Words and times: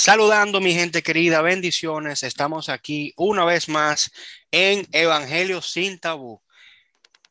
Saludando 0.00 0.60
mi 0.60 0.74
gente 0.74 1.02
querida, 1.02 1.42
bendiciones. 1.42 2.22
Estamos 2.22 2.68
aquí 2.68 3.12
una 3.16 3.44
vez 3.44 3.68
más 3.68 4.12
en 4.52 4.86
Evangelio 4.92 5.60
sin 5.60 5.98
tabú. 5.98 6.40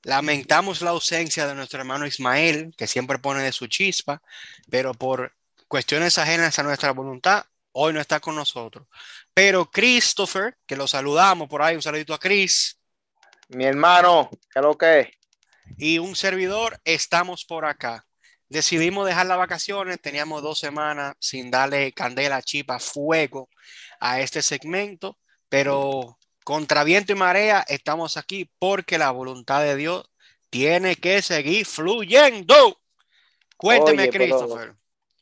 Lamentamos 0.03 0.81
la 0.81 0.89
ausencia 0.89 1.47
de 1.47 1.55
nuestro 1.55 1.79
hermano 1.79 2.05
Ismael, 2.05 2.73
que 2.77 2.85
siempre 2.85 3.19
pone 3.19 3.41
de 3.41 3.53
su 3.53 3.67
chispa, 3.67 4.21
pero 4.69 4.93
por 4.93 5.33
cuestiones 5.69 6.17
ajenas 6.17 6.59
a 6.59 6.63
nuestra 6.63 6.91
voluntad, 6.91 7.45
hoy 7.71 7.93
no 7.93 8.01
está 8.01 8.19
con 8.19 8.35
nosotros. 8.35 8.85
Pero 9.33 9.71
Christopher, 9.71 10.57
que 10.65 10.75
lo 10.75 10.89
saludamos 10.89 11.47
por 11.47 11.61
ahí, 11.61 11.77
un 11.77 11.81
saludito 11.81 12.13
a 12.13 12.19
Chris. 12.19 12.81
Mi 13.47 13.63
hermano, 13.63 14.29
¿qué 14.53 14.59
lo 14.59 14.77
que? 14.77 15.13
Y 15.77 15.99
un 15.99 16.17
servidor, 16.17 16.81
estamos 16.83 17.45
por 17.45 17.63
acá. 17.63 18.06
Decidimos 18.49 19.05
dejar 19.05 19.25
las 19.25 19.37
vacaciones, 19.37 20.01
teníamos 20.01 20.41
dos 20.41 20.59
semanas 20.59 21.15
sin 21.19 21.51
darle 21.51 21.91
candela, 21.91 22.41
chipa, 22.41 22.79
fuego 22.79 23.49
a 23.99 24.21
este 24.21 24.41
segmento, 24.41 25.17
pero 25.49 26.17
contra 26.43 26.83
viento 26.85 27.11
y 27.11 27.15
marea 27.15 27.65
estamos 27.67 28.15
aquí 28.15 28.49
porque 28.57 28.97
la 28.97 29.11
voluntad 29.11 29.61
de 29.63 29.75
Dios 29.75 30.09
tiene 30.49 30.95
que 30.95 31.21
seguir 31.21 31.65
fluyendo. 31.65 32.79
Cuénteme, 33.57 34.03
Oye, 34.03 34.11
pero, 34.11 34.37
Christopher. 34.37 34.73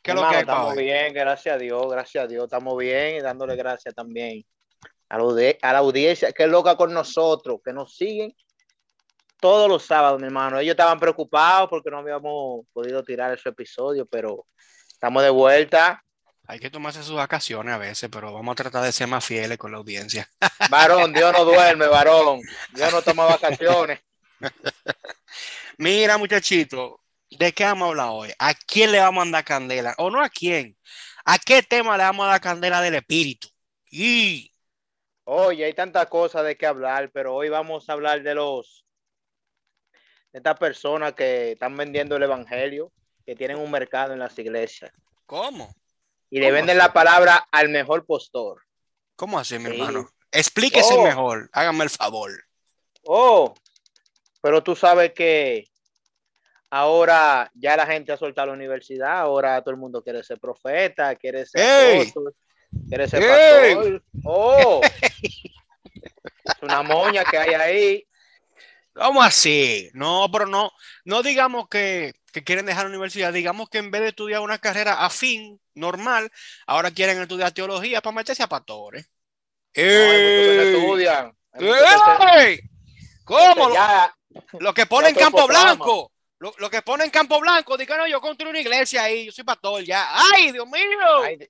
¿Qué 0.03 0.11
es 0.11 0.16
lo 0.16 0.30
que 0.30 0.35
hay 0.35 0.41
estamos 0.41 0.75
bien, 0.75 1.13
gracias 1.13 1.55
a 1.55 1.57
Dios, 1.57 1.88
gracias 1.89 2.23
a 2.25 2.27
Dios, 2.27 2.44
estamos 2.44 2.77
bien 2.77 3.16
y 3.16 3.21
dándole 3.21 3.55
gracias 3.55 3.95
también 3.95 4.45
a 5.09 5.17
la, 5.17 5.23
audi- 5.23 5.57
a 5.63 5.73
la 5.73 5.80
audiencia 5.80 6.31
que 6.31 6.44
es 6.44 6.49
loca 6.49 6.77
con 6.77 6.94
nosotros, 6.94 7.59
que 7.66 7.73
nos 7.73 7.95
siguen 7.95 8.35
todos 9.45 9.70
los 9.70 9.84
sábados, 9.84 10.20
mi 10.20 10.26
hermano. 10.26 10.58
Ellos 10.58 10.72
estaban 10.72 10.99
preocupados 10.99 11.70
porque 11.70 11.91
no 11.91 11.99
habíamos 11.99 12.66
podido 12.73 13.03
tirar 13.03 13.31
ese 13.31 13.49
episodio, 13.49 14.03
pero 14.08 14.48
estamos 14.91 15.22
de 15.22 15.30
vuelta. 15.30 16.03
Hay 16.48 16.58
que 16.58 16.72
tomarse 16.72 17.03
sus 17.03 17.16
vacaciones 17.16 17.76
a 17.76 17.77
veces, 17.77 18.09
pero 18.12 18.34
vamos 18.34 18.53
a 18.53 18.55
tratar 18.55 18.84
de 18.84 18.92
ser 18.92 19.08
más 19.08 19.23
fieles 19.23 19.59
con 19.59 19.72
la 19.72 19.78
audiencia. 19.78 20.28
Varón, 20.72 21.14
Dios 21.14 21.31
no 21.31 21.45
duerme, 21.45 21.86
varón. 21.86 22.42
Dios 22.73 22.92
no 22.92 23.03
toma 23.03 23.25
vacaciones. 23.25 24.00
Mira, 25.78 26.17
muchachito, 26.17 27.02
¿de 27.30 27.52
qué 27.52 27.66
vamos 27.66 27.86
a 27.86 27.89
hablar 27.89 28.09
hoy? 28.14 28.31
¿A 28.39 28.56
quién 28.56 28.94
le 28.94 29.00
vamos 29.00 29.28
a 29.28 29.30
dar 29.30 29.44
candela? 29.44 29.94
O 30.00 30.09
no 30.09 30.23
a 30.23 30.30
quién. 30.30 30.75
¿A 31.23 31.38
qué 31.38 31.62
tema 31.62 31.97
le 31.97 32.03
vamos 32.03 32.25
a 32.25 32.30
dar 32.30 32.41
candela 32.41 32.81
del 32.81 32.95
espíritu? 32.95 33.47
Y 33.91 34.52
Oye, 35.28 35.66
hay 35.66 35.73
tantas 35.73 36.08
cosas 36.08 36.45
de 36.45 36.56
qué 36.56 36.66
hablar, 36.66 37.12
pero 37.12 37.36
hoy 37.36 37.50
vamos 37.50 37.89
a 37.89 37.94
hablar 37.94 38.23
de 38.23 38.36
los 38.36 38.84
estas 40.36 40.58
personas 40.59 41.14
que 41.14 41.53
están 41.53 41.78
vendiendo 41.78 42.17
el 42.17 42.23
evangelio, 42.23 42.91
que 43.25 43.36
tienen 43.36 43.58
un 43.58 43.72
mercado 43.72 44.11
en 44.11 44.19
las 44.19 44.38
iglesias 44.38 44.91
¿cómo? 45.25 45.73
y 46.30 46.39
le 46.39 46.47
¿Cómo 46.47 46.55
venden 46.55 46.78
así? 46.78 46.88
la 46.88 46.94
palabra 46.94 47.47
al 47.52 47.69
mejor 47.69 48.05
postor. 48.05 48.61
¿Cómo 49.16 49.39
así, 49.39 49.58
mi 49.58 49.69
Sí. 49.69 49.72
hermano? 49.72 50.09
Explíquese 50.31 50.95
Oh. 50.95 51.03
mejor. 51.03 51.50
Hágame 51.53 51.86
el 51.86 51.89
favor. 51.89 52.31
Oh, 53.06 53.53
pero 54.41 54.61
tú 54.61 54.75
sabes 54.75 55.13
que 55.13 55.69
ahora 56.69 57.50
ya 57.53 57.78
la 57.78 57.86
gente 57.86 58.11
ha 58.11 58.17
soltado 58.17 58.47
la 58.47 58.53
universidad, 58.53 59.19
ahora 59.19 59.61
todo 59.61 59.72
el 59.72 59.80
mundo 59.80 60.03
quiere 60.03 60.22
ser 60.22 60.38
profeta, 60.39 61.16
quiere 61.16 61.45
ser 61.45 61.61
¡Ey! 61.61 61.95
apóstol, 62.02 62.36
quiere 62.89 63.08
ser 63.08 63.23
¡Ey! 63.23 63.75
pastor. 63.75 64.03
Oh, 64.25 64.81
es 66.44 66.61
una 66.61 66.83
moña 66.83 67.23
que 67.23 67.38
hay 67.38 67.53
ahí. 67.53 68.08
¿Cómo 68.95 69.21
así? 69.21 69.89
No, 69.93 70.29
pero 70.31 70.45
no, 70.45 70.71
no 71.03 71.21
digamos 71.21 71.67
que, 71.67 72.13
que 72.31 72.45
quieren 72.45 72.65
dejar 72.65 72.85
la 72.85 72.91
universidad, 72.91 73.33
digamos 73.33 73.69
que 73.69 73.79
en 73.79 73.91
vez 73.91 74.01
de 74.01 74.07
estudiar 74.09 74.39
una 74.39 74.57
carrera 74.57 75.05
afín, 75.05 75.59
normal, 75.73 76.31
ahora 76.65 76.91
quieren 76.91 77.21
estudiar 77.21 77.51
teología 77.51 78.01
para 78.01 78.16
meterse 78.16 78.41
a 78.43 78.47
pastores. 78.47 79.09
Estudian. 79.73 81.35
¿Cómo? 83.25 83.67
Lo, 83.67 83.73
Ya, 83.73 84.16
lo 84.59 84.73
que 84.73 84.85
pone 84.85 85.09
en 85.09 85.16
Campo. 85.16 85.45
Blanco. 85.45 86.13
Lo, 86.39 86.53
lo 86.57 86.69
que 86.69 86.81
pone 86.81 87.03
en 87.03 87.09
Campo 87.09 87.39
Blanco, 87.41 87.75
diga, 87.78 87.97
no, 87.97 88.07
yo 88.07 88.22
construí 88.22 88.50
una 88.50 88.59
iglesia 88.61 89.03
ahí, 89.03 89.25
yo 89.25 89.31
soy 89.34 89.44
pastor 89.44 89.84
ya. 89.84 90.07
¡Ay, 90.11 90.53
Dios 90.53 90.67
mío! 90.67 91.23
ay, 91.23 91.47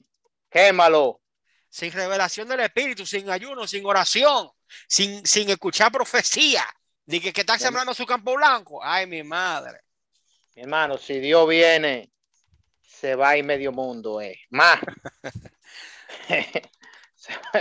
quémalo. 0.50 1.22
Sin 1.70 1.92
revelación 1.92 2.48
del 2.48 2.62
Espíritu, 2.62 3.06
sin 3.06 3.30
ayuno, 3.30 3.68
sin 3.68 3.86
oración, 3.86 4.50
sin, 4.88 5.24
sin 5.26 5.50
escuchar 5.50 5.92
profecía. 5.92 6.66
Dije 7.06 7.34
que 7.34 7.42
está 7.42 7.58
sembrando 7.60 7.94
su 7.94 8.06
Campo 8.06 8.36
Blanco. 8.36 8.84
¡Ay, 8.84 9.06
mi 9.08 9.24
madre! 9.24 9.82
Mi 10.56 10.64
hermano, 10.64 10.98
si 10.98 11.20
Dios 11.20 11.48
viene, 11.48 12.10
se 12.82 13.16
va 13.16 13.30
a 13.30 13.38
ir 13.38 13.44
medio 13.44 13.72
mundo, 13.72 14.22
eh. 14.22 14.40
Más. 14.50 14.80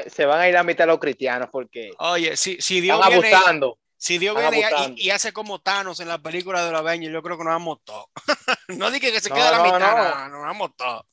se, 0.08 0.24
van 0.24 0.40
a 0.40 0.48
ir 0.48 0.56
a 0.56 0.62
mitad 0.62 0.86
los 0.86 0.98
cristianos 0.98 1.48
porque 1.50 1.90
Oye, 1.98 2.36
si, 2.36 2.60
si 2.60 2.80
Dios 2.80 2.98
están 2.98 3.12
viene, 3.20 3.34
abusando. 3.34 3.78
si 3.96 4.18
Dios 4.18 4.36
están 4.36 4.52
viene 4.52 4.94
y- 4.96 5.10
hace 5.10 5.32
como 5.32 5.60
Thanos 5.60 6.00
en 6.00 6.08
la 6.08 6.18
película 6.18 6.64
de 6.64 6.72
la 6.72 6.78
Avengers, 6.78 7.12
yo 7.12 7.22
creo 7.22 7.38
que 7.38 7.44
nos 7.44 7.52
vamos 7.52 7.78
todos. 7.84 8.06
no 8.68 8.90
dije 8.90 9.12
que 9.12 9.20
se 9.20 9.28
No, 9.30 9.34
quede 9.36 9.50
la 9.50 9.62
mitad, 9.62 9.80
no. 9.80 9.96
no, 9.96 10.14
no, 10.14 10.28
nos 10.28 10.40
vamos 10.42 10.70
todos. 10.76 11.06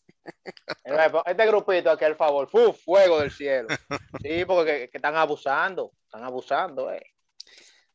Este 1.25 1.47
grupito 1.47 1.89
aquí, 1.89 2.05
al 2.05 2.15
favor, 2.15 2.47
¡fu! 2.49 2.73
fuego 2.73 3.19
del 3.19 3.31
cielo. 3.31 3.67
Sí, 4.21 4.45
porque 4.45 4.79
que, 4.81 4.89
que 4.89 4.97
están 4.97 5.15
abusando, 5.15 5.91
están 6.05 6.23
abusando, 6.23 6.91
eh. 6.91 7.01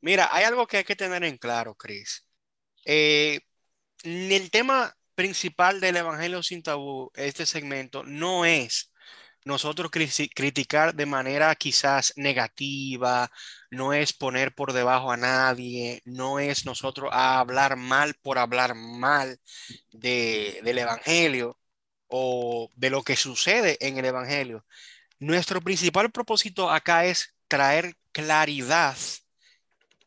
Mira, 0.00 0.28
hay 0.32 0.44
algo 0.44 0.66
que 0.66 0.78
hay 0.78 0.84
que 0.84 0.96
tener 0.96 1.24
en 1.24 1.38
claro, 1.38 1.74
Chris. 1.74 2.26
Eh, 2.84 3.40
el 4.04 4.50
tema 4.50 4.94
principal 5.14 5.80
del 5.80 5.96
Evangelio 5.96 6.42
sin 6.42 6.62
tabú, 6.62 7.10
este 7.14 7.46
segmento, 7.46 8.04
no 8.04 8.44
es 8.44 8.92
nosotros 9.46 9.90
criticar 9.92 10.94
de 10.94 11.06
manera 11.06 11.54
quizás 11.54 12.12
negativa, 12.16 13.30
no 13.70 13.92
es 13.92 14.12
poner 14.12 14.54
por 14.54 14.72
debajo 14.72 15.12
a 15.12 15.16
nadie, 15.16 16.02
no 16.04 16.40
es 16.40 16.66
nosotros 16.66 17.10
hablar 17.12 17.76
mal 17.76 18.14
por 18.14 18.38
hablar 18.38 18.74
mal 18.74 19.40
de, 19.92 20.60
del 20.64 20.78
Evangelio 20.78 21.58
o 22.08 22.70
de 22.74 22.90
lo 22.90 23.02
que 23.02 23.16
sucede 23.16 23.78
en 23.80 23.98
el 23.98 24.06
Evangelio. 24.06 24.66
Nuestro 25.20 25.60
principal 25.62 26.10
propósito 26.12 26.70
acá 26.70 27.06
es 27.06 27.34
traer 27.48 27.96
claridad 28.12 28.96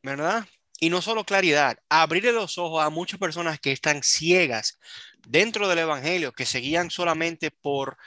¿verdad? 0.04 0.48
Y 0.80 0.90
no 0.90 1.02
solo 1.02 1.26
claridad, 1.26 1.78
abrirle 1.90 2.32
los 2.32 2.58
ojos 2.58 2.84
a 2.84 2.90
muchas 2.90 3.20
personas 3.20 3.60
que 3.60 3.72
están 3.72 4.02
ciegas 4.04 4.80
dentro 5.28 5.68
del 5.68 5.80
Evangelio, 5.80 6.32
que 6.32 6.46
se 6.46 6.60
guían 6.60 6.90
solamente 6.90 7.52
por 7.52 7.98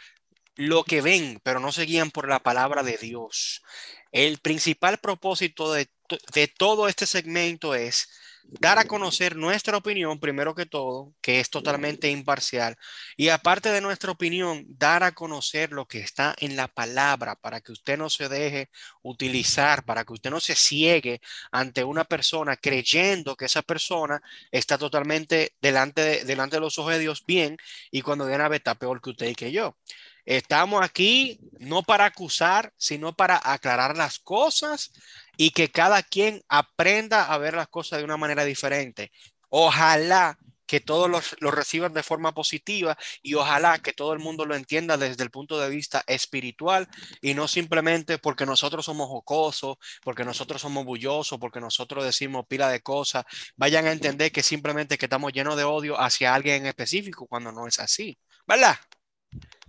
lo 0.54 0.84
que 0.84 1.02
ven, 1.02 1.41
pero 1.42 1.60
no 1.60 1.72
se 1.72 1.84
guían 1.84 2.10
por 2.10 2.28
la 2.28 2.41
palabra 2.41 2.82
de 2.82 2.97
Dios. 2.97 3.62
El 4.10 4.38
principal 4.38 4.98
propósito 4.98 5.72
de, 5.72 5.91
de 6.34 6.48
todo 6.48 6.88
este 6.88 7.06
segmento 7.06 7.75
es 7.75 8.08
dar 8.44 8.78
a 8.78 8.84
conocer 8.84 9.36
nuestra 9.36 9.76
opinión, 9.76 10.20
primero 10.20 10.54
que 10.54 10.66
todo, 10.66 11.14
que 11.20 11.41
es 11.41 11.50
totalmente 11.50 12.10
imparcial, 12.10 12.76
y 13.16 13.28
aparte 13.28 13.70
de 13.70 13.80
nuestra 13.80 14.10
opinión, 14.12 14.64
dar 14.69 15.03
a 15.03 15.12
conocer 15.12 15.72
lo 15.72 15.86
que 15.86 16.00
está 16.00 16.34
en 16.38 16.56
la 16.56 16.69
palabra 16.69 17.36
para 17.36 17.60
que 17.60 17.72
usted 17.72 17.98
no 17.98 18.10
se 18.10 18.28
deje 18.28 18.70
utilizar, 19.02 19.84
para 19.84 20.04
que 20.04 20.12
usted 20.12 20.31
no 20.31 20.41
se 20.41 20.54
ciegue 20.54 21.20
ante 21.50 21.84
una 21.84 22.04
persona 22.04 22.56
creyendo 22.56 23.36
que 23.36 23.47
esa 23.47 23.62
persona 23.62 24.22
está 24.50 24.78
totalmente 24.78 25.54
delante 25.60 26.02
de, 26.02 26.25
delante 26.25 26.56
de 26.56 26.60
los 26.60 26.78
ojos 26.78 26.92
de 26.92 26.98
Dios 27.00 27.25
bien 27.26 27.56
y 27.91 28.02
cuando 28.02 28.26
viene 28.26 28.44
a 28.44 28.48
ver 28.48 28.60
está 28.60 28.75
peor 28.75 29.00
que 29.00 29.10
usted 29.10 29.28
y 29.28 29.34
que 29.34 29.52
yo. 29.52 29.76
Estamos 30.24 30.82
aquí 30.82 31.40
no 31.58 31.82
para 31.82 32.06
acusar, 32.06 32.72
sino 32.76 33.14
para 33.14 33.40
aclarar 33.42 33.96
las 33.96 34.18
cosas 34.18 34.92
y 35.36 35.50
que 35.50 35.70
cada 35.70 36.02
quien 36.02 36.42
aprenda 36.48 37.24
a 37.24 37.38
ver 37.38 37.54
las 37.54 37.68
cosas 37.68 37.98
de 37.98 38.04
una 38.04 38.16
manera 38.16 38.44
diferente. 38.44 39.10
Ojalá 39.48 40.38
que 40.72 40.80
todos 40.80 41.10
los, 41.10 41.36
lo 41.40 41.50
reciban 41.50 41.92
de 41.92 42.02
forma 42.02 42.32
positiva 42.32 42.96
y 43.20 43.34
ojalá 43.34 43.78
que 43.80 43.92
todo 43.92 44.14
el 44.14 44.20
mundo 44.20 44.46
lo 44.46 44.54
entienda 44.54 44.96
desde 44.96 45.22
el 45.22 45.30
punto 45.30 45.60
de 45.60 45.69
vista 45.69 46.02
espiritual 46.06 46.88
y 47.20 47.34
no 47.34 47.46
simplemente 47.46 48.16
porque 48.16 48.46
nosotros 48.46 48.86
somos 48.86 49.08
jocosos, 49.08 49.76
porque 50.02 50.25
nosotros 50.25 50.62
somos 50.62 50.86
bullosos, 50.86 51.38
porque 51.38 51.60
nosotros 51.60 52.04
decimos 52.04 52.46
pila 52.48 52.70
de 52.70 52.80
cosas, 52.80 53.26
vayan 53.54 53.86
a 53.86 53.92
entender 53.92 54.32
que 54.32 54.42
simplemente 54.42 54.96
que 54.96 55.04
estamos 55.04 55.34
llenos 55.34 55.58
de 55.58 55.64
odio 55.64 56.00
hacia 56.00 56.34
alguien 56.34 56.62
en 56.62 56.66
específico 56.68 57.26
cuando 57.26 57.52
no 57.52 57.66
es 57.66 57.78
así, 57.78 58.18
¿verdad? 58.46 58.78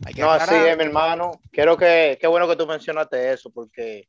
Hay 0.05 0.13
que 0.13 0.21
No, 0.21 0.31
así 0.31 0.55
es, 0.55 0.77
mi 0.77 0.83
hermano. 0.83 1.41
Quiero 1.51 1.77
que, 1.77 2.17
qué 2.19 2.27
bueno 2.27 2.47
que 2.47 2.55
tú 2.55 2.67
mencionaste 2.67 3.31
eso, 3.31 3.51
porque 3.51 4.07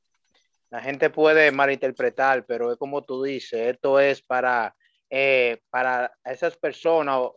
la 0.71 0.81
gente 0.81 1.11
puede 1.11 1.53
malinterpretar, 1.53 2.45
pero 2.47 2.73
es 2.73 2.79
como 2.79 3.03
tú 3.03 3.23
dices, 3.23 3.75
esto 3.75 4.01
es 4.01 4.23
para, 4.23 4.75
eh, 5.09 5.61
para 5.71 6.13
esas 6.25 6.57
personas 6.57 7.31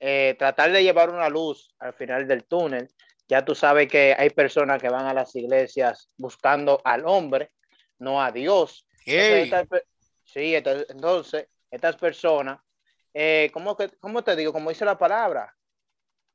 eh, 0.00 0.34
tratar 0.38 0.72
de 0.72 0.82
llevar 0.82 1.10
una 1.10 1.28
luz 1.28 1.74
al 1.78 1.92
final 1.92 2.26
del 2.26 2.44
túnel. 2.44 2.88
Ya 3.28 3.44
tú 3.44 3.54
sabes 3.54 3.86
que 3.88 4.14
hay 4.18 4.30
personas 4.30 4.80
que 4.82 4.88
van 4.88 5.06
a 5.06 5.14
las 5.14 5.36
iglesias 5.36 6.10
buscando 6.16 6.80
al 6.84 7.06
hombre, 7.06 7.52
no 7.98 8.20
a 8.20 8.32
Dios. 8.32 8.86
Entonces, 9.06 9.44
estas 9.44 9.68
sí, 10.24 10.54
entonces, 10.54 10.86
entonces, 10.90 11.46
estas 11.70 11.96
personas, 11.96 12.58
eh, 13.14 13.50
¿cómo, 13.52 13.76
que, 13.76 13.88
¿cómo 14.00 14.24
te 14.24 14.34
digo? 14.34 14.52
Como 14.52 14.70
dice 14.70 14.84
la 14.84 14.98
palabra, 14.98 15.54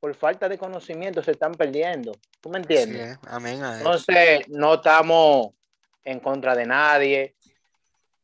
por 0.05 0.13
falta 0.13 0.47
de 0.47 0.59
conocimiento 0.59 1.23
se 1.23 1.31
están 1.31 1.55
perdiendo. 1.55 2.11
¿Tú 2.39 2.47
me 2.51 2.59
entiendes? 2.59 3.17
Amén. 3.27 3.59
Entonces, 3.63 4.47
no 4.49 4.75
estamos 4.75 5.47
en 6.03 6.19
contra 6.19 6.53
de 6.53 6.63
nadie, 6.63 7.35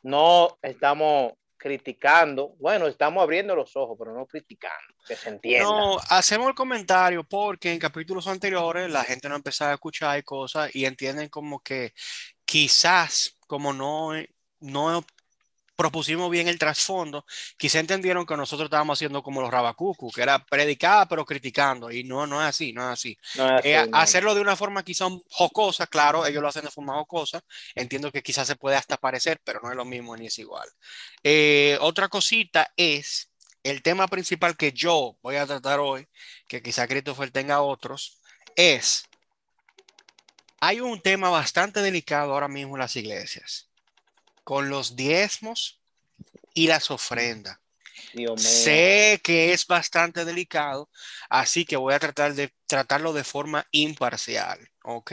no 0.03 0.59
estamos 0.61 1.33
criticando. 1.57 2.53
Bueno, 2.59 2.85
estamos 2.85 3.23
abriendo 3.23 3.55
los 3.55 3.75
ojos, 3.75 3.97
pero 3.97 4.13
no 4.13 4.27
criticando, 4.27 4.93
que 5.07 5.15
se 5.15 5.29
entienda. 5.29 5.71
No, 5.71 5.97
hacemos 6.09 6.49
el 6.49 6.53
comentario 6.53 7.23
porque 7.23 7.73
en 7.73 7.79
capítulos 7.79 8.27
anteriores 8.27 8.87
la 8.91 9.03
gente 9.03 9.27
no 9.27 9.35
empezaba 9.35 9.71
a 9.71 9.73
escuchar 9.73 10.23
cosas 10.23 10.69
y 10.75 10.85
entienden 10.85 11.29
como 11.29 11.61
que 11.61 11.93
quizás 12.45 13.39
como 13.47 13.73
no, 13.73 14.11
no 14.59 15.03
propusimos 15.81 16.29
bien 16.29 16.47
el 16.47 16.59
trasfondo, 16.59 17.25
quizá 17.57 17.79
entendieron 17.79 18.23
que 18.23 18.37
nosotros 18.37 18.67
estábamos 18.67 18.99
haciendo 18.99 19.23
como 19.23 19.41
los 19.41 19.49
rabacucu, 19.49 20.11
que 20.11 20.21
era 20.21 20.37
predicar 20.45 21.07
pero 21.09 21.25
criticando, 21.25 21.89
y 21.89 22.03
no, 22.03 22.27
no 22.27 22.39
es 22.39 22.49
así, 22.49 22.71
no 22.71 22.83
es 22.83 22.89
así. 22.89 23.17
Eh, 23.63 23.83
hacerlo 23.91 24.35
de 24.35 24.41
una 24.41 24.55
forma 24.55 24.83
quizá 24.83 25.07
jocosa, 25.31 25.87
claro, 25.87 26.23
ellos 26.27 26.39
lo 26.39 26.49
hacen 26.49 26.65
de 26.65 26.69
forma 26.69 26.93
jocosa, 26.93 27.41
entiendo 27.73 28.11
que 28.11 28.21
quizás 28.21 28.45
se 28.45 28.55
puede 28.55 28.75
hasta 28.75 28.95
parecer, 28.95 29.41
pero 29.43 29.59
no 29.63 29.71
es 29.71 29.75
lo 29.75 29.83
mismo 29.83 30.15
ni 30.15 30.27
es 30.27 30.37
igual. 30.37 30.69
Eh, 31.23 31.79
otra 31.81 32.09
cosita 32.09 32.71
es 32.77 33.31
el 33.63 33.81
tema 33.81 34.07
principal 34.07 34.55
que 34.55 34.73
yo 34.73 35.17
voy 35.23 35.37
a 35.37 35.47
tratar 35.47 35.79
hoy, 35.79 36.07
que 36.47 36.61
quizá 36.61 36.87
Christopher 36.87 37.31
tenga 37.31 37.63
otros, 37.63 38.21
es, 38.55 39.05
hay 40.59 40.79
un 40.79 41.01
tema 41.01 41.31
bastante 41.31 41.81
delicado 41.81 42.33
ahora 42.33 42.47
mismo 42.47 42.75
en 42.75 42.81
las 42.81 42.95
iglesias 42.95 43.70
con 44.43 44.69
los 44.69 44.95
diezmos 44.95 45.79
y 46.53 46.67
las 46.67 46.91
ofrendas. 46.91 47.57
Sé 48.35 49.21
que 49.23 49.53
es 49.53 49.65
bastante 49.67 50.25
delicado, 50.25 50.89
así 51.29 51.65
que 51.65 51.77
voy 51.77 51.93
a 51.93 51.99
tratar 51.99 52.33
de 52.33 52.53
tratarlo 52.67 53.13
de 53.13 53.23
forma 53.23 53.65
imparcial, 53.71 54.59
¿ok? 54.83 55.11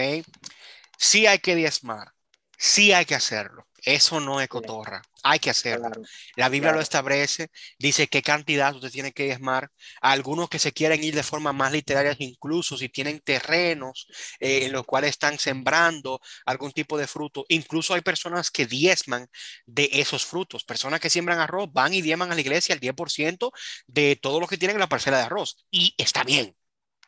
Sí 0.96 1.26
hay 1.26 1.38
que 1.38 1.54
diezmar, 1.54 2.12
sí 2.56 2.92
hay 2.92 3.04
que 3.04 3.14
hacerlo. 3.14 3.67
Eso 3.88 4.20
no 4.20 4.38
es 4.38 4.48
cotorra. 4.48 5.00
Hay 5.22 5.38
que 5.38 5.48
hacerlo. 5.48 5.90
la 6.36 6.50
Biblia 6.50 6.72
lo 6.72 6.80
establece, 6.80 7.48
dice 7.78 8.06
qué 8.06 8.20
cantidad 8.20 8.74
usted 8.74 8.90
tiene 8.90 9.12
que 9.12 9.24
diezmar. 9.24 9.70
algunos 10.02 10.50
que 10.50 10.58
se 10.58 10.72
quieren 10.72 11.02
ir 11.02 11.14
de 11.14 11.22
forma 11.22 11.54
más 11.54 11.72
literaria, 11.72 12.14
incluso 12.18 12.76
si 12.76 12.90
tienen 12.90 13.20
terrenos 13.20 14.06
eh, 14.40 14.66
en 14.66 14.72
los 14.72 14.84
cuales 14.84 15.10
están 15.10 15.38
sembrando 15.38 16.20
algún 16.44 16.72
tipo 16.72 16.98
de 16.98 17.06
fruto, 17.06 17.46
incluso 17.48 17.94
hay 17.94 18.02
personas 18.02 18.50
que 18.50 18.66
diezman 18.66 19.26
de 19.64 19.88
esos 19.92 20.26
frutos. 20.26 20.64
Personas 20.64 21.00
que 21.00 21.08
siembran 21.08 21.38
arroz 21.40 21.72
van 21.72 21.94
y 21.94 22.02
diezman 22.02 22.30
a 22.30 22.34
la 22.34 22.42
iglesia 22.42 22.74
el 22.74 22.80
10% 22.80 23.50
de 23.86 24.16
todo 24.16 24.38
lo 24.38 24.46
que 24.46 24.58
tienen 24.58 24.76
en 24.76 24.80
la 24.80 24.88
parcela 24.90 25.16
de 25.16 25.24
arroz. 25.24 25.64
Y 25.70 25.94
está 25.96 26.24
bien, 26.24 26.54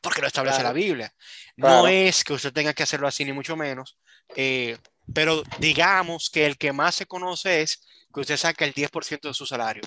porque 0.01 0.23
lo 0.23 0.29
establece 0.29 0.63
la 0.63 0.73
Biblia. 0.73 1.15
No 1.57 1.87
es 1.89 2.25
que 2.25 2.33
usted 2.33 2.55
tenga 2.55 2.73
que 2.73 2.85
hacerlo 2.85 3.07
así, 3.07 3.25
ni 3.25 3.33
mucho 3.33 3.55
menos. 3.57 3.99
Eh, 4.35 4.79
pero 5.13 5.43
digamos 5.59 6.31
que 6.31 6.47
el 6.47 6.57
que 6.57 6.73
más 6.73 6.95
se 6.95 7.07
conoce 7.07 7.63
es 7.63 7.83
que 8.13 8.21
usted 8.21 8.37
saca 8.37 8.65
el 8.65 8.75
10% 8.75 9.29
de 9.29 9.35
su 9.35 9.47
salario. 9.47 9.83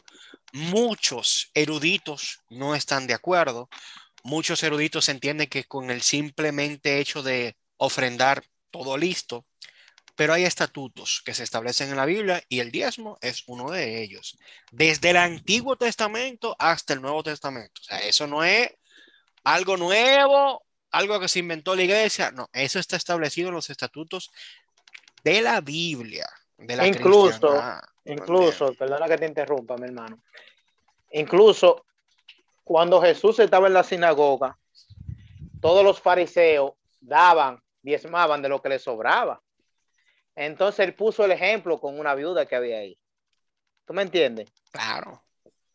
Muchos 0.54 1.51
eruditos 1.54 2.39
no 2.50 2.75
están 2.75 3.07
de 3.07 3.13
acuerdo. 3.13 3.69
Muchos 4.24 4.63
eruditos 4.63 5.10
entienden 5.10 5.48
que 5.48 5.65
con 5.65 5.92
el 5.92 6.01
simplemente 6.01 7.00
hecho 7.00 7.24
de 7.24 7.57
ofrendar 7.77 8.44
todo 8.71 8.98
listo, 8.98 9.45
pero 10.15 10.33
hay 10.33 10.45
estatutos 10.45 11.21
que 11.25 11.33
se 11.33 11.44
establecen 11.44 11.89
en 11.89 11.98
la 11.98 12.06
Biblia 12.06 12.44
y 12.48 12.60
el 12.60 12.71
diezmo 12.71 13.18
es 13.21 13.44
uno 13.48 13.71
de 13.71 14.04
ellos. 14.04 14.38
Desde 14.71 15.10
el 15.10 15.18
Antiguo 15.18 15.75
Testamento 15.75 16.56
hasta 16.60 16.94
el 16.94 17.01
Nuevo 17.01 17.24
Testamento. 17.24 17.81
O 17.81 17.83
sea, 17.83 18.00
eso 18.00 18.27
no 18.27 18.44
es 18.44 18.69
algo 19.44 19.75
nuevo, 19.77 20.63
algo 20.92 21.19
que 21.19 21.27
se 21.27 21.39
inventó 21.39 21.75
la 21.75 21.83
iglesia. 21.83 22.31
No, 22.31 22.50
eso 22.54 22.80
está 22.80 22.95
establecido 22.95 23.50
en 23.50 23.56
los 23.56 23.69
estatutos 23.69 24.31
de 25.24 25.42
la 25.42 25.62
Biblia, 25.62 26.28
de 26.58 26.75
la 26.75 26.88
Incluso, 26.88 27.80
incluso, 28.06 28.74
perdona 28.74 29.08
que 29.08 29.18
te 29.18 29.25
interrumpa, 29.25 29.78
mi 29.78 29.86
hermano. 29.86 30.22
Incluso 31.12 31.86
cuando 32.64 33.02
Jesús 33.02 33.40
estaba 33.40 33.68
en 33.68 33.74
la 33.74 33.84
sinagoga, 33.84 34.58
todos 35.62 35.84
los 35.84 36.02
fariseos 36.02 36.74
daban, 37.00 37.62
diezmaban 37.81 38.42
de 38.42 38.50
lo 38.50 38.62
que 38.62 38.70
les 38.70 38.81
sobraba. 38.81 39.42
Entonces 40.36 40.86
él 40.86 40.96
puso 40.96 41.24
el 41.25 41.31
ejemplo 41.31 41.80
con 41.80 42.00
una 42.00 42.16
viuda 42.16 42.46
que 42.46 42.56
había 42.56 42.80
ahí. 42.80 42.98
¿Tú 43.86 43.94
me 43.94 44.02
entiendes? 44.02 44.52
Claro. 44.72 45.22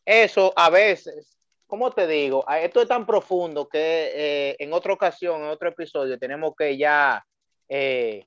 Eso 0.04 0.52
a 0.56 0.70
veces, 0.70 1.38
¿cómo 1.66 1.92
te 1.92 2.06
digo? 2.06 2.44
Esto 2.50 2.82
es 2.82 2.88
tan 2.88 3.06
profundo 3.06 3.68
que 3.68 3.78
eh, 4.14 4.56
en 4.58 4.72
otra 4.72 4.92
ocasión, 4.92 5.42
en 5.42 5.48
otro 5.48 5.68
episodio, 5.68 6.18
tenemos 6.18 6.54
que 6.56 6.76
ya 6.76 7.24
eh, 7.68 8.26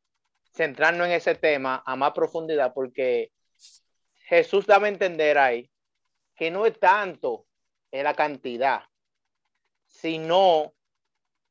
centrarnos 0.53 1.07
en 1.07 1.13
ese 1.13 1.36
tema 1.36 1.81
a 1.86 1.95
más 1.95 2.12
profundidad, 2.12 2.74
porque 2.74 3.31
Jesús 4.25 4.65
daba 4.65 4.86
a 4.86 4.89
entender 4.89 5.38
ahí 5.38 5.69
que 6.36 6.51
no 6.51 6.65
es 6.65 6.80
tanto 6.80 7.45
en 7.92 8.03
la 8.03 8.13
cantidad, 8.13 8.83
sino 9.88 10.74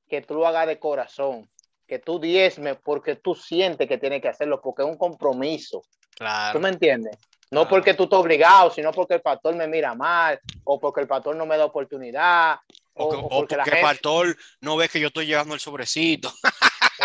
que 0.08 0.22
tú 0.22 0.34
lo 0.34 0.46
hagas 0.46 0.66
de 0.66 0.78
corazón, 0.78 1.48
que 1.86 1.98
tú 1.98 2.18
diezmes 2.18 2.76
porque 2.82 3.16
tú 3.16 3.34
sientes 3.34 3.86
que 3.86 3.98
tienes 3.98 4.20
que 4.22 4.28
hacerlo, 4.28 4.60
porque 4.60 4.82
es 4.82 4.88
un 4.88 4.96
compromiso. 4.96 5.82
Claro. 6.16 6.58
¿Tú 6.58 6.62
me 6.62 6.70
entiendes? 6.70 7.16
No 7.50 7.68
porque 7.68 7.94
tú 7.94 8.04
estás 8.04 8.20
obligado, 8.20 8.70
sino 8.70 8.92
porque 8.92 9.14
el 9.14 9.22
pastor 9.22 9.54
me 9.56 9.66
mira 9.66 9.94
mal, 9.94 10.40
o 10.64 10.78
porque 10.78 11.00
el 11.00 11.08
pastor 11.08 11.34
no 11.36 11.46
me 11.46 11.56
da 11.56 11.64
oportunidad, 11.64 12.58
o, 12.94 13.28
porque, 13.28 13.54
el 13.54 13.80
pastor 13.80 14.36
no 14.60 14.76
ve 14.76 14.88
que 14.88 15.00
yo 15.00 15.08
estoy 15.08 15.26
llevando 15.26 15.54
el 15.54 15.60
sobrecito. 15.60 16.30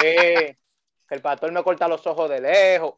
Sí 0.01 0.55
que 1.07 1.15
el 1.15 1.21
pastor 1.21 1.51
me 1.51 1.63
corta 1.63 1.87
los 1.87 2.05
ojos 2.07 2.29
de 2.29 2.41
lejos. 2.41 2.95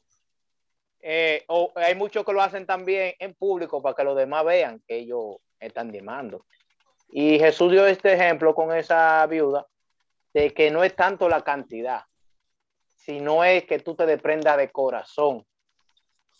Eh, 0.99 1.43
o 1.47 1.71
hay 1.75 1.95
muchos 1.95 2.25
que 2.25 2.33
lo 2.33 2.41
hacen 2.41 2.65
también 2.65 3.13
en 3.19 3.33
público 3.35 3.81
para 3.81 3.95
que 3.95 4.03
los 4.03 4.17
demás 4.17 4.43
vean 4.45 4.81
que 4.87 4.97
ellos 4.97 5.37
están 5.59 5.91
demandando. 5.91 6.45
Y 7.09 7.39
Jesús 7.39 7.71
dio 7.71 7.85
este 7.85 8.13
ejemplo 8.13 8.53
con 8.53 8.75
esa 8.75 9.25
viuda 9.27 9.65
de 10.33 10.53
que 10.53 10.69
no 10.71 10.83
es 10.83 10.95
tanto 10.95 11.29
la 11.29 11.43
cantidad, 11.43 12.03
sino 12.95 13.43
es 13.43 13.65
que 13.65 13.79
tú 13.79 13.95
te 13.95 14.05
desprendas 14.05 14.57
de 14.57 14.71
corazón 14.71 15.45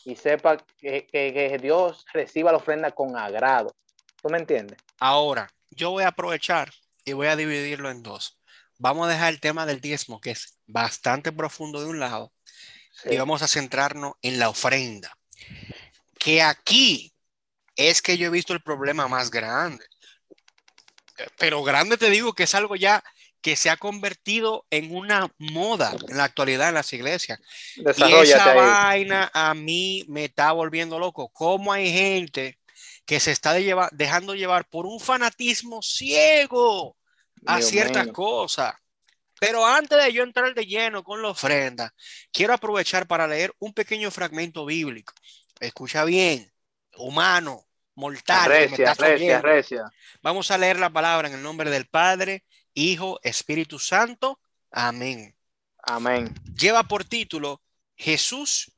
y 0.04 0.16
sepa 0.16 0.58
que, 0.78 1.08
que 1.08 1.58
Dios 1.62 2.06
reciba 2.14 2.52
la 2.52 2.58
ofrenda 2.58 2.92
con 2.92 3.16
agrado. 3.16 3.74
¿Tú 4.22 4.30
me 4.30 4.38
entiendes? 4.38 4.78
Ahora, 5.00 5.48
yo 5.70 5.92
voy 5.92 6.04
a 6.04 6.10
aprovechar 6.10 6.70
y 7.06 7.14
voy 7.14 7.28
a 7.28 7.36
dividirlo 7.36 7.90
en 7.90 8.04
dos 8.04 8.37
vamos 8.78 9.08
a 9.08 9.12
dejar 9.12 9.34
el 9.34 9.40
tema 9.40 9.66
del 9.66 9.82
diezmo, 9.82 10.20
que 10.20 10.32
es 10.32 10.58
bastante 10.66 11.32
profundo 11.32 11.80
de 11.80 11.88
un 11.88 12.00
lado, 12.00 12.34
y 13.06 13.18
vamos 13.18 13.42
a 13.42 13.48
centrarnos 13.48 14.14
en 14.22 14.40
la 14.40 14.50
ofrenda. 14.50 15.18
Que 16.18 16.42
aquí 16.42 17.14
es 17.76 18.02
que 18.02 18.18
yo 18.18 18.28
he 18.28 18.32
visto 18.32 18.54
el 18.54 18.62
problema 18.62 19.08
más 19.08 19.30
grande. 19.30 19.86
Pero 21.38 21.64
grande 21.64 21.98
te 21.98 22.10
digo 22.10 22.34
que 22.34 22.44
es 22.44 22.56
algo 22.56 22.76
ya 22.76 23.04
que 23.42 23.56
se 23.56 23.70
ha 23.70 23.78
convertido 23.78 24.66
en 24.70 24.94
una 24.96 25.32
moda 25.38 25.96
en 26.10 26.18
la 26.18 26.26
actualidad 26.26 26.70
en 26.70 26.76
las 26.76 26.92
iglesias. 26.92 27.40
Y 27.76 28.14
esa 28.14 28.54
vaina 28.54 29.32
a 29.34 29.54
mí 29.54 30.04
me 30.08 30.26
está 30.26 30.52
volviendo 30.52 31.00
loco. 31.00 31.30
¿Cómo 31.30 31.72
hay 31.72 31.92
gente 31.92 32.60
que 33.06 33.20
se 33.20 33.32
está 33.32 33.54
dejando 33.92 34.36
llevar 34.36 34.68
por 34.68 34.86
un 34.86 35.00
fanatismo 35.00 35.82
ciego 35.82 36.98
a 37.46 37.62
ciertas 37.62 38.08
cosas. 38.08 38.74
Pero 39.40 39.66
antes 39.66 40.04
de 40.04 40.12
yo 40.12 40.24
entrar 40.24 40.54
de 40.54 40.66
lleno 40.66 41.04
con 41.04 41.22
la 41.22 41.30
ofrenda, 41.30 41.94
quiero 42.32 42.54
aprovechar 42.54 43.08
para 43.08 43.28
leer 43.28 43.54
un 43.60 43.74
pequeño 43.74 44.10
fragmento 44.10 44.66
bíblico. 44.66 45.14
Escucha 45.60 46.04
bien, 46.06 46.52
humano, 46.96 47.68
mortal. 47.96 48.70
Vamos 50.22 50.52
a 50.52 50.58
leer 50.58 50.80
la 50.80 50.90
palabra 50.90 51.28
en 51.28 51.36
el 51.36 51.44
nombre 51.44 51.70
del 51.70 51.88
Padre, 51.88 52.46
Hijo, 52.74 53.20
Espíritu 53.24 53.80
Santo. 53.80 54.40
Amén. 54.72 55.36
Amén. 55.84 56.34
Lleva 56.56 56.84
por 56.84 57.06
título 57.06 57.62
Jesús 57.96 58.72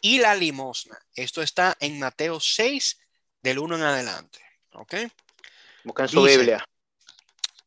y 0.00 0.18
la 0.18 0.34
limosna. 0.34 0.98
Esto 1.14 1.42
está 1.42 1.76
en 1.80 1.98
Mateo 1.98 2.40
6, 2.40 2.98
del 3.42 3.58
1 3.58 3.76
en 3.76 3.82
adelante. 3.82 4.38
¿Ok? 4.72 4.94
Busquen 5.84 6.08
su 6.08 6.22
Biblia. 6.22 6.64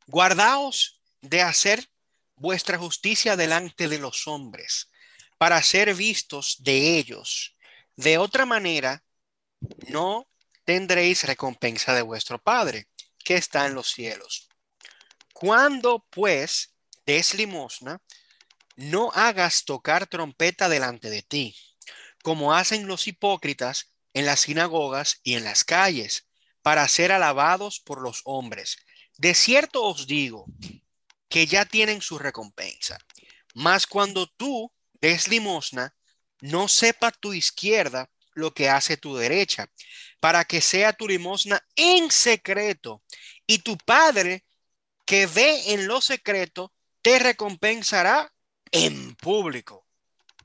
Guardaos 0.08 1.02
de 1.22 1.42
hacer 1.42 1.90
vuestra 2.36 2.78
justicia 2.78 3.38
delante 3.38 3.88
de 3.88 4.00
los 4.00 4.28
hombres, 4.28 4.90
para 5.38 5.62
ser 5.64 5.94
vistos 5.94 6.58
de 6.60 6.98
ellos. 6.98 7.56
De 7.96 8.18
otra 8.18 8.46
manera, 8.46 9.04
no 9.88 10.28
tendréis 10.66 11.24
recompensa 11.24 11.94
de 11.94 12.02
vuestro 12.02 12.42
Padre, 12.42 12.88
que 13.24 13.36
está 13.36 13.66
en 13.66 13.76
los 13.76 13.92
cielos. 13.92 14.50
Cuando, 15.34 16.06
pues, 16.10 16.76
des 17.06 17.34
limosna, 17.34 18.02
no 18.76 19.12
hagas 19.14 19.64
tocar 19.64 20.08
trompeta 20.08 20.68
delante 20.68 21.10
de 21.10 21.22
ti, 21.22 21.56
como 22.24 22.54
hacen 22.54 22.88
los 22.88 23.08
hipócritas 23.08 23.94
en 24.14 24.26
las 24.26 24.42
sinagogas 24.42 25.20
y 25.24 25.36
en 25.36 25.44
las 25.46 25.64
calles, 25.64 26.28
para 26.62 26.88
ser 26.88 27.12
alabados 27.12 27.80
por 27.80 28.02
los 28.02 28.22
hombres 28.26 28.78
de 29.24 29.34
cierto 29.34 29.86
os 29.86 30.06
digo 30.06 30.46
que 31.30 31.48
ya 31.48 31.64
tienen 31.64 32.02
su 32.02 32.20
recompensa. 32.20 32.98
Mas 33.54 33.88
cuando 33.88 34.28
tú 34.28 34.70
des 35.00 35.30
limosna, 35.30 35.96
no 36.42 36.68
sepa 36.68 37.10
tu 37.10 37.32
izquierda 37.32 38.10
lo 38.34 38.54
que 38.54 38.70
hace 38.70 38.98
tu 38.98 39.16
derecha, 39.16 39.70
para 40.20 40.44
que 40.44 40.60
sea 40.60 40.92
tu 40.92 41.08
limosna 41.08 41.66
en 41.78 42.12
secreto. 42.12 43.02
Y 43.48 43.60
tu 43.60 43.78
Padre 43.78 44.44
que 45.06 45.26
ve 45.26 45.72
en 45.72 45.88
lo 45.88 46.02
secreto, 46.02 46.74
te 47.02 47.18
recompensará 47.18 48.30
en 48.72 49.16
público. 49.16 49.86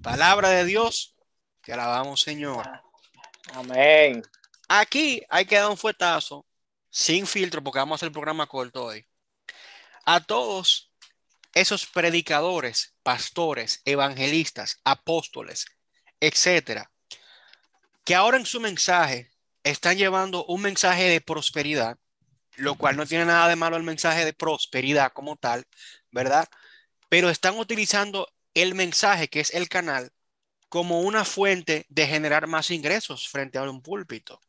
Palabra 0.04 0.50
de 0.50 0.64
Dios, 0.64 1.16
te 1.62 1.72
alabamos 1.72 2.20
Señor. 2.20 2.64
Amén. 3.54 4.22
Aquí 4.68 5.20
hay 5.28 5.46
que 5.46 5.56
dar 5.56 5.68
un 5.68 5.76
fuetazo 5.76 6.46
sin 6.90 7.26
filtro, 7.26 7.62
porque 7.62 7.78
vamos 7.78 7.94
a 7.94 7.96
hacer 7.96 8.08
el 8.08 8.12
programa 8.12 8.46
corto 8.46 8.84
hoy. 8.84 9.06
A 10.04 10.20
todos 10.20 10.92
esos 11.54 11.86
predicadores, 11.86 12.94
pastores, 13.02 13.82
evangelistas, 13.84 14.80
apóstoles, 14.84 15.66
etcétera, 16.20 16.90
que 18.04 18.14
ahora 18.14 18.36
en 18.36 18.46
su 18.46 18.60
mensaje 18.60 19.30
están 19.64 19.96
llevando 19.98 20.44
un 20.46 20.62
mensaje 20.62 21.04
de 21.04 21.20
prosperidad, 21.20 21.98
lo 22.56 22.76
cual 22.76 22.96
no 22.96 23.06
tiene 23.06 23.24
nada 23.24 23.48
de 23.48 23.56
malo 23.56 23.76
el 23.76 23.82
mensaje 23.82 24.24
de 24.24 24.32
prosperidad 24.32 25.12
como 25.12 25.36
tal, 25.36 25.66
¿verdad? 26.10 26.48
Pero 27.08 27.30
están 27.30 27.58
utilizando 27.58 28.28
el 28.54 28.74
mensaje, 28.74 29.28
que 29.28 29.40
es 29.40 29.52
el 29.54 29.68
canal, 29.68 30.12
como 30.68 31.02
una 31.02 31.24
fuente 31.24 31.86
de 31.88 32.06
generar 32.06 32.46
más 32.46 32.70
ingresos 32.70 33.28
frente 33.28 33.58
a 33.58 33.62
un 33.62 33.82
púlpito. 33.82 34.40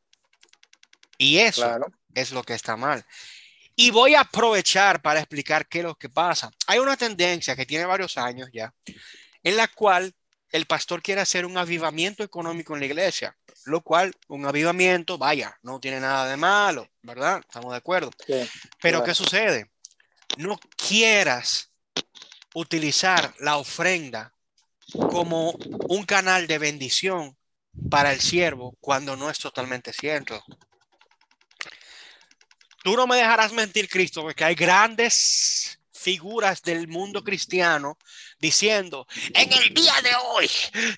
Y 1.18 1.40
eso 1.40 1.80
es 2.14 2.32
lo 2.32 2.44
que 2.44 2.54
está 2.54 2.76
mal. 2.76 3.06
Y 3.76 3.92
voy 3.92 4.16
a 4.16 4.22
aprovechar 4.22 5.02
para 5.02 5.20
explicar 5.20 5.68
qué 5.68 5.80
es 5.80 5.86
lo 5.86 5.96
que 5.96 6.10
pasa. 6.10 6.52
Hay 6.68 6.80
una 6.80 6.98
tendencia 6.98 7.56
que 7.56 7.66
tiene 7.66 7.86
varios 7.86 8.18
años 8.18 8.50
ya, 8.52 8.74
en 9.44 9.56
la 9.56 9.68
cual 9.68 10.14
el 10.52 10.66
pastor 10.66 11.02
quiere 11.02 11.22
hacer 11.22 11.46
un 11.46 11.58
avivamiento 11.58 12.24
económico 12.24 12.74
en 12.74 12.82
la 12.82 12.88
iglesia, 12.88 13.38
lo 13.66 13.82
cual 13.82 14.14
un 14.28 14.46
avivamiento, 14.46 15.18
vaya, 15.18 15.58
no 15.62 15.80
tiene 15.80 16.00
nada 16.00 16.30
de 16.30 16.38
malo, 16.38 16.90
¿verdad? 17.02 17.40
Estamos 17.40 17.72
de 17.72 17.78
acuerdo. 17.78 18.12
Pero 18.82 19.04
¿qué 19.04 19.14
sucede? 19.14 19.72
No 20.38 20.60
quieras 20.76 21.72
utilizar 22.54 23.34
la 23.40 23.58
ofrenda 23.58 24.34
como 24.92 25.52
un 25.88 26.04
canal 26.04 26.48
de 26.48 26.58
bendición 26.58 27.38
para 27.90 28.12
el 28.12 28.20
siervo 28.20 28.76
cuando 28.82 29.16
no 29.16 29.30
es 29.30 29.40
totalmente 29.40 29.94
cierto. 29.94 30.44
Tú 32.84 32.96
no 32.96 33.08
me 33.08 33.18
dejarás 33.18 33.52
mentir, 33.52 33.90
Cristo, 33.90 34.22
porque 34.22 34.44
hay 34.44 34.56
grandes 34.56 35.80
figuras 36.00 36.62
del 36.62 36.88
mundo 36.88 37.24
cristiano 37.24 37.98
diciendo, 38.40 39.06
en 39.34 39.52
el 39.52 39.74
día 39.74 39.94
de 40.02 40.16
hoy, 40.16 40.50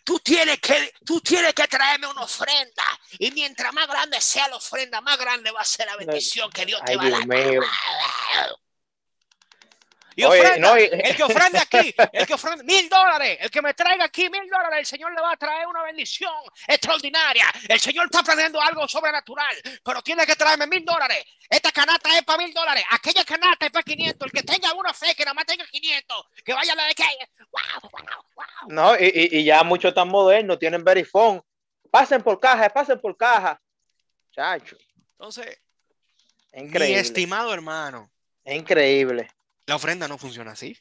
tú 0.03 0.19
tienes 0.19 0.59
que, 0.59 0.93
tú 1.03 1.19
tienes 1.21 1.53
que 1.53 1.67
traerme 1.67 2.07
una 2.07 2.21
ofrenda 2.21 2.83
y 3.17 3.31
mientras 3.31 3.73
más 3.73 3.87
grande 3.87 4.21
sea 4.21 4.47
la 4.47 4.57
ofrenda, 4.57 5.01
más 5.01 5.17
grande 5.17 5.49
va 5.51 5.61
a 5.61 5.65
ser 5.65 5.87
la 5.87 5.97
bendición 5.97 6.51
que 6.51 6.65
Dios 6.65 6.81
te 6.85 6.95
va 6.95 7.05
a 7.05 7.09
dar. 7.09 7.21
Y 10.15 10.23
ofrenda, 10.23 10.77
el 10.77 11.15
que 11.15 11.23
ofrende 11.23 11.59
aquí, 11.59 11.95
el 12.11 12.27
que 12.27 12.33
ofrende 12.33 12.63
mil 12.63 12.89
dólares, 12.89 13.37
el 13.39 13.49
que 13.49 13.61
me 13.61 13.73
traiga 13.73 14.05
aquí 14.05 14.29
mil 14.29 14.47
dólares, 14.49 14.79
el 14.79 14.85
Señor 14.85 15.13
le 15.13 15.21
va 15.21 15.31
a 15.31 15.37
traer 15.37 15.67
una 15.67 15.83
bendición 15.83 16.33
extraordinaria. 16.67 17.45
El 17.67 17.79
Señor 17.79 18.05
está 18.05 18.21
planeando 18.21 18.61
algo 18.61 18.87
sobrenatural, 18.87 19.55
pero 19.83 20.01
tiene 20.01 20.25
que 20.25 20.35
traerme 20.35 20.67
mil 20.67 20.83
dólares. 20.83 21.23
Esta 21.49 21.71
canasta 21.71 22.17
es 22.17 22.23
para 22.23 22.43
mil 22.43 22.53
dólares, 22.53 22.83
aquella 22.91 23.23
canasta 23.23 23.65
es 23.65 23.71
para 23.71 23.83
500. 23.83 24.25
El 24.25 24.31
que 24.31 24.43
tenga 24.43 24.73
una 24.73 24.93
fe, 24.93 25.15
que 25.15 25.23
nada 25.23 25.33
más 25.33 25.45
tenga 25.45 25.65
500, 25.65 26.25
que 26.43 26.53
vaya 26.53 26.73
a 26.73 26.75
la 26.75 26.83
de 26.85 26.95
que. 26.95 27.03
Wow, 27.51 27.89
wow, 27.91 28.01
wow. 28.35 28.45
No, 28.69 28.95
y, 28.95 29.29
y, 29.31 29.43
ya 29.43 29.63
muchos 29.63 29.93
tan 29.93 30.09
modernos 30.09 30.59
tienen 30.59 30.83
verifón. 30.83 31.41
Pasen 31.89 32.21
por 32.21 32.39
caja, 32.39 32.69
pasen 32.69 32.99
por 32.99 33.15
caja. 33.17 33.61
Chacho. 34.31 34.77
Entonces, 35.13 35.59
increíble. 36.53 36.87
mi 36.87 36.95
estimado 36.95 37.53
hermano. 37.53 38.09
increíble 38.45 39.29
la 39.65 39.75
ofrenda 39.75 40.07
no 40.07 40.17
funciona 40.17 40.51
así. 40.51 40.77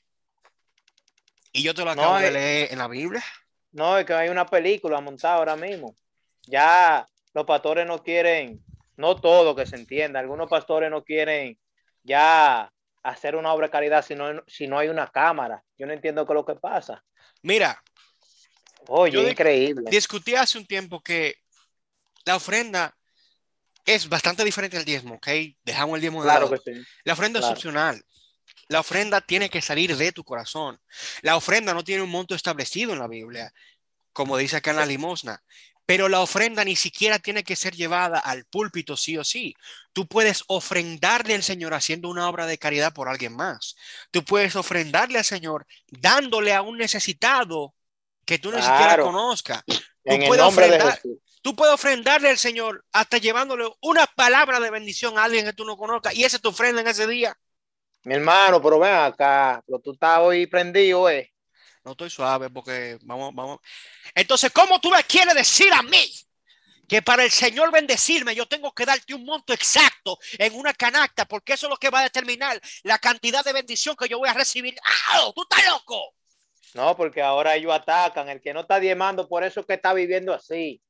Y 1.53 1.63
yo 1.63 1.75
te 1.75 1.85
lo 1.85 1.91
acabo 1.91 2.19
de 2.19 2.31
leer 2.31 2.73
en 2.73 2.79
la 2.79 2.89
Biblia. 2.89 3.25
No, 3.73 3.99
es 3.99 4.05
que 4.05 4.15
hay 4.15 4.29
una 4.29 4.47
película 4.47 5.01
montada 5.01 5.37
ahora 5.37 5.57
mismo. 5.57 5.97
Ya 6.47 7.07
los 7.35 7.45
pastores 7.47 7.87
no 7.87 8.03
quieren, 8.03 8.65
no 8.97 9.17
todo 9.17 9.55
que 9.55 9.67
se 9.67 9.77
entienda, 9.77 10.21
algunos 10.21 10.49
pastores 10.49 10.91
no 10.91 11.05
quieren 11.05 11.59
ya 12.03 12.73
hacer 13.03 13.37
una 13.37 13.53
obra 13.53 13.67
de 13.67 13.71
caridad 13.71 14.05
si 14.05 14.15
no, 14.15 14.43
si 14.47 14.67
no 14.67 14.79
hay 14.79 14.89
una 14.89 15.09
cámara. 15.09 15.63
Yo 15.79 15.87
no 15.87 15.93
entiendo 15.93 16.27
qué 16.27 16.33
es 16.33 16.35
lo 16.35 16.45
que 16.45 16.55
pasa. 16.55 17.03
Mira. 17.43 17.83
Oye, 18.87 19.31
increíble. 19.31 19.91
Discutí 19.91 20.35
hace 20.35 20.59
un 20.59 20.67
tiempo 20.67 21.01
que 21.01 21.37
la 22.25 22.37
ofrenda 22.37 22.97
es 23.85 24.09
bastante 24.09 24.45
diferente 24.45 24.77
al 24.77 24.85
diezmo, 24.85 25.15
¿ok? 25.15 25.29
Dejamos 25.65 25.97
el 25.97 26.01
diezmo 26.01 26.23
de 26.23 26.27
claro 26.27 26.47
lado. 26.47 26.63
Que 26.63 26.75
sí. 26.75 26.83
La 27.05 27.13
ofrenda 27.13 27.41
es 27.41 27.47
opcional. 27.47 28.03
La 28.71 28.79
ofrenda 28.79 29.21
tiene 29.21 29.51
que 29.51 29.61
salir 29.61 29.97
de 29.97 30.13
tu 30.13 30.23
corazón. 30.23 30.81
La 31.23 31.37
ofrenda 31.37 31.75
no 31.75 31.83
tiene 31.83 32.05
un 32.05 32.11
monto 32.11 32.37
establecido 32.37 32.93
en 32.93 33.01
la 33.01 33.09
Biblia, 33.09 33.53
como 34.13 34.37
dice 34.37 34.59
acá 34.59 34.71
en 34.71 34.77
la 34.77 34.87
limosna. 34.87 35.43
Pero 35.87 36.09
la 36.09 36.21
ofrenda 36.21 36.65
ni 36.65 36.77
siquiera 36.77 37.19
tiene 37.19 37.43
que 37.43 37.57
ser 37.57 37.75
llevada 37.75 38.21
al 38.21 38.45
púlpito 38.45 38.97
sí 38.97 39.19
o 39.19 39.25
sí. 39.25 39.57
Tú 39.93 40.07
puedes 40.07 40.45
ofrendarle 40.47 41.35
al 41.35 41.43
Señor 41.43 41.75
haciendo 41.75 42.09
una 42.09 42.29
obra 42.29 42.47
de 42.47 42.59
caridad 42.59 42.93
por 42.93 43.09
alguien 43.09 43.35
más. 43.35 43.75
Tú 44.13 44.25
puedes 44.25 44.55
ofrendarle 44.55 45.19
al 45.19 45.25
Señor 45.25 45.67
dándole 45.89 46.55
a 46.55 46.63
un 46.63 46.79
necesitado 46.79 47.75
que 48.25 48.39
tú 48.39 48.53
ni 48.53 48.63
siquiera 48.63 48.99
conozcas. 48.99 49.65
Tú 49.67 50.17
puedes, 50.29 50.45
ofrendar, 50.45 51.01
tú 51.43 51.57
puedes 51.57 51.75
ofrendarle 51.75 52.31
al 52.31 52.39
Señor 52.39 52.85
hasta 52.93 53.19
llevándole 53.19 53.69
una 53.81 54.07
palabra 54.07 54.61
de 54.61 54.71
bendición 54.71 55.19
a 55.19 55.25
alguien 55.25 55.45
que 55.45 55.55
tú 55.55 55.65
no 55.65 55.77
conozcas 55.77 56.15
y 56.15 56.23
esa 56.23 56.37
es 56.37 56.43
tu 56.43 56.51
ofrenda 56.51 56.83
en 56.83 56.87
ese 56.87 57.09
día. 57.09 57.37
Mi 58.05 58.15
hermano, 58.15 58.63
pero 58.63 58.79
ven 58.79 58.95
acá, 58.95 59.63
pero 59.67 59.79
tú 59.79 59.93
estás 59.93 60.19
hoy 60.21 60.47
prendido, 60.47 61.09
eh. 61.11 61.33
No 61.85 61.93
estoy 61.93 62.11
suave 62.11 62.51
porque 62.51 62.99
vamos, 63.03 63.35
vamos. 63.35 63.59
Entonces, 64.15 64.51
¿cómo 64.53 64.81
tú 64.81 64.91
me 64.91 65.03
quieres 65.05 65.35
decir 65.35 65.73
a 65.73 65.83
mí 65.83 66.11
que 66.89 67.03
para 67.03 67.25
el 67.25 67.31
Señor 67.31 67.71
bendecirme 67.71 68.35
yo 68.35 68.47
tengo 68.47 68.73
que 68.73 68.85
darte 68.85 69.15
un 69.15 69.25
monto 69.25 69.53
exacto 69.53 70.19
en 70.39 70.55
una 70.55 70.75
canasta? 70.75 71.27
Porque 71.27 71.55
eso 71.55 71.67
es 71.67 71.71
lo 71.71 71.77
que 71.77 71.91
va 71.91 72.01
a 72.01 72.05
determinar 72.05 72.61
la 72.83 72.99
cantidad 72.99 73.45
de 73.45 73.53
bendición 73.53 73.97
que 73.97 74.09
yo 74.09 74.19
voy 74.19 74.29
a 74.29 74.35
recibir. 74.35 74.77
¡Ah! 74.85 75.31
¡Tú 75.35 75.43
estás 75.43 75.67
loco! 75.69 76.15
No, 76.75 76.97
porque 76.97 77.23
ahora 77.23 77.57
ellos 77.57 77.73
atacan. 77.73 78.29
El 78.29 78.41
que 78.41 78.55
no 78.55 78.61
está 78.61 78.79
diezmando, 78.81 79.29
por 79.29 79.45
eso 79.45 79.65
que 79.65 79.75
está 79.75 79.93
viviendo 79.93 80.33
así. 80.33 80.83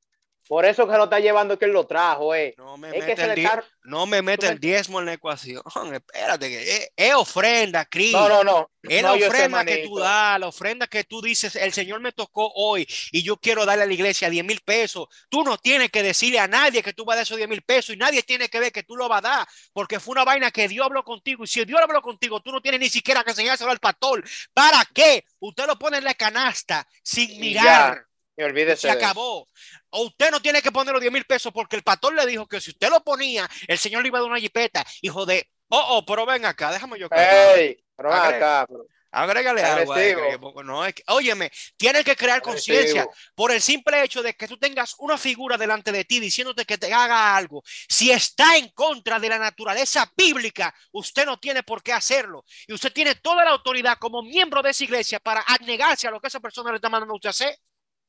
Por 0.48 0.64
eso 0.64 0.86
que 0.88 0.96
lo 0.96 1.04
está 1.04 1.20
llevando 1.20 1.58
que 1.58 1.66
él 1.66 1.72
lo 1.72 1.86
trajo, 1.86 2.34
eh. 2.34 2.54
No 2.58 2.76
me 2.76 2.90
mete, 2.90 3.12
el, 3.12 3.48
no 3.84 4.06
me 4.06 4.20
mete 4.20 4.48
el 4.48 4.58
diezmo 4.58 4.98
en 4.98 5.06
la 5.06 5.12
ecuación. 5.12 5.62
Espérate, 5.92 6.48
que 6.48 6.90
es, 6.96 7.14
ofrenda, 7.14 7.84
Cristo. 7.84 8.18
No, 8.18 8.28
no, 8.28 8.44
no. 8.44 8.70
Es 8.82 9.02
la 9.02 9.12
ofrenda 9.12 9.64
que 9.64 9.84
tú 9.86 9.98
das, 9.98 10.40
la 10.40 10.48
ofrenda 10.48 10.86
que 10.86 11.04
tú 11.04 11.20
dices, 11.20 11.54
el 11.54 11.72
Señor 11.72 12.00
me 12.00 12.12
tocó 12.12 12.50
hoy 12.54 12.86
y 13.12 13.22
yo 13.22 13.36
quiero 13.36 13.66
darle 13.66 13.84
a 13.84 13.86
la 13.86 13.92
iglesia 13.92 14.30
10 14.30 14.44
mil 14.44 14.60
pesos. 14.60 15.06
Tú 15.28 15.44
no 15.44 15.58
tienes 15.58 15.90
que 15.90 16.02
decirle 16.02 16.38
a 16.38 16.48
nadie 16.48 16.82
que 16.82 16.94
tú 16.94 17.04
vas 17.04 17.14
a 17.14 17.16
dar 17.18 17.22
esos 17.24 17.36
10 17.36 17.48
mil 17.48 17.62
pesos 17.62 17.94
y 17.94 17.98
nadie 17.98 18.22
tiene 18.22 18.48
que 18.48 18.58
ver 18.58 18.72
que 18.72 18.82
tú 18.82 18.96
lo 18.96 19.08
vas 19.08 19.18
a 19.18 19.28
dar 19.28 19.48
porque 19.72 20.00
fue 20.00 20.12
una 20.12 20.24
vaina 20.24 20.50
que 20.50 20.66
Dios 20.66 20.84
habló 20.84 21.04
contigo. 21.04 21.44
Y 21.44 21.46
si 21.46 21.64
Dios 21.64 21.80
habló 21.80 22.00
contigo, 22.02 22.40
tú 22.40 22.50
no 22.50 22.60
tienes 22.60 22.80
ni 22.80 22.88
siquiera 22.88 23.22
que 23.22 23.30
enseñárselo 23.30 23.70
al 23.70 23.78
pastor. 23.78 24.24
¿Para 24.54 24.84
qué? 24.92 25.24
Usted 25.38 25.66
lo 25.66 25.78
pone 25.78 25.98
en 25.98 26.04
la 26.04 26.14
canasta 26.14 26.86
sin 27.02 27.38
mirar. 27.40 28.09
Y 28.40 28.42
olvídese. 28.42 28.88
Se 28.88 28.90
acabó. 28.90 29.46
O 29.90 30.04
usted 30.04 30.30
no 30.30 30.40
tiene 30.40 30.62
que 30.62 30.72
poner 30.72 30.94
los 30.94 31.00
10 31.02 31.12
mil 31.12 31.26
pesos 31.26 31.52
porque 31.52 31.76
el 31.76 31.82
pastor 31.82 32.14
le 32.14 32.24
dijo 32.24 32.48
que 32.48 32.58
si 32.58 32.70
usted 32.70 32.88
lo 32.88 33.04
ponía, 33.04 33.46
el 33.68 33.78
señor 33.78 34.00
le 34.00 34.08
iba 34.08 34.18
a 34.18 34.22
dar 34.22 34.30
una 34.30 34.40
jipeta. 34.40 34.82
Hijo 35.02 35.26
de, 35.26 35.46
oh, 35.68 35.98
oh, 35.98 36.06
pero 36.06 36.24
ven 36.24 36.46
acá, 36.46 36.72
déjame 36.72 36.98
yo. 36.98 37.06
Ey, 37.10 37.76
pero 37.94 38.08
ven 38.08 38.18
acá. 38.18 38.66
Agrégale 39.12 39.62
algo. 39.62 40.62
No, 40.62 40.86
es 40.86 40.94
que, 40.94 41.02
óyeme, 41.08 41.50
tienes 41.76 42.02
que 42.04 42.16
crear 42.16 42.40
conciencia 42.40 43.06
por 43.34 43.50
el 43.52 43.60
simple 43.60 44.02
hecho 44.02 44.22
de 44.22 44.34
que 44.34 44.48
tú 44.48 44.56
tengas 44.56 44.94
una 45.00 45.18
figura 45.18 45.58
delante 45.58 45.92
de 45.92 46.04
ti 46.06 46.18
diciéndote 46.18 46.64
que 46.64 46.78
te 46.78 46.94
haga 46.94 47.36
algo. 47.36 47.62
Si 47.66 48.10
está 48.10 48.56
en 48.56 48.68
contra 48.70 49.18
de 49.18 49.28
la 49.28 49.38
naturaleza 49.38 50.10
bíblica, 50.16 50.74
usted 50.92 51.26
no 51.26 51.38
tiene 51.38 51.62
por 51.62 51.82
qué 51.82 51.92
hacerlo. 51.92 52.44
Y 52.66 52.72
usted 52.72 52.92
tiene 52.92 53.16
toda 53.16 53.44
la 53.44 53.50
autoridad 53.50 53.98
como 53.98 54.22
miembro 54.22 54.62
de 54.62 54.70
esa 54.70 54.84
iglesia 54.84 55.18
para 55.18 55.44
negarse 55.66 56.08
a 56.08 56.10
lo 56.10 56.20
que 56.20 56.28
esa 56.28 56.40
persona 56.40 56.70
le 56.70 56.76
está 56.76 56.88
mandando 56.88 57.12
a 57.12 57.16
usted 57.16 57.30
hacer. 57.30 57.58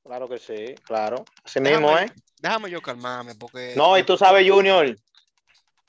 Claro 0.03 0.27
que 0.27 0.39
sí, 0.39 0.75
claro. 0.83 1.23
Así 1.43 1.59
mismo, 1.59 1.97
¿eh? 1.97 2.07
Déjame 2.39 2.69
yo 2.69 2.81
calmarme 2.81 3.35
porque... 3.35 3.73
No, 3.75 3.97
y 3.97 4.03
tú 4.03 4.17
sabes, 4.17 4.49
Junior, 4.49 4.95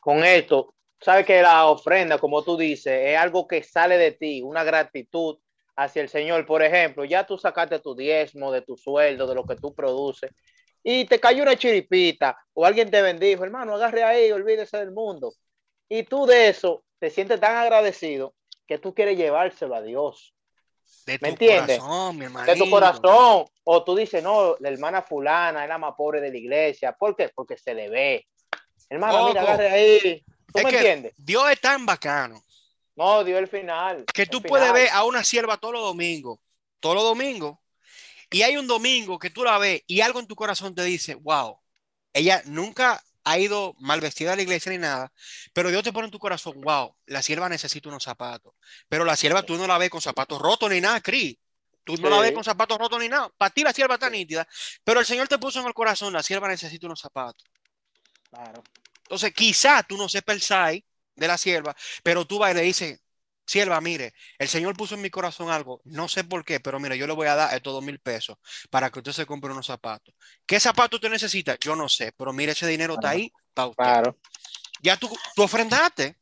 con 0.00 0.22
esto, 0.22 0.74
sabes 1.00 1.24
que 1.24 1.40
la 1.40 1.66
ofrenda, 1.66 2.18
como 2.18 2.42
tú 2.42 2.56
dices, 2.56 2.92
es 3.06 3.18
algo 3.18 3.46
que 3.46 3.62
sale 3.62 3.96
de 3.96 4.12
ti, 4.12 4.42
una 4.42 4.64
gratitud 4.64 5.38
hacia 5.76 6.02
el 6.02 6.08
Señor. 6.08 6.44
Por 6.46 6.62
ejemplo, 6.62 7.04
ya 7.04 7.26
tú 7.26 7.38
sacaste 7.38 7.78
tu 7.80 7.94
diezmo 7.94 8.52
de 8.52 8.62
tu 8.62 8.76
sueldo, 8.76 9.26
de 9.26 9.34
lo 9.34 9.44
que 9.44 9.56
tú 9.56 9.74
produces, 9.74 10.30
y 10.82 11.04
te 11.06 11.18
cayó 11.18 11.42
una 11.42 11.56
chiripita, 11.56 12.36
o 12.52 12.66
alguien 12.66 12.90
te 12.90 13.00
bendijo, 13.00 13.44
hermano, 13.44 13.74
agarre 13.74 14.02
ahí, 14.02 14.30
olvídese 14.30 14.76
del 14.78 14.92
mundo. 14.92 15.32
Y 15.88 16.02
tú 16.02 16.26
de 16.26 16.48
eso 16.48 16.84
te 16.98 17.08
sientes 17.10 17.40
tan 17.40 17.56
agradecido 17.56 18.34
que 18.66 18.78
tú 18.78 18.94
quieres 18.94 19.16
llevárselo 19.16 19.74
a 19.74 19.82
Dios. 19.82 20.34
De 21.06 21.12
¿Me 21.14 21.18
tu 21.18 21.26
entiendes? 21.26 21.78
corazón, 21.78 22.18
mi 22.18 22.26
De 22.26 22.56
tu 22.56 22.70
corazón. 22.70 23.44
O 23.64 23.84
tú 23.84 23.94
dices, 23.94 24.22
no, 24.22 24.56
la 24.60 24.68
hermana 24.70 25.02
fulana 25.02 25.62
es 25.62 25.68
la 25.68 25.78
más 25.78 25.94
pobre 25.96 26.20
de 26.20 26.30
la 26.30 26.38
iglesia. 26.38 26.92
¿Por 26.92 27.14
qué? 27.16 27.30
Porque 27.34 27.56
se 27.56 27.74
le 27.74 27.88
ve. 27.88 28.26
Hermano, 28.88 29.28
mira, 29.28 29.40
Loco. 29.42 29.52
agarre 29.52 29.70
ahí. 29.70 30.24
¿Tú 30.52 30.58
Es 30.58 30.64
me 30.64 30.70
que 30.70 30.76
entiendes? 30.78 31.14
Dios 31.16 31.50
es 31.50 31.60
tan 31.60 31.86
bacano 31.86 32.42
No, 32.96 33.24
dio 33.24 33.38
el 33.38 33.48
final. 33.48 34.04
que 34.12 34.26
tú 34.26 34.38
final. 34.38 34.48
puedes 34.48 34.72
ver 34.72 34.88
a 34.92 35.04
una 35.04 35.24
sierva 35.24 35.56
todos 35.56 35.74
los 35.74 35.82
domingos, 35.82 36.38
todos 36.80 36.94
los 36.96 37.04
domingos, 37.04 37.58
y 38.30 38.42
hay 38.42 38.56
un 38.56 38.66
domingo 38.66 39.18
que 39.18 39.30
tú 39.30 39.44
la 39.44 39.58
ves 39.58 39.82
y 39.86 40.00
algo 40.00 40.18
en 40.20 40.26
tu 40.26 40.34
corazón 40.34 40.74
te 40.74 40.82
dice, 40.84 41.14
wow, 41.14 41.58
ella 42.12 42.42
nunca 42.46 43.02
ha 43.24 43.38
ido 43.38 43.74
mal 43.78 44.00
vestida 44.00 44.32
a 44.32 44.36
la 44.36 44.42
iglesia 44.42 44.72
ni 44.72 44.78
nada, 44.78 45.12
pero 45.52 45.70
Dios 45.70 45.82
te 45.84 45.92
pone 45.92 46.06
en 46.06 46.10
tu 46.10 46.18
corazón, 46.18 46.60
wow, 46.60 46.96
la 47.06 47.22
sierva 47.22 47.48
necesita 47.48 47.88
unos 47.88 48.02
zapatos, 48.02 48.54
pero 48.88 49.04
la 49.04 49.16
sierva 49.16 49.42
tú 49.42 49.56
no 49.56 49.66
la 49.66 49.78
ves 49.78 49.90
con 49.90 50.00
zapatos 50.00 50.40
rotos 50.40 50.68
ni 50.70 50.80
nada, 50.80 51.00
Cris. 51.00 51.36
Tú 51.84 51.96
no 51.96 52.08
la 52.10 52.16
Sí. 52.16 52.22
ves 52.22 52.32
con 52.32 52.44
zapatos 52.44 52.78
rotos 52.78 53.00
ni 53.00 53.08
nada. 53.08 53.28
Para 53.36 53.50
ti 53.50 53.62
la 53.62 53.72
sierva 53.72 53.94
está 53.94 54.08
nítida, 54.08 54.46
pero 54.84 55.00
el 55.00 55.06
Señor 55.06 55.28
te 55.28 55.38
puso 55.38 55.60
en 55.60 55.66
el 55.66 55.74
corazón, 55.74 56.12
la 56.12 56.22
sierva 56.22 56.48
necesita 56.48 56.86
unos 56.86 57.00
zapatos. 57.00 57.44
Claro. 58.30 58.62
Entonces, 59.02 59.32
quizá 59.34 59.82
tú 59.82 59.96
no 59.96 60.08
sepas 60.08 60.36
el 60.36 60.42
SAI 60.42 60.84
de 61.14 61.26
la 61.28 61.36
sierva, 61.36 61.74
pero 62.02 62.26
tú 62.26 62.38
vas 62.38 62.52
y 62.52 62.54
le 62.54 62.62
dices, 62.62 63.00
sierva, 63.44 63.80
mire, 63.80 64.14
el 64.38 64.48
Señor 64.48 64.76
puso 64.76 64.94
en 64.94 65.02
mi 65.02 65.10
corazón 65.10 65.50
algo, 65.50 65.82
no 65.84 66.08
sé 66.08 66.24
por 66.24 66.44
qué, 66.44 66.60
pero 66.60 66.80
mire, 66.80 66.96
yo 66.96 67.06
le 67.06 67.12
voy 67.12 67.26
a 67.26 67.34
dar 67.34 67.54
estos 67.54 67.72
dos 67.74 67.84
mil 67.84 67.98
pesos 67.98 68.38
para 68.70 68.90
que 68.90 69.00
usted 69.00 69.12
se 69.12 69.26
compre 69.26 69.52
unos 69.52 69.66
zapatos. 69.66 70.14
¿Qué 70.46 70.58
zapatos 70.60 70.98
usted 70.98 71.10
necesita? 71.10 71.56
Yo 71.60 71.76
no 71.76 71.88
sé, 71.88 72.12
pero 72.16 72.32
mire, 72.32 72.52
ese 72.52 72.66
dinero 72.66 72.94
está 72.94 73.10
ahí 73.10 73.32
para 73.52 73.68
usted. 73.68 73.82
Claro. 73.84 74.18
Ya 74.80 74.96
tú, 74.96 75.10
tú 75.34 75.42
ofrendaste. 75.42 76.18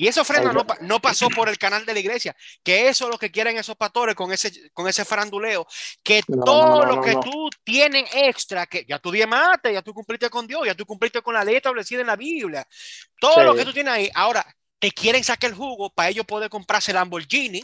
Y 0.00 0.08
esa 0.08 0.22
ofrenda 0.22 0.48
Ay, 0.48 0.56
no, 0.56 0.64
no 0.80 0.98
pasó 1.02 1.28
por 1.28 1.50
el 1.50 1.58
canal 1.58 1.84
de 1.84 1.92
la 1.92 2.00
iglesia, 2.00 2.34
que 2.62 2.88
eso 2.88 3.04
es 3.04 3.10
lo 3.10 3.18
que 3.18 3.30
quieren 3.30 3.58
esos 3.58 3.76
pastores 3.76 4.14
con 4.14 4.32
ese, 4.32 4.70
con 4.72 4.88
ese 4.88 5.04
faranduleo, 5.04 5.66
que 6.02 6.22
No, 6.26 6.42
todo 6.42 6.86
no, 6.86 6.96
lo 6.96 7.02
que 7.02 7.16
tú 7.16 7.50
tienes 7.62 8.08
extra, 8.14 8.64
que 8.64 8.86
ya 8.88 8.98
tú 8.98 9.10
diezmaste, 9.10 9.74
ya 9.74 9.82
tú 9.82 9.92
cumpliste 9.92 10.30
con 10.30 10.46
Dios, 10.46 10.62
ya 10.64 10.74
tú 10.74 10.86
cumpliste 10.86 11.20
con 11.20 11.34
la 11.34 11.44
ley 11.44 11.56
establecida 11.56 12.00
en 12.00 12.06
la 12.06 12.16
Biblia, 12.16 12.66
todo 13.20 13.34
Sí. 13.34 13.42
lo 13.42 13.54
que 13.54 13.62
tú 13.66 13.74
tienes 13.74 13.92
ahí, 13.92 14.10
ahora 14.14 14.42
te 14.78 14.90
quieren 14.90 15.22
sacar 15.22 15.50
el 15.50 15.56
jugo 15.56 15.90
para 15.90 16.08
ellos 16.08 16.24
poder 16.24 16.48
comprarse 16.48 16.92
el 16.92 16.94
Lamborghini, 16.94 17.58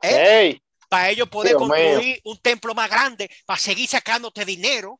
¿eh? 0.00 0.38
Ey, 0.40 0.62
para 0.88 1.10
ellos 1.10 1.28
poder 1.28 1.50
Dios 1.58 1.60
mío. 1.60 1.68
construir 1.76 2.20
un 2.24 2.38
templo 2.38 2.74
más 2.74 2.88
grande, 2.88 3.30
para 3.44 3.58
seguir 3.58 3.86
sacándote 3.86 4.46
dinero. 4.46 4.98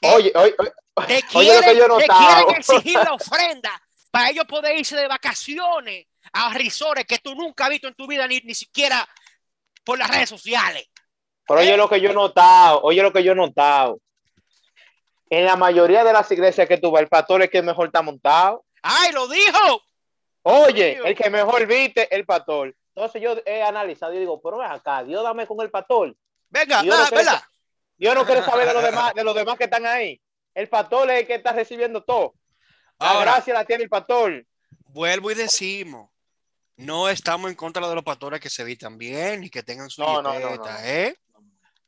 ¿eh? 0.00 0.12
oye, 0.14 0.32
oye, 0.36 0.54
oye, 0.56 0.72
Te 1.08 1.24
Oye, 1.36 1.52
lo 1.52 1.60
que 1.60 1.66
quieren, 1.66 1.78
yo 1.88 1.96
te 1.98 2.06
quieren 2.06 2.50
exigir 2.56 2.94
la 2.94 3.12
ofrenda 3.12 3.82
para 4.10 4.30
ellos 4.30 4.44
poder 4.46 4.78
irse 4.78 4.96
de 4.96 5.08
vacaciones 5.08 6.06
a 6.32 6.52
risores 6.54 7.04
que 7.04 7.18
tú 7.18 7.34
nunca 7.34 7.64
has 7.64 7.70
visto 7.70 7.88
en 7.88 7.94
tu 7.94 8.06
vida, 8.06 8.26
ni, 8.26 8.40
ni 8.40 8.54
siquiera 8.54 9.06
por 9.84 9.98
las 9.98 10.10
redes 10.10 10.28
sociales. 10.28 10.88
Pero 11.46 11.60
oye 11.60 11.76
lo 11.76 11.88
que 11.88 12.00
yo 12.00 12.10
he 12.10 12.14
notado, 12.14 12.80
oye 12.82 13.02
lo 13.02 13.12
que 13.12 13.22
yo 13.22 13.32
he 13.32 13.36
notado. 13.36 14.00
En 15.30 15.44
la 15.44 15.56
mayoría 15.56 16.04
de 16.04 16.12
las 16.12 16.30
iglesias 16.30 16.68
que 16.68 16.78
tú 16.78 16.90
vas, 16.90 17.02
el 17.02 17.08
pastor 17.08 17.42
es 17.42 17.50
que 17.50 17.62
mejor 17.62 17.86
está 17.86 18.02
montado. 18.02 18.64
¡Ay, 18.82 19.12
lo 19.12 19.26
dijo! 19.28 19.82
Oye, 20.42 20.94
Dios. 20.94 21.06
el 21.06 21.16
que 21.16 21.30
mejor 21.30 21.66
viste, 21.66 22.14
el 22.14 22.24
pastor. 22.24 22.74
Entonces 22.94 23.20
yo 23.20 23.36
he 23.44 23.62
analizado 23.62 24.14
y 24.14 24.18
digo, 24.18 24.40
pero 24.40 24.58
ven 24.58 24.70
acá, 24.70 25.02
Dios 25.02 25.22
dame 25.22 25.46
con 25.46 25.60
el 25.60 25.70
pastor. 25.70 26.16
Venga, 26.48 26.82
no 26.82 26.96
va, 26.96 27.06
creo 27.08 27.18
¿verdad? 27.18 27.42
Dios 27.96 28.14
no 28.14 28.24
quiere 28.24 28.42
saber 28.42 28.66
de 28.68 28.74
los 28.74 28.82
demás, 28.82 29.14
de 29.14 29.24
los 29.24 29.34
demás 29.34 29.56
que 29.56 29.64
están 29.64 29.86
ahí. 29.86 30.20
El 30.54 30.68
pastor 30.68 31.10
es 31.10 31.20
el 31.20 31.26
que 31.26 31.34
está 31.34 31.52
recibiendo 31.52 32.02
todo. 32.02 32.34
La 32.98 33.10
Ahora, 33.10 33.32
gracia 33.32 33.54
la 33.54 33.64
tiene 33.64 33.84
el 33.84 33.88
pastor. 33.88 34.46
vuelvo 34.88 35.30
y 35.30 35.34
decimos, 35.34 36.10
no 36.76 37.08
estamos 37.08 37.50
en 37.50 37.56
contra 37.56 37.86
de 37.88 37.94
los 37.94 38.04
pastores 38.04 38.40
que 38.40 38.50
se 38.50 38.64
vistan 38.64 38.96
bien 38.98 39.44
y 39.44 39.50
que 39.50 39.62
tengan 39.62 39.90
su 39.90 40.00
No, 40.02 40.22
no, 40.22 40.38
no. 40.38 40.64
¿eh? 40.82 41.16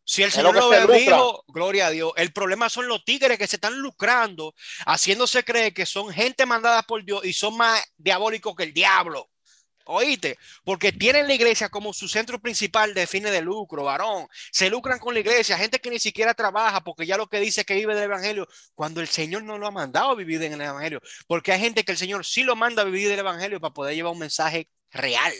Si 0.04 0.22
el 0.22 0.32
Señor 0.32 0.54
lo 0.54 0.70
se 0.70 0.86
bendijo, 0.86 1.44
gloria 1.48 1.88
a 1.88 1.90
Dios. 1.90 2.12
El 2.16 2.32
problema 2.32 2.70
son 2.70 2.88
los 2.88 3.04
tigres 3.04 3.36
que 3.36 3.46
se 3.46 3.56
están 3.56 3.78
lucrando, 3.78 4.54
haciéndose 4.86 5.44
creer 5.44 5.74
que 5.74 5.84
son 5.84 6.10
gente 6.10 6.46
mandada 6.46 6.82
por 6.82 7.04
Dios 7.04 7.24
y 7.26 7.34
son 7.34 7.58
más 7.58 7.82
diabólicos 7.98 8.56
que 8.56 8.62
el 8.64 8.72
diablo. 8.72 9.28
Oíste, 9.90 10.38
porque 10.64 10.92
tienen 10.92 11.26
la 11.26 11.32
iglesia 11.32 11.70
como 11.70 11.94
su 11.94 12.08
centro 12.08 12.38
principal 12.38 12.92
de 12.92 13.06
fines 13.06 13.32
de 13.32 13.40
lucro, 13.40 13.84
varón. 13.84 14.28
Se 14.52 14.68
lucran 14.68 14.98
con 14.98 15.14
la 15.14 15.20
iglesia, 15.20 15.56
gente 15.56 15.78
que 15.78 15.88
ni 15.88 15.98
siquiera 15.98 16.34
trabaja 16.34 16.82
porque 16.82 17.06
ya 17.06 17.16
lo 17.16 17.26
que 17.26 17.40
dice 17.40 17.62
es 17.62 17.66
que 17.66 17.74
vive 17.74 17.94
del 17.94 18.04
evangelio, 18.04 18.46
cuando 18.74 19.00
el 19.00 19.08
Señor 19.08 19.44
no 19.44 19.56
lo 19.56 19.66
ha 19.66 19.70
mandado 19.70 20.10
a 20.10 20.14
vivir 20.14 20.42
en 20.42 20.52
el 20.52 20.60
evangelio, 20.60 21.00
porque 21.26 21.52
hay 21.52 21.60
gente 21.60 21.84
que 21.84 21.92
el 21.92 21.98
Señor 21.98 22.26
sí 22.26 22.42
lo 22.42 22.54
manda 22.54 22.82
a 22.82 22.84
vivir 22.84 23.08
del 23.08 23.20
evangelio 23.20 23.60
para 23.60 23.72
poder 23.72 23.94
llevar 23.94 24.12
un 24.12 24.18
mensaje 24.18 24.68
real. 24.90 25.32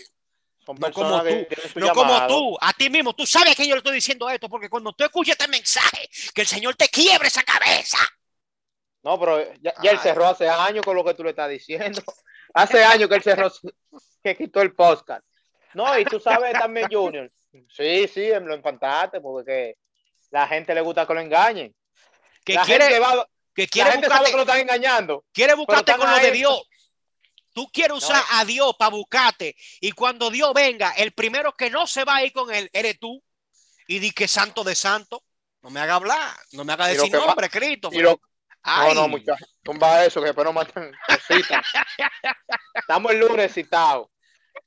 No 0.66 0.92
como 0.92 1.22
tú, 1.22 1.46
No 1.74 1.92
como 1.92 2.26
tú, 2.26 2.56
a 2.58 2.72
ti 2.72 2.88
mismo, 2.88 3.14
tú 3.14 3.26
sabes 3.26 3.54
que 3.54 3.68
yo 3.68 3.74
le 3.74 3.80
estoy 3.80 3.96
diciendo 3.96 4.30
esto, 4.30 4.48
porque 4.48 4.70
cuando 4.70 4.94
tú 4.94 5.04
escuchas 5.04 5.36
este 5.38 5.48
mensaje, 5.48 6.08
que 6.34 6.40
el 6.40 6.46
Señor 6.46 6.74
te 6.74 6.88
quiebre 6.88 7.28
esa 7.28 7.42
cabeza. 7.42 7.98
No, 9.02 9.20
pero 9.20 9.44
ya, 9.60 9.74
ya 9.82 9.90
él 9.90 9.98
cerró 9.98 10.26
hace 10.26 10.48
años 10.48 10.82
con 10.86 10.96
lo 10.96 11.04
que 11.04 11.12
tú 11.12 11.22
le 11.22 11.30
estás 11.30 11.50
diciendo. 11.50 12.02
Hace 12.54 12.84
años 12.84 13.08
que 13.08 13.16
él 13.16 13.22
cerró, 13.22 13.52
que 14.22 14.36
quitó 14.36 14.60
el 14.62 14.74
podcast. 14.74 15.24
No, 15.74 15.98
y 15.98 16.04
tú 16.04 16.18
sabes 16.18 16.52
también, 16.52 16.88
Junior. 16.90 17.30
Sí, 17.68 18.08
sí, 18.08 18.30
lo 18.30 18.54
encantaste 18.54 19.20
porque 19.20 19.74
que 19.74 19.78
la 20.30 20.46
gente 20.46 20.74
le 20.74 20.80
gusta 20.80 21.06
que 21.06 21.14
lo 21.14 21.20
engañen. 21.20 21.74
Que 22.44 22.54
la 22.54 22.64
quiere, 22.64 22.84
gente, 22.84 23.00
va- 23.00 23.28
que 23.54 23.62
la 23.62 23.68
quiere 23.68 23.90
gente 23.92 24.08
sabe 24.08 24.30
que 24.30 24.36
lo 24.36 24.42
están 24.42 24.60
engañando. 24.60 25.24
quiere 25.32 25.54
buscarte 25.54 25.96
con 25.96 26.10
lo 26.10 26.16
de. 26.18 26.30
Dios. 26.32 26.62
Tú 27.52 27.68
quieres 27.72 27.96
usar 27.96 28.22
a 28.32 28.44
Dios 28.44 28.74
para 28.78 28.90
buscarte. 28.90 29.56
Y 29.80 29.90
cuando 29.92 30.30
Dios 30.30 30.52
venga, 30.54 30.92
el 30.92 31.12
primero 31.12 31.56
que 31.56 31.70
no 31.70 31.86
se 31.86 32.04
va 32.04 32.16
a 32.16 32.24
ir 32.24 32.32
con 32.32 32.52
él 32.54 32.70
eres 32.72 32.98
tú. 33.00 33.22
Y 33.88 33.98
di 33.98 34.12
que 34.12 34.28
santo 34.28 34.62
de 34.62 34.74
santo. 34.74 35.24
No 35.62 35.70
me 35.70 35.80
haga 35.80 35.96
hablar, 35.96 36.36
no 36.52 36.64
me 36.64 36.72
haga 36.74 36.86
decir 36.86 37.12
nombre, 37.12 37.48
Cristo. 37.48 37.88
Y 37.92 37.98
lo, 37.98 38.20
Ay, 38.62 38.94
no, 38.94 39.02
no, 39.02 39.08
muchachos. 39.08 39.56
Tumba 39.62 40.04
eso, 40.04 40.20
que 40.20 40.26
después 40.26 40.44
no 40.44 40.52
matan 40.52 40.92
cositas. 41.06 41.64
Estamos 42.74 43.12
el 43.12 43.20
lunes 43.20 43.52
citados. 43.52 44.08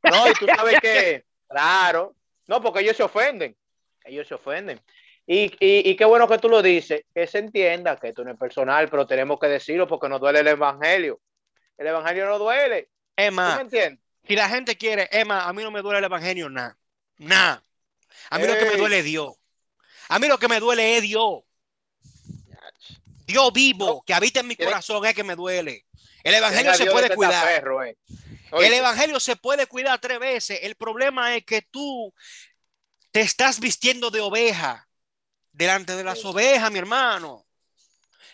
No, 0.03 0.29
y 0.29 0.33
tú 0.33 0.45
sabes 0.47 0.79
que, 0.79 1.25
claro, 1.47 2.15
no, 2.47 2.61
porque 2.61 2.81
ellos 2.81 2.97
se 2.97 3.03
ofenden. 3.03 3.55
Ellos 4.03 4.27
se 4.27 4.33
ofenden. 4.33 4.81
Y, 5.27 5.45
y, 5.59 5.89
y 5.89 5.95
qué 5.95 6.05
bueno 6.05 6.27
que 6.27 6.39
tú 6.39 6.49
lo 6.49 6.61
dices, 6.61 7.03
que 7.13 7.27
se 7.27 7.37
entienda 7.37 7.97
que 7.97 8.09
esto 8.09 8.23
no 8.23 8.31
es 8.31 8.37
personal, 8.37 8.89
pero 8.89 9.05
tenemos 9.05 9.39
que 9.39 9.47
decirlo 9.47 9.87
porque 9.87 10.09
nos 10.09 10.19
duele 10.19 10.39
el 10.39 10.47
evangelio. 10.47 11.21
El 11.77 11.87
evangelio 11.87 12.25
no 12.27 12.39
duele. 12.39 12.83
¿Tú 12.83 12.89
Emma, 13.15 13.55
me 13.55 13.61
entiendes? 13.61 14.03
si 14.27 14.35
la 14.35 14.49
gente 14.49 14.77
quiere, 14.77 15.07
Emma, 15.11 15.47
a 15.47 15.53
mí 15.53 15.63
no 15.63 15.71
me 15.71 15.81
duele 15.81 15.99
el 15.99 16.05
evangelio, 16.05 16.49
nada. 16.49 16.77
Nada. 17.17 17.63
A 18.29 18.39
mí 18.39 18.47
lo 18.47 18.57
que 18.57 18.65
me 18.65 18.77
duele 18.77 18.99
es 18.99 19.05
Dios. 19.05 19.33
A 20.09 20.19
mí 20.19 20.27
lo 20.27 20.37
que 20.37 20.47
me 20.47 20.59
duele 20.59 20.97
es 20.97 21.03
Dios. 21.03 21.41
Dios 23.31 23.51
vivo, 23.53 24.03
que 24.05 24.13
habita 24.13 24.39
en 24.41 24.47
mi 24.47 24.55
corazón, 24.55 25.05
es 25.05 25.13
que 25.13 25.23
me 25.23 25.35
duele. 25.35 25.85
El 26.23 26.35
evangelio 26.35 26.73
se 26.73 26.85
puede 26.85 27.09
de 27.09 27.15
cuidar. 27.15 27.47
eh. 27.47 27.97
El 28.51 28.73
evangelio 28.73 29.19
se 29.19 29.35
puede 29.35 29.65
cuidar 29.65 29.99
tres 29.99 30.19
veces. 30.19 30.59
El 30.61 30.75
problema 30.75 31.35
es 31.35 31.45
que 31.45 31.61
tú 31.61 32.13
te 33.11 33.21
estás 33.21 33.59
vistiendo 33.59 34.11
de 34.11 34.21
oveja 34.21 34.87
delante 35.51 35.95
de 35.95 36.03
las 36.03 36.19
Sí. 36.19 36.27
ovejas, 36.27 36.71
mi 36.71 36.79
hermano. 36.79 37.45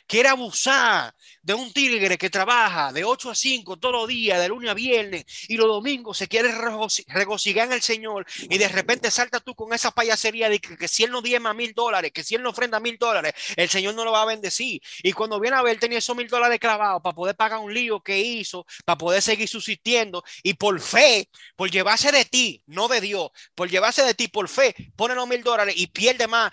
Quiere 0.08 0.30
abusar 0.30 1.14
de 1.42 1.54
un 1.54 1.72
tigre 1.74 2.18
que 2.18 2.30
trabaja 2.30 2.94
de 2.94 3.04
8 3.04 3.30
a 3.30 3.36
5 3.36 3.78
todos 3.78 3.94
los 3.94 4.08
días, 4.08 4.40
de 4.40 4.48
lunes 4.48 4.72
a 4.72 4.74
viernes, 4.74 5.26
y 5.50 5.58
los 5.58 5.68
domingos 5.68 6.18
se 6.18 6.28
quiere 6.28 6.50
regoci- 6.52 7.04
regocijar 7.08 7.68
en 7.68 7.74
el 7.74 7.82
Señor, 7.82 8.26
y 8.50 8.58
de 8.58 8.68
repente 8.70 9.12
salta 9.12 9.40
tú 9.42 9.54
con 9.54 9.74
esa 9.74 9.92
payasería 9.92 10.50
de 10.50 10.60
que, 10.60 10.78
que 10.78 10.88
si 10.88 11.04
él 11.04 11.12
no 11.12 11.22
diezma 11.22 11.54
mil 11.54 11.74
dólares, 11.74 12.12
que 12.14 12.24
si 12.24 12.36
él 12.36 12.42
no 12.42 12.52
ofrenda 12.52 12.80
mil 12.80 12.98
dólares, 12.98 13.34
el 13.58 13.70
Señor 13.70 13.96
no 13.96 14.06
lo 14.06 14.12
va 14.14 14.22
a 14.22 14.26
bendecir. 14.26 14.82
Y 15.04 15.12
cuando 15.12 15.40
viene 15.40 15.58
a 15.58 15.62
ver, 15.62 15.78
tenía 15.80 15.98
esos 15.98 16.16
mil 16.16 16.28
dólares 16.28 16.60
clavados 16.60 17.02
para 17.02 17.16
poder 17.16 17.36
pagar 17.36 17.60
un 17.60 17.74
lío 17.74 18.00
que 18.02 18.18
hizo, 18.20 18.66
para 18.86 18.98
poder 18.98 19.22
seguir 19.22 19.48
subsistiendo, 19.50 20.24
y 20.42 20.54
por 20.54 20.80
fe, 20.80 21.30
por 21.56 21.70
llevarse 21.70 22.12
de 22.12 22.24
ti, 22.26 22.64
no 22.68 22.88
de 22.88 23.02
Dios, 23.02 23.30
por 23.56 23.70
llevarse 23.70 24.04
de 24.04 24.14
ti, 24.14 24.28
por 24.30 24.48
fe, 24.48 24.74
pone 24.96 25.16
los 25.16 25.28
mil 25.28 25.44
dólares 25.44 25.76
y 25.78 25.88
pierde 25.88 26.28
más 26.28 26.52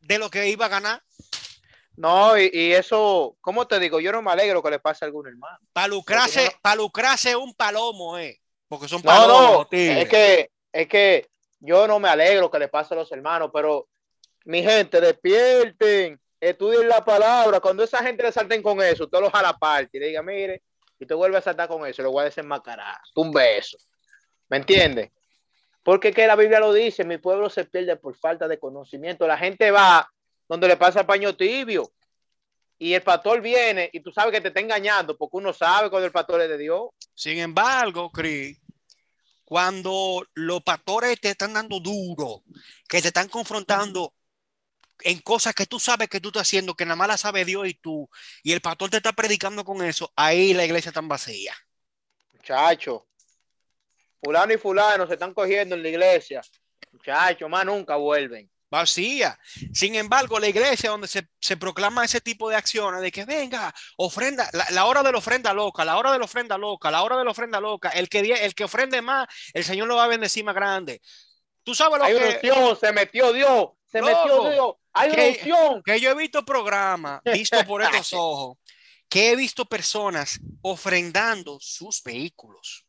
de 0.00 0.18
lo 0.18 0.30
que 0.30 0.48
iba 0.48 0.66
a 0.66 0.68
ganar. 0.68 1.02
No, 1.96 2.38
y, 2.38 2.50
y 2.52 2.72
eso, 2.72 3.36
¿cómo 3.40 3.66
te 3.66 3.78
digo? 3.78 4.00
Yo 4.00 4.12
no 4.12 4.22
me 4.22 4.30
alegro 4.32 4.62
que 4.62 4.70
le 4.70 4.78
pase 4.78 5.04
a 5.04 5.06
algún 5.06 5.26
hermano. 5.28 5.58
Para 5.72 5.88
lucrarse, 5.88 7.36
un 7.36 7.54
palomo, 7.54 8.18
eh. 8.18 8.40
Porque 8.68 8.88
son 8.88 9.00
No, 9.04 9.10
palomos. 9.10 9.42
no, 9.42 9.52
los 9.58 9.68
tigres. 9.68 9.98
es 10.04 10.08
que, 10.08 10.50
es 10.72 10.88
que 10.88 11.28
yo 11.60 11.86
no 11.86 11.98
me 11.98 12.08
alegro 12.08 12.50
que 12.50 12.58
le 12.58 12.68
pase 12.68 12.94
a 12.94 12.96
los 12.96 13.12
hermanos, 13.12 13.50
pero 13.52 13.88
mi 14.46 14.62
gente, 14.62 15.00
despierten, 15.00 16.18
estudien 16.40 16.88
la 16.88 17.04
palabra. 17.04 17.60
Cuando 17.60 17.84
esa 17.84 18.02
gente 18.02 18.22
le 18.22 18.32
salten 18.32 18.62
con 18.62 18.80
eso, 18.82 19.04
usted 19.04 19.20
lo 19.20 19.30
jala 19.30 19.50
aparte 19.50 19.98
y 19.98 20.00
le 20.00 20.06
diga, 20.08 20.22
mire, 20.22 20.62
y 20.98 21.06
te 21.06 21.14
vuelve 21.14 21.36
a 21.36 21.42
saltar 21.42 21.68
con 21.68 21.86
eso, 21.86 22.02
lo 22.02 22.10
voy 22.10 22.22
a 22.22 22.24
desenmascarar. 22.24 22.98
Un 23.16 23.30
beso. 23.32 23.76
¿Me 24.48 24.56
entiendes? 24.56 25.10
Porque 25.82 26.12
que 26.12 26.26
la 26.26 26.36
Biblia 26.36 26.60
lo 26.60 26.72
dice, 26.72 27.04
mi 27.04 27.18
pueblo 27.18 27.50
se 27.50 27.64
pierde 27.64 27.96
por 27.96 28.16
falta 28.16 28.48
de 28.48 28.58
conocimiento. 28.58 29.26
La 29.26 29.36
gente 29.36 29.70
va 29.70 30.08
donde 30.52 30.68
le 30.68 30.76
pasa 30.76 31.06
paño 31.06 31.34
tibio. 31.34 31.90
y 32.78 32.92
el 32.92 33.02
pastor 33.02 33.40
viene 33.40 33.88
y 33.90 34.00
tú 34.00 34.12
sabes 34.12 34.32
que 34.32 34.40
te 34.42 34.48
está 34.48 34.60
engañando 34.60 35.16
porque 35.16 35.38
uno 35.38 35.54
sabe 35.54 35.88
cuando 35.88 36.04
el 36.04 36.12
pastor 36.12 36.42
es 36.42 36.48
de 36.50 36.58
Dios. 36.58 36.90
Sin 37.14 37.38
embargo, 37.38 38.10
Cris, 38.10 38.60
cuando 39.46 40.22
los 40.34 40.62
pastores 40.62 41.18
te 41.20 41.30
están 41.30 41.54
dando 41.54 41.80
duro, 41.80 42.42
que 42.86 43.00
te 43.00 43.08
están 43.08 43.30
confrontando 43.30 44.12
en 45.00 45.20
cosas 45.20 45.54
que 45.54 45.64
tú 45.64 45.80
sabes 45.80 46.10
que 46.10 46.20
tú 46.20 46.28
estás 46.28 46.42
haciendo, 46.42 46.74
que 46.74 46.84
nada 46.84 46.96
más 46.96 47.08
la 47.08 47.16
sabe 47.16 47.46
Dios 47.46 47.66
y 47.66 47.72
tú, 47.72 48.10
y 48.42 48.52
el 48.52 48.60
pastor 48.60 48.90
te 48.90 48.98
está 48.98 49.12
predicando 49.12 49.64
con 49.64 49.82
eso, 49.82 50.12
ahí 50.16 50.52
la 50.52 50.66
iglesia 50.66 50.90
está 50.90 51.00
vacía. 51.00 51.54
Muchacho, 52.34 53.06
fulano 54.22 54.52
y 54.52 54.58
fulano 54.58 55.06
se 55.06 55.14
están 55.14 55.32
cogiendo 55.32 55.76
en 55.76 55.82
la 55.82 55.88
iglesia. 55.88 56.42
Muchacho, 56.90 57.48
más 57.48 57.64
nunca 57.64 57.96
vuelven. 57.96 58.51
Vacía. 58.72 59.38
Sin 59.74 59.94
embargo, 59.96 60.40
la 60.40 60.48
iglesia 60.48 60.88
donde 60.88 61.06
se, 61.06 61.56
proclama 61.58 62.06
ese 62.06 62.22
tipo 62.22 62.48
de 62.48 62.56
acciones, 62.56 63.02
de 63.02 63.12
que 63.12 63.26
venga, 63.26 63.72
ofrenda, 63.98 64.48
la, 64.70 64.86
hora 64.86 65.02
de 65.02 65.12
la 65.12 65.18
ofrenda 65.18 65.52
loca, 65.52 65.84
la 65.84 65.98
hora 65.98 66.10
de 66.10 66.18
la 66.18 66.24
ofrenda 66.24 66.56
loca, 66.56 66.90
la 66.90 67.02
hora 67.02 67.18
de 67.18 67.24
la 67.24 67.32
ofrenda 67.32 67.60
loca, 67.60 67.90
el 67.90 68.08
que, 68.08 68.20
el 68.20 68.54
que 68.54 68.64
ofrende 68.64 69.02
más, 69.02 69.28
el 69.52 69.62
Señor 69.62 69.88
lo 69.88 69.96
va 69.96 70.04
a 70.04 70.08
bendecir 70.08 70.42
más 70.42 70.54
grande. 70.54 71.02
Tú 71.62 71.74
sabes 71.74 71.98
lo 71.98 72.04
Hay 72.06 72.14
que... 72.14 72.40
se 72.80 72.92
metió 72.92 73.30
Dios, 73.34 73.72
se 73.84 74.00
metió 74.00 74.50
Dios. 74.50 74.74
Hay 74.94 75.12
que, 75.12 75.52
Que 75.84 76.00
yo 76.00 76.10
he 76.10 76.14
visto 76.14 76.42
programas, 76.42 77.20
visto 77.24 77.62
por 77.66 77.82
estos 77.82 78.14
ojos, 78.14 78.56
que 79.06 79.32
he 79.32 79.36
visto 79.36 79.66
personas 79.66 80.40
ofrendando 80.62 81.58
sus 81.60 82.02
vehículos. 82.02 82.86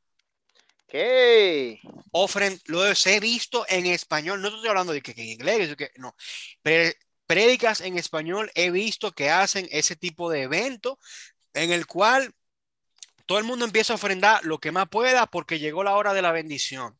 Ofren, 2.11 2.59
lo 2.65 2.85
he 2.85 3.19
visto 3.19 3.65
en 3.67 3.87
español, 3.87 4.41
no 4.41 4.49
estoy 4.49 4.67
hablando 4.67 4.93
de 4.93 5.01
que, 5.01 5.11
en 5.11 5.27
inglés, 5.27 5.75
que, 5.75 5.91
no. 5.97 6.15
prédicas 7.25 7.81
en 7.81 7.97
español 7.97 8.51
he 8.53 8.69
visto 8.69 9.11
que 9.13 9.31
hacen 9.31 9.67
ese 9.71 9.95
tipo 9.95 10.29
de 10.29 10.43
evento 10.43 10.99
en 11.53 11.71
el 11.71 11.87
cual 11.87 12.35
todo 13.25 13.39
el 13.39 13.45
mundo 13.45 13.65
empieza 13.65 13.93
a 13.93 13.95
ofrendar 13.95 14.45
lo 14.45 14.59
que 14.59 14.71
más 14.71 14.87
pueda 14.89 15.25
porque 15.25 15.59
llegó 15.59 15.83
la 15.83 15.95
hora 15.95 16.13
de 16.13 16.21
la 16.21 16.31
bendición. 16.31 16.99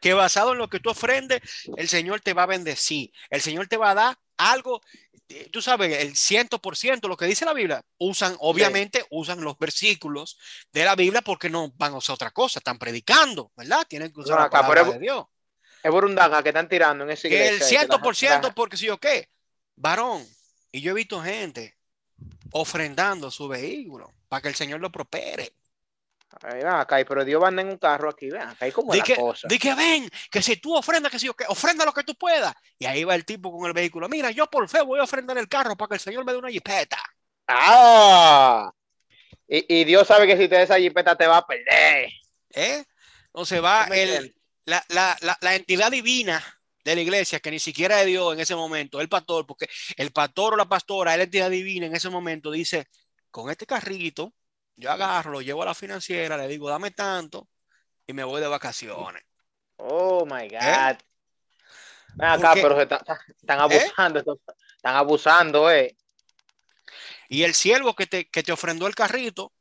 Que 0.00 0.14
basado 0.14 0.52
en 0.52 0.58
lo 0.58 0.68
que 0.68 0.80
tú 0.80 0.90
ofrendes, 0.90 1.42
el 1.76 1.88
Señor 1.88 2.20
te 2.20 2.32
va 2.32 2.44
a 2.44 2.46
bendecir. 2.46 3.12
El 3.30 3.42
Señor 3.42 3.66
te 3.66 3.76
va 3.76 3.90
a 3.90 3.94
dar 3.94 4.18
algo, 4.38 4.80
eh, 5.28 5.48
tú 5.52 5.60
sabes, 5.60 5.98
el 5.98 6.16
ciento 6.16 6.60
por 6.60 6.76
ciento, 6.76 7.08
lo 7.08 7.16
que 7.16 7.26
dice 7.26 7.44
la 7.44 7.52
Biblia, 7.52 7.82
usan, 7.98 8.36
obviamente, 8.40 9.04
usan 9.10 9.42
los 9.42 9.58
versículos 9.58 10.38
de 10.72 10.84
la 10.84 10.94
Biblia 10.94 11.20
porque 11.20 11.50
no 11.50 11.72
van 11.76 11.92
a 11.92 11.98
usar 11.98 12.14
otra 12.14 12.30
cosa, 12.30 12.60
están 12.60 12.78
predicando, 12.78 13.52
¿verdad? 13.56 13.84
Tienen 13.86 14.12
que 14.12 14.20
usar 14.20 14.38
la 14.38 14.50
palabra 14.50 14.84
de 14.84 14.98
Dios. 14.98 15.26
Es 15.82 15.90
Burundanga 15.90 16.42
que 16.42 16.48
están 16.48 16.68
tirando 16.68 17.04
en 17.04 17.10
ese. 17.10 17.48
El 17.48 17.62
ciento 17.62 18.00
por 18.00 18.16
ciento, 18.16 18.52
porque 18.54 18.76
si 18.76 18.86
yo 18.86 18.98
qué, 18.98 19.28
varón, 19.76 20.26
y 20.72 20.80
yo 20.80 20.92
he 20.92 20.94
visto 20.94 21.22
gente 21.22 21.76
ofrendando 22.52 23.30
su 23.30 23.48
vehículo 23.48 24.12
para 24.28 24.42
que 24.42 24.48
el 24.48 24.54
Señor 24.54 24.80
lo 24.80 24.90
prospere. 24.90 25.52
Ahí 26.42 26.62
acá, 26.62 26.96
pero 27.08 27.24
Dios 27.24 27.42
va 27.42 27.48
en 27.48 27.60
un 27.60 27.78
carro 27.78 28.10
aquí, 28.10 28.28
vean, 28.28 28.50
acá 28.50 28.66
hay 28.66 28.72
como 28.72 28.92
cosa. 29.16 29.48
Di 29.48 29.58
que 29.58 29.74
ven, 29.74 30.08
que 30.30 30.42
si 30.42 30.56
tú 30.56 30.76
ofrendas, 30.76 31.10
que 31.10 31.18
si 31.18 31.28
que 31.32 31.44
ofrenda 31.48 31.84
lo 31.84 31.92
que 31.92 32.04
tú 32.04 32.14
puedas. 32.14 32.54
Y 32.78 32.84
ahí 32.84 33.02
va 33.04 33.14
el 33.14 33.24
tipo 33.24 33.50
con 33.50 33.66
el 33.66 33.72
vehículo. 33.72 34.08
Mira, 34.08 34.30
yo 34.30 34.46
por 34.48 34.68
fe 34.68 34.82
voy 34.82 35.00
a 35.00 35.04
ofrendar 35.04 35.38
el 35.38 35.48
carro 35.48 35.76
para 35.76 35.88
que 35.88 35.94
el 35.94 36.00
Señor 36.00 36.24
me 36.24 36.32
dé 36.32 36.38
una 36.38 36.50
jipeta. 36.50 36.98
Ah, 37.46 38.70
y, 39.46 39.84
Dios 39.84 40.06
sabe 40.06 40.26
que 40.26 40.36
si 40.36 40.48
te 40.48 40.56
da 40.56 40.62
esa 40.62 40.78
jipeta 40.78 41.16
te 41.16 41.26
va 41.26 41.38
a 41.38 41.46
perder. 41.46 42.10
¿Eh? 42.50 42.84
Entonces 43.26 43.64
va 43.64 43.84
el, 43.84 44.34
la, 44.66 44.84
la, 44.88 45.16
la, 45.22 45.38
la 45.40 45.54
entidad 45.54 45.90
divina 45.90 46.44
de 46.84 46.94
la 46.94 47.00
iglesia, 47.00 47.40
que 47.40 47.50
ni 47.50 47.58
siquiera 47.58 48.00
es 48.00 48.06
Dios 48.06 48.34
en 48.34 48.40
ese 48.40 48.54
momento, 48.54 49.00
el 49.00 49.08
pastor, 49.08 49.46
porque 49.46 49.68
el 49.96 50.12
pastor 50.12 50.54
o 50.54 50.56
la 50.56 50.68
pastora, 50.68 51.16
la 51.16 51.22
entidad 51.22 51.50
divina 51.50 51.86
en 51.86 51.96
ese 51.96 52.10
momento 52.10 52.50
dice, 52.50 52.86
con 53.30 53.50
este 53.50 53.66
carrito, 53.66 54.34
yo 54.78 54.92
agarro, 54.92 55.32
lo 55.32 55.42
llevo 55.42 55.62
a 55.62 55.66
la 55.66 55.74
financiera, 55.74 56.36
le 56.36 56.46
digo, 56.46 56.70
dame 56.70 56.92
tanto 56.92 57.48
y 58.06 58.12
me 58.12 58.22
voy 58.22 58.40
de 58.40 58.46
vacaciones. 58.46 59.24
Oh 59.76 60.24
my 60.24 60.44
¿Eh? 60.44 60.50
God. 60.50 62.24
acá, 62.24 62.54
pero 62.54 62.80
están, 62.80 63.00
¿Eh? 63.58 63.62
abusando, 63.62 64.40
están 64.76 64.96
abusando, 64.96 65.70
eh. 65.70 65.96
Y 67.28 67.42
el 67.42 67.54
siervo 67.54 67.94
que 67.94 68.06
te, 68.06 68.30
que 68.30 68.42
te 68.42 68.52
ofrendó 68.52 68.86
el 68.86 68.94
carrito, 68.94 69.52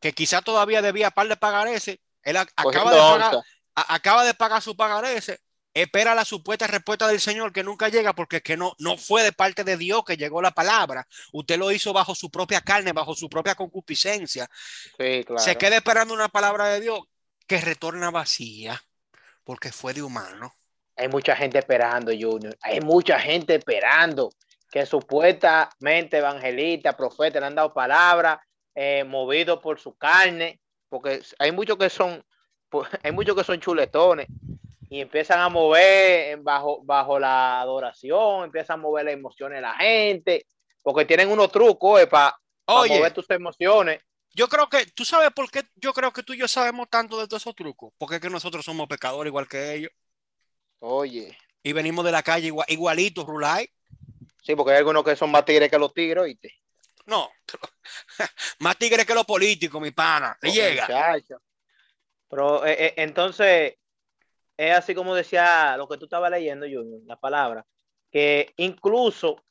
que 0.00 0.12
quizá 0.12 0.40
todavía 0.40 0.82
debía 0.82 1.10
par 1.10 1.28
de 1.28 1.36
pagar 1.36 1.68
ese, 1.68 2.00
él 2.22 2.38
acaba 2.38 2.90
de 2.90 2.98
pagar, 2.98 3.42
acaba 3.74 4.24
de 4.24 4.34
pagar 4.34 4.62
su 4.62 4.74
pagar 4.74 5.04
ese, 5.04 5.38
espera 5.74 6.14
la 6.14 6.24
supuesta 6.24 6.66
respuesta 6.66 7.08
del 7.08 7.20
Señor 7.20 7.52
que 7.52 7.62
nunca 7.62 7.88
llega 7.88 8.12
porque 8.12 8.36
es 8.36 8.42
que 8.42 8.56
no, 8.56 8.74
no 8.78 8.96
fue 8.96 9.22
de 9.22 9.32
parte 9.32 9.64
de 9.64 9.76
Dios 9.76 10.04
que 10.04 10.16
llegó 10.16 10.42
la 10.42 10.50
palabra. 10.50 11.06
Usted 11.32 11.58
lo 11.58 11.70
hizo 11.72 11.92
bajo 11.92 12.14
su 12.14 12.30
propia 12.30 12.60
carne, 12.60 12.92
bajo 12.92 13.14
su 13.14 13.28
propia 13.28 13.54
concupiscencia. 13.54 14.48
Se 14.98 15.56
queda 15.56 15.76
esperando 15.76 16.14
una 16.14 16.28
palabra 16.28 16.68
de 16.68 16.80
Dios 16.80 17.00
que 17.46 17.60
retorna 17.60 18.10
vacía 18.10 18.82
porque 19.44 19.72
fue 19.72 19.94
de 19.94 20.02
humano. 20.02 20.54
Hay 20.96 21.08
mucha 21.08 21.34
gente 21.34 21.58
esperando, 21.58 22.12
Junior. 22.12 22.56
Hay 22.60 22.80
mucha 22.80 23.18
gente 23.18 23.54
esperando 23.54 24.30
que 24.70 24.86
supuestamente 24.86 26.18
evangelista, 26.18 26.96
profeta 26.96 27.40
le 27.40 27.46
han 27.46 27.54
dado 27.54 27.72
palabra, 27.72 28.40
eh, 28.74 29.04
movido 29.04 29.60
por 29.60 29.80
su 29.80 29.96
carne, 29.96 30.60
porque 30.88 31.22
hay 31.38 31.52
muchos 31.52 31.76
que 31.76 31.90
son, 31.90 32.24
hay 33.02 33.12
muchos 33.12 33.34
que 33.34 33.44
son 33.44 33.60
chuletones 33.60 34.28
y 34.92 35.00
empiezan 35.00 35.40
a 35.40 35.48
mover 35.48 36.36
bajo, 36.40 36.82
bajo 36.84 37.18
la 37.18 37.62
adoración, 37.62 38.44
empiezan 38.44 38.74
a 38.74 38.82
mover 38.82 39.06
las 39.06 39.14
emociones 39.14 39.56
de 39.56 39.62
la 39.62 39.74
gente, 39.76 40.46
porque 40.82 41.06
tienen 41.06 41.30
unos 41.30 41.50
trucos 41.50 42.02
eh, 42.02 42.06
para 42.06 42.36
mover 42.66 43.10
tus 43.14 43.30
emociones. 43.30 44.02
Yo 44.34 44.48
creo 44.48 44.68
que, 44.68 44.84
¿tú 44.94 45.06
sabes 45.06 45.30
por 45.30 45.50
qué? 45.50 45.62
Yo 45.76 45.94
creo 45.94 46.12
que 46.12 46.22
tú 46.22 46.34
y 46.34 46.38
yo 46.40 46.46
sabemos 46.46 46.90
tanto 46.90 47.18
de 47.18 47.26
todos 47.26 47.42
esos 47.42 47.54
trucos, 47.54 47.94
porque 47.96 48.16
es 48.16 48.20
que 48.20 48.28
nosotros 48.28 48.66
somos 48.66 48.86
pecadores 48.86 49.30
igual 49.30 49.48
que 49.48 49.76
ellos. 49.76 49.90
Oye. 50.80 51.38
Y 51.62 51.72
venimos 51.72 52.04
de 52.04 52.12
la 52.12 52.22
calle 52.22 52.48
igual, 52.48 52.66
igualitos, 52.68 53.24
Rulay. 53.24 53.66
Sí, 54.42 54.54
porque 54.54 54.72
hay 54.72 54.78
algunos 54.78 55.04
que 55.04 55.16
son 55.16 55.30
más 55.30 55.46
tigres 55.46 55.70
que 55.70 55.78
los 55.78 55.94
tigres, 55.94 56.22
¿oíste? 56.22 56.54
No, 57.06 57.30
más 58.58 58.76
tigres 58.76 59.06
que 59.06 59.14
los 59.14 59.24
políticos, 59.24 59.80
mi 59.80 59.90
pana. 59.90 60.36
Le 60.42 60.52
llega. 60.52 61.16
Pero 62.28 62.66
eh, 62.66 62.76
eh, 62.78 62.94
entonces, 62.98 63.76
es 64.68 64.78
así 64.78 64.94
como 64.94 65.14
decía 65.14 65.76
lo 65.76 65.88
que 65.88 65.98
tú 65.98 66.04
estabas 66.04 66.30
leyendo, 66.30 66.66
Junior, 66.66 67.00
la 67.06 67.16
palabra, 67.16 67.64
que 68.10 68.52
incluso 68.56 69.42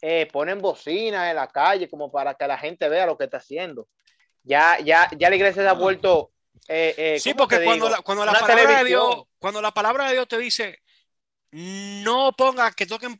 eh, 0.00 0.28
ponen 0.32 0.60
bocina 0.60 1.30
en 1.30 1.36
la 1.36 1.48
calle 1.48 1.88
como 1.88 2.10
para 2.10 2.34
que 2.34 2.46
la 2.46 2.58
gente 2.58 2.88
vea 2.88 3.06
lo 3.06 3.16
que 3.16 3.24
está 3.24 3.38
haciendo. 3.38 3.88
Ya, 4.42 4.78
ya, 4.78 5.08
ya 5.16 5.30
la 5.30 5.36
iglesia 5.36 5.62
se 5.62 5.68
ha 5.68 5.72
vuelto. 5.72 6.30
Eh, 6.68 6.94
eh, 6.96 7.18
sí, 7.18 7.34
porque 7.34 7.64
cuando 7.64 7.88
la, 7.88 8.02
cuando 8.02 8.24
la 8.24 8.32
palabra 8.32 8.78
de 8.78 8.84
Dios, 8.84 9.24
cuando 9.38 9.62
la 9.62 9.72
palabra 9.72 10.06
de 10.06 10.12
Dios 10.12 10.28
te 10.28 10.38
dice 10.38 10.78
no 11.54 12.32
ponga 12.32 12.72
que 12.72 12.84
toquen 12.84 13.16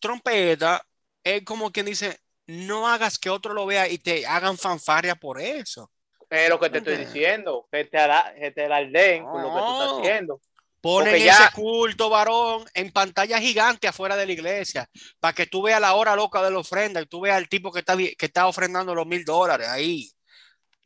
trompeta, 0.00 0.86
es 1.24 1.44
como 1.44 1.72
quien 1.72 1.86
dice, 1.86 2.20
no 2.46 2.86
hagas 2.86 3.18
que 3.18 3.28
otro 3.28 3.54
lo 3.54 3.66
vea 3.66 3.88
y 3.88 3.98
te 3.98 4.24
hagan 4.24 4.56
fanfarria 4.56 5.16
por 5.16 5.40
eso. 5.40 5.90
Es 6.30 6.48
lo 6.48 6.60
que 6.60 6.70
te 6.70 6.78
estoy 6.78 6.96
diciendo, 6.96 7.66
que 7.70 7.84
te, 7.86 7.98
que 8.38 8.50
te 8.52 8.64
alarden 8.64 9.24
con 9.24 9.42
lo 9.42 9.52
que 9.52 9.60
tú 9.60 9.82
estás 9.82 9.98
haciendo. 9.98 10.40
Ponen 10.80 11.14
ese 11.16 11.50
culto, 11.54 12.08
varón, 12.08 12.64
en 12.72 12.90
pantalla 12.90 13.38
gigante 13.38 13.88
afuera 13.88 14.16
de 14.16 14.26
la 14.26 14.32
iglesia, 14.32 14.88
para 15.18 15.34
que 15.34 15.46
tú 15.46 15.62
veas 15.62 15.80
la 15.80 15.94
hora 15.94 16.16
loca 16.16 16.42
de 16.42 16.50
la 16.50 16.58
ofrenda 16.58 17.02
y 17.02 17.06
tú 17.06 17.20
veas 17.20 17.36
al 17.36 17.48
tipo 17.48 17.70
que 17.70 17.80
está, 17.80 17.96
que 17.96 18.16
está 18.18 18.46
ofrendando 18.46 18.94
los 18.94 19.06
mil 19.06 19.24
dólares 19.24 19.68
ahí. 19.68 20.08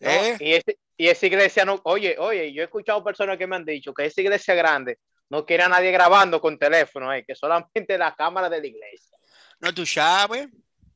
¿Eh? 0.01 0.63
y, 0.97 1.09
esa 1.09 1.27
iglesia 1.27 1.65
no, 1.65 1.81
oye, 1.85 2.17
oye, 2.19 2.53
yo 2.53 2.63
he 2.63 2.65
escuchado 2.65 3.05
personas 3.05 3.39
que 3.39 3.47
me 3.47 3.57
han 3.57 3.65
dicho 3.65 3.95
que 3.95 4.07
esa 4.07 4.21
iglesia 4.21 4.55
grande 4.55 4.99
no 5.29 5.45
quiere 5.45 5.63
a 5.63 5.69
nadie 5.69 5.91
grabando 5.93 6.41
con 6.41 6.59
teléfono, 6.59 7.13
eh, 7.13 7.25
que 7.27 7.35
solamente 7.35 7.97
la 7.97 8.15
cámara 8.15 8.49
de 8.49 8.61
la 8.61 8.67
iglesia. 8.67 9.17
No, 9.61 9.73
tú 9.73 9.87
sabes 9.87 10.49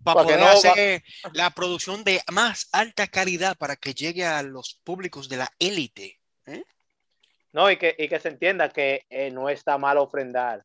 para 0.02 0.22
poder 0.22 0.40
hacer 0.40 1.02
la 1.32 1.50
producción 1.50 2.04
de 2.04 2.22
más 2.32 2.68
alta 2.72 3.06
calidad 3.06 3.56
para 3.56 3.76
que 3.76 3.94
llegue 3.94 4.24
a 4.24 4.42
los 4.42 4.80
públicos 4.84 5.28
de 5.28 5.36
la 5.38 5.50
élite. 5.58 6.20
¿eh? 6.46 6.64
No, 7.52 7.70
y 7.70 7.76
que, 7.76 7.94
y 7.98 8.08
que 8.08 8.20
se 8.20 8.28
entienda 8.28 8.68
que 8.68 9.06
eh, 9.10 9.30
no 9.30 9.48
está 9.48 9.78
mal 9.78 9.98
ofrendar. 9.98 10.64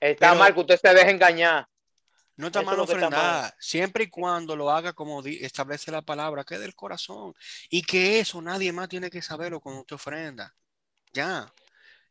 Está 0.00 0.34
mal 0.34 0.54
que 0.54 0.60
usted 0.60 0.78
se 0.80 0.94
deje 0.94 1.10
engañar. 1.10 1.66
No 2.36 2.48
está 2.48 2.60
mal 2.60 2.78
ofrendar, 2.78 3.54
siempre 3.58 4.04
y 4.04 4.10
cuando 4.10 4.54
lo 4.54 4.70
haga 4.70 4.92
como 4.92 5.22
establece 5.24 5.90
la 5.90 6.02
palabra, 6.02 6.44
que 6.44 6.56
es 6.56 6.60
del 6.60 6.74
corazón. 6.74 7.34
Y 7.70 7.82
que 7.82 8.20
eso 8.20 8.42
nadie 8.42 8.72
más 8.72 8.90
tiene 8.90 9.08
que 9.08 9.22
saberlo 9.22 9.58
cuando 9.58 9.80
usted 9.80 9.96
ofrenda. 9.96 10.54
Ya. 11.14 11.50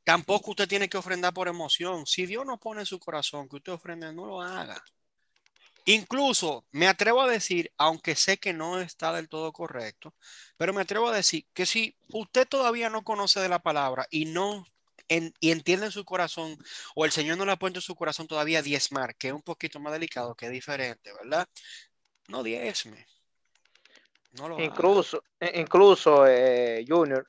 Tampoco 0.03 0.51
usted 0.51 0.67
tiene 0.67 0.89
que 0.89 0.97
ofrendar 0.97 1.31
por 1.31 1.47
emoción. 1.47 2.07
Si 2.07 2.25
Dios 2.25 2.43
no 2.43 2.59
pone 2.59 2.81
en 2.81 2.85
su 2.87 2.99
corazón 2.99 3.47
que 3.47 3.57
usted 3.57 3.73
ofrenda, 3.73 4.11
no 4.11 4.25
lo 4.25 4.41
haga. 4.41 4.83
Incluso 5.85 6.65
me 6.71 6.87
atrevo 6.87 7.21
a 7.21 7.29
decir, 7.29 7.71
aunque 7.77 8.15
sé 8.15 8.37
que 8.37 8.53
no 8.53 8.79
está 8.79 9.13
del 9.13 9.29
todo 9.29 9.53
correcto, 9.53 10.15
pero 10.57 10.73
me 10.73 10.81
atrevo 10.81 11.09
a 11.09 11.15
decir 11.15 11.45
que 11.53 11.67
si 11.67 11.95
usted 12.11 12.47
todavía 12.47 12.89
no 12.89 13.03
conoce 13.03 13.39
de 13.39 13.49
la 13.49 13.59
palabra 13.59 14.07
y 14.09 14.25
no 14.25 14.65
y 15.07 15.51
entiende 15.51 15.85
en 15.85 15.91
su 15.91 16.03
corazón, 16.03 16.57
o 16.95 17.05
el 17.05 17.11
Señor 17.11 17.37
no 17.37 17.51
ha 17.51 17.57
puesto 17.57 17.77
en 17.77 17.83
su 17.83 17.95
corazón 17.95 18.27
todavía 18.27 18.63
diezmar, 18.63 19.15
que 19.15 19.27
es 19.27 19.33
un 19.33 19.43
poquito 19.43 19.79
más 19.79 19.93
delicado, 19.93 20.33
que 20.33 20.47
es 20.47 20.51
diferente, 20.51 21.13
¿verdad? 21.13 21.47
No 22.27 22.41
diezme. 22.41 23.05
No 24.31 24.49
lo 24.49 24.59
incluso, 24.59 25.23
incluso 25.53 26.25
eh, 26.27 26.83
Junior, 26.87 27.27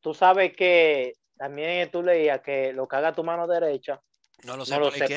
tú 0.00 0.14
sabes 0.14 0.54
que 0.56 1.14
también 1.36 1.90
tú 1.90 2.02
leías 2.02 2.40
que 2.40 2.72
lo 2.72 2.86
que 2.86 2.96
haga 2.96 3.12
tu 3.12 3.24
mano 3.24 3.46
derecha, 3.46 4.00
no 4.42 4.56
lo 4.56 4.64
sé, 4.64 4.74
no 4.74 4.80
lo, 4.80 4.90
sé 4.90 5.08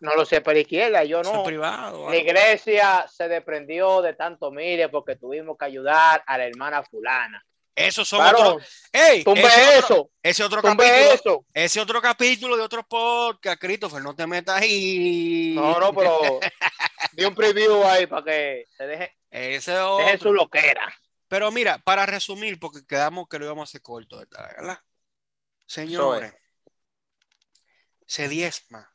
no. 0.00 0.14
lo 0.14 0.26
sé 0.26 0.40
para 0.40 0.58
izquierda, 0.58 1.04
yo 1.04 1.22
no. 1.22 1.42
privado, 1.42 2.10
la 2.10 2.16
iglesia 2.16 3.06
se 3.08 3.28
desprendió 3.28 4.02
de 4.02 4.14
tanto 4.14 4.50
mire 4.50 4.88
porque 4.88 5.16
tuvimos 5.16 5.56
que 5.56 5.64
ayudar 5.64 6.22
a 6.26 6.36
la 6.36 6.46
hermana 6.46 6.82
fulana. 6.82 7.44
Eso 7.74 8.04
son 8.04 8.24
otros. 8.24 8.88
¡Ey! 8.92 9.24
ese 9.26 9.78
eso. 9.78 9.94
Otro, 9.94 10.10
ese 10.22 10.44
otro 10.44 10.62
capítulo. 10.62 11.44
Ese 11.52 11.80
otro 11.80 12.00
capítulo 12.00 12.56
de 12.56 12.62
otro 12.62 12.86
podcast, 12.86 13.60
Christopher, 13.60 14.00
no 14.00 14.14
te 14.14 14.26
metas 14.26 14.60
ahí. 14.60 15.54
No, 15.56 15.80
no, 15.80 15.92
pero 15.92 16.38
di 17.12 17.24
un 17.24 17.34
preview 17.34 17.82
ahí 17.84 18.06
para 18.06 18.24
que 18.24 18.66
se 18.76 18.86
deje, 18.86 19.16
ese 19.30 19.72
deje 19.72 20.18
su 20.18 20.32
loquera. 20.32 20.94
Pero 21.26 21.50
mira, 21.50 21.78
para 21.78 22.06
resumir, 22.06 22.60
porque 22.60 22.86
quedamos 22.86 23.26
que 23.28 23.38
lo 23.38 23.46
íbamos 23.46 23.68
a 23.68 23.70
hacer 23.70 23.82
corto, 23.82 24.18
¿verdad? 24.18 24.78
Señores, 25.66 26.32
se 28.06 28.28
diezma, 28.28 28.92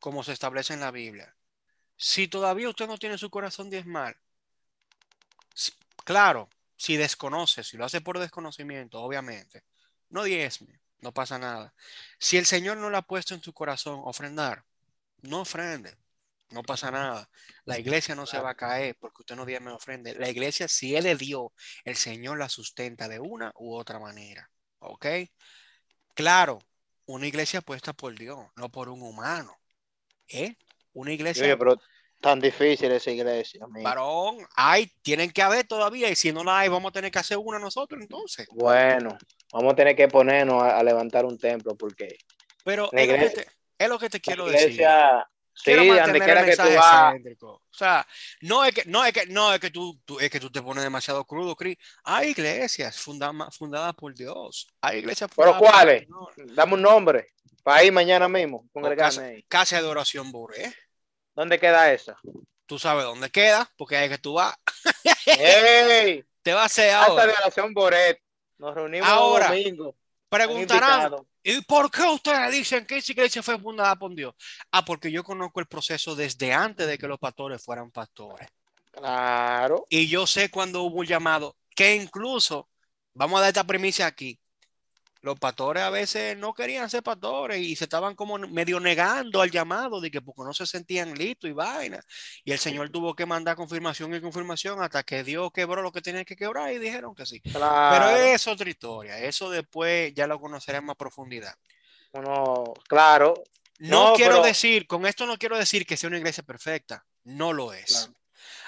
como 0.00 0.22
se 0.22 0.32
establece 0.32 0.74
en 0.74 0.80
la 0.80 0.90
Biblia. 0.90 1.34
Si 1.96 2.28
todavía 2.28 2.68
usted 2.68 2.86
no 2.86 2.98
tiene 2.98 3.18
su 3.18 3.30
corazón 3.30 3.70
diezmal, 3.70 4.16
claro, 6.04 6.48
si 6.76 6.96
desconoce, 6.96 7.64
si 7.64 7.76
lo 7.76 7.84
hace 7.84 8.00
por 8.00 8.18
desconocimiento, 8.18 9.00
obviamente, 9.00 9.64
no 10.10 10.24
diezme, 10.24 10.80
no 10.98 11.12
pasa 11.12 11.38
nada. 11.38 11.74
Si 12.18 12.36
el 12.36 12.46
Señor 12.46 12.76
no 12.76 12.90
lo 12.90 12.96
ha 12.96 13.02
puesto 13.02 13.34
en 13.34 13.42
su 13.42 13.52
corazón 13.52 14.00
ofrendar, 14.04 14.64
no 15.22 15.40
ofrende, 15.40 15.96
no 16.50 16.62
pasa 16.62 16.90
nada. 16.90 17.28
La 17.64 17.78
iglesia 17.78 18.14
no 18.14 18.26
se 18.26 18.38
va 18.38 18.50
a 18.50 18.54
caer 18.56 18.96
porque 18.98 19.22
usted 19.22 19.36
no 19.36 19.46
diezme 19.46 19.72
ofrende. 19.72 20.14
La 20.14 20.28
iglesia, 20.30 20.68
si 20.68 20.94
Él 20.94 21.04
le 21.04 21.16
dio, 21.16 21.52
el 21.84 21.96
Señor 21.96 22.38
la 22.38 22.48
sustenta 22.48 23.08
de 23.08 23.18
una 23.20 23.52
u 23.56 23.74
otra 23.74 23.98
manera. 23.98 24.50
¿Ok? 24.78 25.06
Claro, 26.14 26.58
una 27.06 27.26
iglesia 27.26 27.60
puesta 27.60 27.92
por 27.92 28.14
Dios, 28.14 28.38
no 28.56 28.70
por 28.70 28.88
un 28.88 29.02
humano. 29.02 29.56
¿Eh? 30.28 30.56
Una 30.92 31.12
iglesia 31.12 31.56
tan 32.20 32.40
difícil 32.40 32.90
esa 32.90 33.10
iglesia. 33.10 33.66
Varón, 33.68 34.38
hay, 34.56 34.86
tienen 35.02 35.30
que 35.30 35.42
haber 35.42 35.66
todavía, 35.66 36.08
y 36.08 36.16
si 36.16 36.32
no 36.32 36.42
la 36.42 36.60
hay, 36.60 36.70
vamos 36.70 36.88
a 36.88 36.92
tener 36.92 37.10
que 37.10 37.18
hacer 37.18 37.36
una 37.36 37.58
nosotros 37.58 38.00
entonces. 38.00 38.46
Bueno, 38.50 39.18
vamos 39.52 39.72
a 39.74 39.76
tener 39.76 39.94
que 39.94 40.08
ponernos 40.08 40.62
a, 40.62 40.82
levantar 40.82 41.26
un 41.26 41.38
templo 41.38 41.76
porque. 41.76 42.16
Pero 42.64 42.88
es, 42.92 43.08
lo 43.08 43.14
que 43.14 43.28
te, 43.28 43.46
es, 43.78 43.88
lo 43.88 43.98
que 43.98 44.08
te, 44.08 44.20
quiero 44.20 44.46
decir. 44.46 44.82
Sí, 45.54 45.72
donde 45.74 46.20
quiera 46.20 46.44
que 46.44 46.56
tú 46.56 46.62
vas. 46.76 47.14
O 47.42 47.76
sea, 47.76 48.06
no 48.40 48.64
es 48.64 48.74
que, 48.74 48.84
no 48.86 49.04
es 49.04 49.12
que, 49.12 49.26
no 49.26 49.54
es 49.54 49.60
que 49.60 49.70
tú, 49.70 49.98
es 50.20 50.30
que 50.30 50.40
tú 50.40 50.50
te 50.50 50.62
pones 50.62 50.84
demasiado 50.84 51.24
crudo, 51.24 51.56
Cris. 51.56 51.76
Hay 52.04 52.30
iglesias 52.30 53.00
fundadas 53.00 53.56
fundadas 53.56 53.94
por 53.94 54.14
Dios. 54.14 54.68
Hay 54.80 54.98
iglesias 54.98 55.30
¿Pero 55.34 55.58
cuáles? 55.58 56.06
Dame 56.54 56.74
un 56.74 56.82
nombre. 56.82 57.28
Para 57.62 57.82
ir 57.82 57.92
mañana 57.92 58.28
mismo. 58.28 58.68
Casa, 58.96 59.30
casa, 59.48 59.80
de 59.80 59.88
oración 59.88 60.30
Boré. 60.30 60.74
¿Dónde 61.34 61.58
queda 61.58 61.92
esa? 61.92 62.18
Tú 62.66 62.78
sabes 62.78 63.04
dónde 63.04 63.30
queda, 63.30 63.70
porque 63.76 63.96
hay 63.96 64.08
que 64.08 64.18
tú 64.18 64.34
vas. 64.34 64.54
¡Ey! 65.26 66.24
Te 66.42 66.52
va 66.52 66.62
a 66.62 66.66
hacer 66.66 66.92
ahora. 66.92 67.24
Esta 67.24 67.40
oración 67.40 67.72
Boret. 67.72 68.20
Nos 68.58 68.74
reunimos 68.74 69.08
ahora, 69.08 69.48
domingo. 69.48 69.96
Preguntarán, 70.28 71.14
¿y 71.44 71.60
por 71.62 71.90
qué 71.90 72.02
ustedes 72.02 72.50
dicen 72.50 72.86
que 72.86 72.96
esa 72.96 73.12
iglesia 73.12 73.42
fue 73.42 73.58
fundada 73.58 73.94
por 73.96 74.14
Dios? 74.14 74.34
Ah, 74.72 74.84
porque 74.84 75.12
yo 75.12 75.22
conozco 75.22 75.60
el 75.60 75.66
proceso 75.66 76.16
desde 76.16 76.52
antes 76.52 76.86
de 76.86 76.98
que 76.98 77.06
los 77.06 77.18
pastores 77.18 77.62
fueran 77.62 77.90
pastores. 77.90 78.48
Claro. 78.90 79.86
Y 79.90 80.08
yo 80.08 80.26
sé 80.26 80.50
cuando 80.50 80.82
hubo 80.82 81.00
un 81.00 81.06
llamado, 81.06 81.56
que 81.76 81.94
incluso, 81.94 82.68
vamos 83.12 83.38
a 83.38 83.42
dar 83.42 83.48
esta 83.48 83.64
premisa 83.64 84.06
aquí, 84.06 84.40
los 85.24 85.38
pastores 85.38 85.82
a 85.82 85.88
veces 85.88 86.36
no 86.36 86.52
querían 86.52 86.90
ser 86.90 87.02
pastores 87.02 87.58
y 87.58 87.74
se 87.76 87.84
estaban 87.84 88.14
como 88.14 88.38
medio 88.38 88.78
negando 88.78 89.40
al 89.40 89.50
llamado 89.50 89.98
de 89.98 90.10
que 90.10 90.20
porque 90.20 90.42
no 90.42 90.52
se 90.52 90.66
sentían 90.66 91.14
listos 91.14 91.48
y 91.48 91.54
vaina. 91.54 92.04
Y 92.44 92.52
el 92.52 92.58
Señor 92.58 92.90
tuvo 92.90 93.14
que 93.14 93.24
mandar 93.24 93.56
confirmación 93.56 94.14
y 94.14 94.20
confirmación 94.20 94.82
hasta 94.82 95.02
que 95.02 95.24
Dios 95.24 95.50
quebró 95.50 95.80
lo 95.80 95.92
que 95.92 96.02
tenía 96.02 96.26
que 96.26 96.36
quebrar 96.36 96.72
y 96.72 96.78
dijeron 96.78 97.14
que 97.14 97.24
sí. 97.24 97.40
Pero 97.42 98.10
es 98.10 98.46
otra 98.46 98.68
historia. 98.68 99.18
Eso 99.18 99.48
después 99.48 100.12
ya 100.12 100.26
lo 100.26 100.38
conoceremos 100.38 100.92
a 100.92 100.98
profundidad. 100.98 101.54
Bueno, 102.12 102.74
claro. 102.86 103.42
No, 103.78 104.12
quiero 104.14 104.42
decir, 104.42 104.86
con 104.86 105.06
esto 105.06 105.24
no 105.24 105.38
quiero 105.38 105.56
decir 105.56 105.86
que 105.86 105.96
sea 105.96 106.08
una 106.08 106.18
iglesia 106.18 106.42
perfecta. 106.42 107.02
No 107.24 107.54
lo 107.54 107.72
es. 107.72 108.10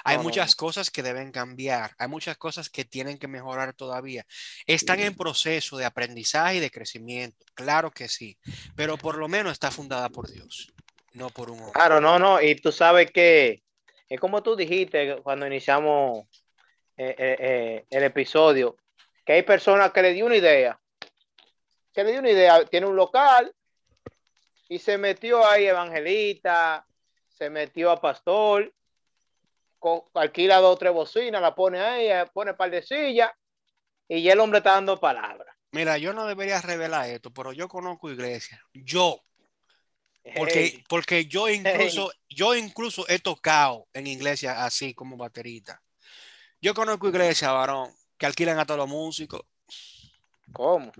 Hay 0.07 0.19
muchas 0.19 0.55
cosas 0.55 0.89
que 0.89 1.03
deben 1.03 1.31
cambiar, 1.33 1.91
hay 1.97 2.07
muchas 2.07 2.37
cosas 2.37 2.69
que 2.69 2.85
tienen 2.85 3.17
que 3.17 3.27
mejorar 3.27 3.73
todavía. 3.73 4.25
Están 4.65 5.01
en 5.01 5.15
proceso 5.15 5.75
de 5.75 5.83
aprendizaje 5.83 6.55
y 6.55 6.59
de 6.61 6.71
crecimiento, 6.71 7.45
claro 7.53 7.91
que 7.91 8.07
sí, 8.07 8.37
pero 8.75 8.97
por 8.97 9.17
lo 9.17 9.27
menos 9.27 9.51
está 9.51 9.69
fundada 9.69 10.07
por 10.07 10.31
Dios, 10.31 10.73
no 11.11 11.29
por 11.29 11.51
un 11.51 11.59
hombre. 11.59 11.73
Claro, 11.73 11.99
no, 11.99 12.17
no, 12.17 12.41
y 12.41 12.55
tú 12.55 12.71
sabes 12.71 13.11
que 13.11 13.63
es 14.07 14.19
como 14.19 14.41
tú 14.41 14.55
dijiste 14.55 15.17
cuando 15.21 15.45
iniciamos 15.45 16.25
eh, 16.95 17.15
eh, 17.17 17.37
eh, 17.39 17.85
el 17.89 18.03
episodio, 18.03 18.77
que 19.25 19.33
hay 19.33 19.43
personas 19.43 19.91
que 19.91 20.01
le 20.01 20.13
dio 20.13 20.25
una 20.25 20.37
idea, 20.37 20.79
que 21.93 22.03
le 22.05 22.11
dio 22.11 22.21
una 22.21 22.31
idea, 22.31 22.63
tiene 22.63 22.87
un 22.87 22.95
local 22.95 23.53
y 24.69 24.79
se 24.79 24.97
metió 24.97 25.45
ahí 25.45 25.65
evangelista, 25.65 26.85
se 27.27 27.49
metió 27.49 27.91
a 27.91 27.99
pastor 27.99 28.73
alquila 30.13 30.57
dos 30.57 30.75
o 30.75 30.77
tres 30.77 30.93
bocinas, 30.93 31.41
la 31.41 31.55
pone 31.55 31.79
ahí, 31.79 32.07
eh, 32.07 32.25
pone 32.33 32.53
par 32.53 32.71
de 32.71 32.81
sillas 32.81 33.31
y 34.07 34.21
ya 34.21 34.33
el 34.33 34.39
hombre 34.39 34.59
está 34.59 34.71
dando 34.71 34.99
palabras. 34.99 35.55
Mira, 35.71 35.97
yo 35.97 36.13
no 36.13 36.25
debería 36.25 36.61
revelar 36.61 37.09
esto, 37.09 37.31
pero 37.33 37.51
yo 37.53 37.67
conozco 37.67 38.09
iglesias. 38.09 38.59
Yo. 38.73 39.21
Porque, 40.35 40.83
porque 40.89 41.25
yo 41.25 41.47
incluso, 41.47 42.11
yo 42.29 42.53
incluso 42.55 43.05
he 43.07 43.19
tocado 43.19 43.87
en 43.93 44.07
iglesias 44.07 44.57
así 44.57 44.93
como 44.93 45.15
baterita. 45.15 45.81
Yo 46.61 46.73
conozco 46.73 47.07
iglesias, 47.07 47.51
varón, 47.51 47.93
que 48.17 48.25
alquilan 48.25 48.59
a 48.59 48.65
todos 48.65 48.79
los 48.79 48.89
músicos. 48.89 49.41
¿Cómo? 50.51 50.91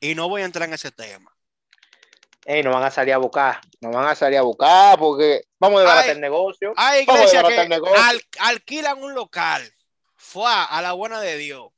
Y 0.00 0.14
no 0.14 0.28
voy 0.28 0.42
a 0.42 0.44
entrar 0.44 0.68
en 0.68 0.74
ese 0.74 0.92
tema. 0.92 1.35
Ey, 2.48 2.62
no 2.62 2.70
van 2.70 2.84
a 2.84 2.90
salir 2.92 3.12
a 3.12 3.18
buscar, 3.18 3.60
no 3.80 3.90
van 3.90 4.06
a 4.06 4.14
salir 4.14 4.38
a 4.38 4.42
buscar 4.42 4.96
porque 4.98 5.42
vamos 5.58 5.80
a 5.80 5.82
debatir 5.82 6.12
el 6.12 6.20
negocio. 6.20 6.72
Hay 6.76 7.02
iglesias 7.02 7.44
que 7.44 7.80
alquilan 8.38 9.02
un 9.02 9.14
local, 9.14 9.68
fue 10.14 10.46
a 10.46 10.80
la 10.80 10.92
buena 10.92 11.20
de 11.20 11.36
Dios. 11.38 11.70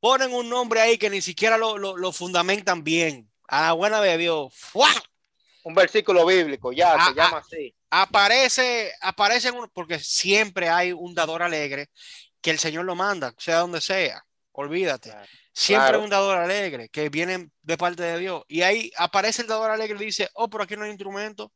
Ponen 0.00 0.32
un 0.32 0.48
nombre 0.48 0.80
ahí 0.80 0.98
que 0.98 1.10
ni 1.10 1.20
siquiera 1.22 1.56
lo, 1.56 2.12
fundamentan 2.12 2.84
bien. 2.84 3.30
A 3.48 3.62
la 3.62 3.72
buena 3.72 4.00
de 4.02 4.18
Dios. 4.18 4.52
¡Fua! 4.54 4.90
Un 5.64 5.74
versículo 5.74 6.24
bíblico, 6.26 6.70
ya, 6.70 7.06
se 7.06 7.14
llama 7.14 7.38
así. 7.38 7.74
Aparece, 7.90 8.92
aparece, 9.00 9.50
porque 9.72 9.98
siempre 9.98 10.68
hay 10.68 10.92
un 10.92 11.14
dador 11.14 11.42
alegre 11.42 11.88
que 12.42 12.50
el 12.50 12.58
Señor 12.58 12.84
lo 12.84 12.94
manda, 12.94 13.34
sea 13.38 13.60
donde 13.60 13.80
sea. 13.80 14.22
Olvídate. 14.52 15.14
Siempre 15.58 15.98
un 15.98 16.08
dador 16.08 16.38
alegre 16.38 16.88
que 16.88 17.08
viene 17.08 17.50
de 17.62 17.76
parte 17.76 18.04
de 18.04 18.16
Dios. 18.16 18.44
Y 18.46 18.62
ahí 18.62 18.92
aparece 18.96 19.42
el 19.42 19.48
dador 19.48 19.72
alegre 19.72 19.96
y 20.00 20.06
dice, 20.06 20.28
oh, 20.34 20.48
pero 20.48 20.62
aquí 20.62 20.76
no 20.76 20.84
hay 20.84 20.90
instrumento. 20.90 21.52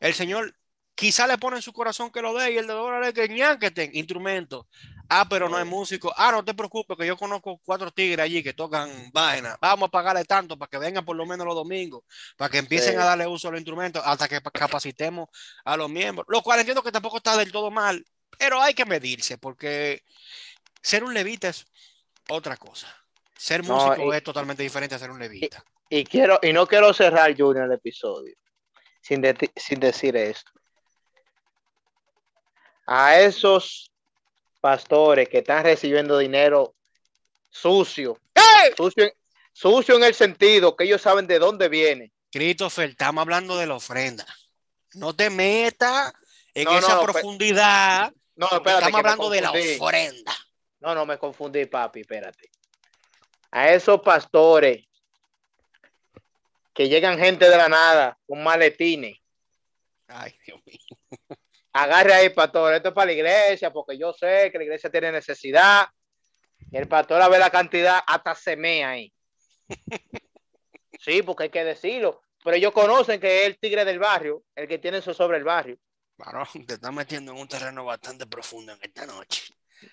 El 0.00 0.14
Señor 0.14 0.56
quizá 0.94 1.26
le 1.26 1.36
pone 1.36 1.56
en 1.56 1.62
su 1.62 1.74
corazón 1.74 2.10
que 2.10 2.22
lo 2.22 2.32
dé 2.32 2.52
y 2.52 2.56
el 2.56 2.66
dador 2.66 2.94
alegre, 2.94 3.28
ñánquete, 3.28 3.90
instrumento. 3.92 4.68
Ah, 5.10 5.26
pero 5.28 5.50
no 5.50 5.58
hay 5.58 5.66
músico. 5.66 6.14
Ah, 6.16 6.32
no 6.32 6.42
te 6.42 6.54
preocupes, 6.54 6.96
que 6.96 7.06
yo 7.06 7.14
conozco 7.18 7.60
cuatro 7.62 7.90
tigres 7.90 8.24
allí 8.24 8.42
que 8.42 8.54
tocan 8.54 9.10
vaina. 9.12 9.58
Vamos 9.60 9.88
a 9.88 9.90
pagarle 9.90 10.24
tanto 10.24 10.58
para 10.58 10.70
que 10.70 10.78
vengan 10.78 11.04
por 11.04 11.14
lo 11.14 11.26
menos 11.26 11.46
los 11.46 11.54
domingos, 11.54 12.04
para 12.38 12.48
que 12.48 12.56
empiecen 12.56 12.98
a 12.98 13.04
darle 13.04 13.26
uso 13.26 13.48
a 13.48 13.50
los 13.50 13.60
instrumentos 13.60 14.02
hasta 14.02 14.28
que 14.28 14.40
capacitemos 14.40 15.28
a 15.62 15.76
los 15.76 15.90
miembros. 15.90 16.24
Lo 16.30 16.40
cual 16.40 16.60
entiendo 16.60 16.82
que 16.82 16.90
tampoco 16.90 17.18
está 17.18 17.36
del 17.36 17.52
todo 17.52 17.70
mal, 17.70 18.02
pero 18.38 18.62
hay 18.62 18.72
que 18.72 18.86
medirse 18.86 19.36
porque 19.36 20.02
ser 20.80 21.04
un 21.04 21.12
levita 21.12 21.48
es 21.48 21.66
otra 22.30 22.56
cosa. 22.56 23.01
Ser 23.36 23.62
músico 23.62 24.14
es 24.14 24.22
totalmente 24.22 24.62
diferente 24.62 24.94
a 24.94 24.98
ser 24.98 25.10
un 25.10 25.18
levita. 25.18 25.64
Y, 25.88 26.04
quiero, 26.04 26.38
y 26.42 26.52
no 26.52 26.66
quiero 26.66 26.92
cerrar, 26.94 27.34
Junior, 27.36 27.66
el 27.66 27.72
episodio 27.72 28.34
sin, 29.02 29.22
sin 29.56 29.80
decir 29.80 30.16
esto. 30.16 30.50
A 32.86 33.20
esos 33.20 33.90
pastores 34.60 35.28
que 35.28 35.38
están 35.38 35.64
recibiendo 35.64 36.18
dinero 36.18 36.74
sucio, 37.48 38.18
sucio, 38.76 39.12
sucio 39.52 39.96
en 39.96 40.04
el 40.04 40.14
sentido 40.14 40.76
que 40.76 40.84
ellos 40.84 41.02
saben 41.02 41.26
de 41.26 41.38
dónde 41.38 41.68
viene. 41.68 42.12
Christopher, 42.30 42.90
estamos 42.90 43.22
hablando 43.22 43.56
de 43.56 43.66
la 43.66 43.74
ofrenda. 43.74 44.26
No 44.94 45.14
te 45.14 45.30
metas 45.30 46.12
en 46.54 46.68
esa 46.68 47.00
profundidad. 47.02 48.12
No, 48.36 48.46
espérate, 48.46 48.86
estamos 48.86 48.98
hablando 48.98 49.30
de 49.30 49.40
la 49.40 49.50
ofrenda. 49.50 50.32
No, 50.80 50.94
no, 50.94 51.06
me 51.06 51.18
confundí, 51.18 51.66
papi, 51.66 52.00
espérate 52.00 52.50
a 53.52 53.70
esos 53.70 54.00
pastores 54.00 54.84
que 56.74 56.88
llegan 56.88 57.18
gente 57.18 57.48
de 57.48 57.56
la 57.56 57.68
nada 57.68 58.18
con 58.26 58.42
maletines. 58.42 59.18
Ay, 60.08 60.34
Dios 60.44 60.60
mío. 60.64 60.78
Agarre 61.74 62.14
ahí, 62.14 62.30
pastor, 62.30 62.74
esto 62.74 62.88
es 62.88 62.94
para 62.94 63.06
la 63.06 63.12
iglesia, 63.12 63.72
porque 63.72 63.96
yo 63.96 64.12
sé 64.12 64.50
que 64.50 64.58
la 64.58 64.64
iglesia 64.64 64.90
tiene 64.90 65.12
necesidad. 65.12 65.86
Y 66.70 66.76
el 66.76 66.88
pastor 66.88 67.20
a 67.20 67.28
ver 67.28 67.40
la 67.40 67.50
cantidad, 67.50 68.00
hasta 68.06 68.34
se 68.34 68.56
mea 68.56 68.90
ahí. 68.90 69.12
Sí, 70.98 71.22
porque 71.22 71.44
hay 71.44 71.50
que 71.50 71.64
decirlo. 71.64 72.22
Pero 72.44 72.56
ellos 72.56 72.72
conocen 72.72 73.20
que 73.20 73.42
es 73.42 73.46
el 73.46 73.58
tigre 73.58 73.84
del 73.84 73.98
barrio, 73.98 74.44
el 74.54 74.68
que 74.68 74.78
tiene 74.78 74.98
eso 74.98 75.12
sobre 75.12 75.38
el 75.38 75.44
barrio. 75.44 75.76
Varón, 76.16 76.46
te 76.66 76.74
estás 76.74 76.92
metiendo 76.92 77.32
en 77.32 77.38
un 77.38 77.48
terreno 77.48 77.84
bastante 77.84 78.26
profundo 78.26 78.72
en 78.72 78.78
esta 78.82 79.06
noche. 79.06 79.52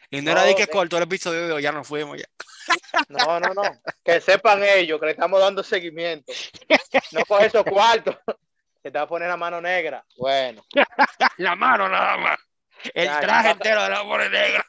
Y 0.09 0.21
no, 0.21 0.31
era 0.31 0.43
de 0.43 0.55
que 0.55 0.67
cortó 0.67 0.97
el 0.97 1.03
episodio 1.03 1.47
de 1.47 1.53
hoy, 1.53 1.63
ya 1.63 1.71
nos 1.71 1.87
fuimos 1.87 2.17
ya. 2.17 2.25
No, 3.09 3.39
no, 3.39 3.53
no. 3.53 3.63
Que 4.03 4.21
sepan 4.21 4.63
ellos 4.63 4.99
que 4.99 5.07
le 5.07 5.11
estamos 5.13 5.39
dando 5.39 5.63
seguimiento. 5.63 6.31
No 7.11 7.25
con 7.25 7.43
esos 7.43 7.63
cuartos. 7.63 8.15
Se 8.83 8.91
te 8.91 8.97
va 8.97 9.03
a 9.03 9.07
poner 9.07 9.27
la 9.27 9.37
mano 9.37 9.59
negra. 9.59 10.05
Bueno. 10.17 10.63
La 11.37 11.55
mano 11.55 11.89
nada 11.89 12.17
más. 12.17 12.39
El 12.93 13.05
Ya, 13.05 13.19
traje 13.19 13.49
entero 13.51 13.83
de 13.83 13.89
la 13.89 14.03
pone 14.03 14.29
negra. 14.29 14.65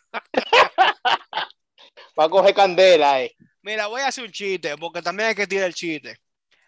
Va 2.18 2.24
a 2.24 2.28
coger 2.28 2.54
candela 2.54 3.12
ahí. 3.12 3.30
Mira, 3.62 3.86
voy 3.86 4.00
a 4.00 4.08
hacer 4.08 4.24
un 4.24 4.32
chiste, 4.32 4.76
porque 4.76 5.02
también 5.02 5.28
hay 5.28 5.34
que 5.34 5.46
tirar 5.46 5.66
el 5.66 5.74
chiste. 5.74 6.16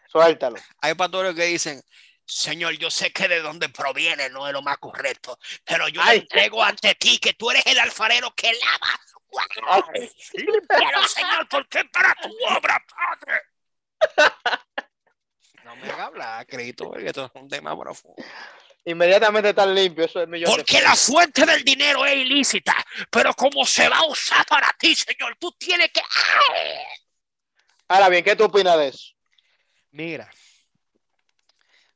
Suéltalo. 0.08 0.56
Hay 0.80 0.94
pastores 0.94 1.34
que 1.34 1.44
dicen, 1.44 1.82
Señor, 2.24 2.74
yo 2.74 2.90
sé 2.90 3.12
que 3.12 3.28
de 3.28 3.40
dónde 3.40 3.68
proviene 3.68 4.30
no 4.30 4.46
es 4.46 4.52
lo 4.52 4.62
más 4.62 4.78
correcto, 4.78 5.38
pero 5.64 5.88
yo 5.88 6.00
Ay. 6.02 6.18
le 6.18 6.22
entrego 6.22 6.62
ante 6.62 6.94
ti 6.94 7.18
que 7.18 7.34
tú 7.34 7.50
eres 7.50 7.64
el 7.66 7.78
alfarero 7.78 8.32
que 8.34 8.52
lava. 8.52 9.00
¡Guau! 9.28 9.82
Límpialo, 10.34 11.08
Señor, 11.08 11.48
porque 11.48 11.78
es 11.80 11.90
para 11.90 12.14
tu 12.14 12.28
obra, 12.48 12.84
Padre. 12.86 13.40
No 15.64 15.76
me 15.76 15.90
haga 15.90 16.04
hablar, 16.06 16.46
Cristo, 16.46 16.90
porque 16.90 17.06
esto 17.06 17.24
es 17.26 17.40
un 17.40 17.48
tema 17.48 17.78
profundo. 17.78 18.22
Inmediatamente 18.84 19.50
están 19.50 19.74
limpios. 19.74 20.10
Eso 20.10 20.22
es 20.22 20.28
millón 20.28 20.50
de 20.50 20.56
Porque 20.56 20.80
la 20.80 20.96
fuente 20.96 21.46
del 21.46 21.64
dinero 21.64 22.04
es 22.04 22.16
ilícita, 22.16 22.74
pero 23.10 23.32
como 23.34 23.64
se 23.64 23.88
va 23.88 23.98
a 23.98 24.06
usar 24.06 24.44
para 24.46 24.74
ti, 24.78 24.94
Señor, 24.94 25.36
tú 25.38 25.52
tienes 25.52 25.90
que... 25.92 26.00
¡Ay! 26.00 26.78
Ahora 27.88 28.08
bien, 28.08 28.24
¿qué 28.24 28.34
tú 28.34 28.44
opinas 28.44 28.76
de 28.78 28.88
eso? 28.88 29.12
Mira, 29.90 30.30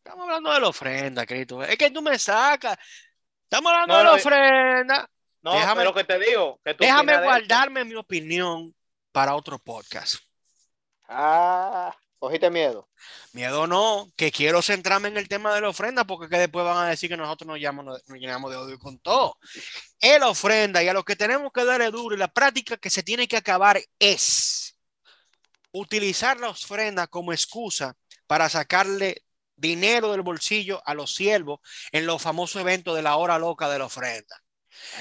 estamos 0.07 0.25
hablando 0.25 0.53
de 0.53 0.61
la 0.61 0.69
ofrenda, 0.69 1.27
Cristo. 1.27 1.63
Es 1.65 1.77
que 1.77 1.91
tú 1.91 2.01
me 2.01 2.19
sacas. 2.19 2.79
Estamos 3.45 3.73
hablando 3.73 3.95
No, 3.95 3.99
de 3.99 4.05
la 4.05 4.11
no, 4.11 4.17
ofrenda. 4.17 5.11
No, 5.43 5.53
Déjame- 5.53 5.77
pero 5.81 5.95
que 5.95 6.05
te 6.05 6.19
digo. 6.19 6.61
¿qué 6.65 6.75
tú 6.75 6.85
Déjame 6.85 7.21
guardarme 7.23 7.85
mi 7.85 7.95
opinión 7.95 8.75
para 9.13 9.35
otro 9.35 9.59
podcast. 9.59 10.17
Ah, 11.09 11.95
cogiste 12.19 12.51
miedo. 12.51 12.89
Miedo 13.33 13.67
no, 13.67 14.09
que 14.17 14.31
quiero 14.33 14.63
centrarme 14.63 15.09
en 15.09 15.17
el 15.17 15.29
tema 15.29 15.55
de 15.55 15.61
la 15.61 15.69
ofrenda 15.69 16.05
porque 16.05 16.29
que 16.29 16.39
después 16.39 16.65
van 16.65 16.79
a 16.87 16.89
decir 16.89 17.09
que 17.11 17.17
nosotros 17.17 17.47
nos 17.47 17.61
llamamos, 17.61 18.03
nos 18.07 18.19
llenamos 18.19 18.51
de 18.51 18.57
odio 18.57 18.79
con 18.79 18.99
todo. 18.99 19.39
Es 20.01 20.19
la 20.21 20.29
ofrenda 20.29 20.83
y 20.83 20.89
a 20.89 20.93
lo 20.93 21.05
que 21.05 21.17
tenemos 21.17 21.53
que 21.53 21.65
darle 21.65 21.91
duro 21.91 22.15
y 22.15 22.19
la 22.19 22.29
práctica 22.29 22.77
que 22.77 22.91
se 22.91 23.03
tiene 23.03 23.29
que 23.29 23.37
acabar 23.37 23.81
es 23.99 24.77
utilizar 25.73 26.39
la 26.41 26.49
ofrenda 26.49 27.07
como 27.07 27.33
excusa 27.33 27.95
para 28.27 28.49
sacarle 28.49 29.23
dinero 29.57 30.13
del 30.13 30.23
bolsillo 30.23 30.83
a 30.85 30.95
los 30.95 31.15
siervos 31.15 31.61
en 31.93 32.07
los 32.07 32.21
famosos 32.23 32.61
eventos 32.61 32.95
de 32.95 33.03
la 33.03 33.17
hora 33.17 33.39
loca 33.39 33.69
de 33.69 33.79
la 33.79 33.87
ofrenda. 33.87 34.43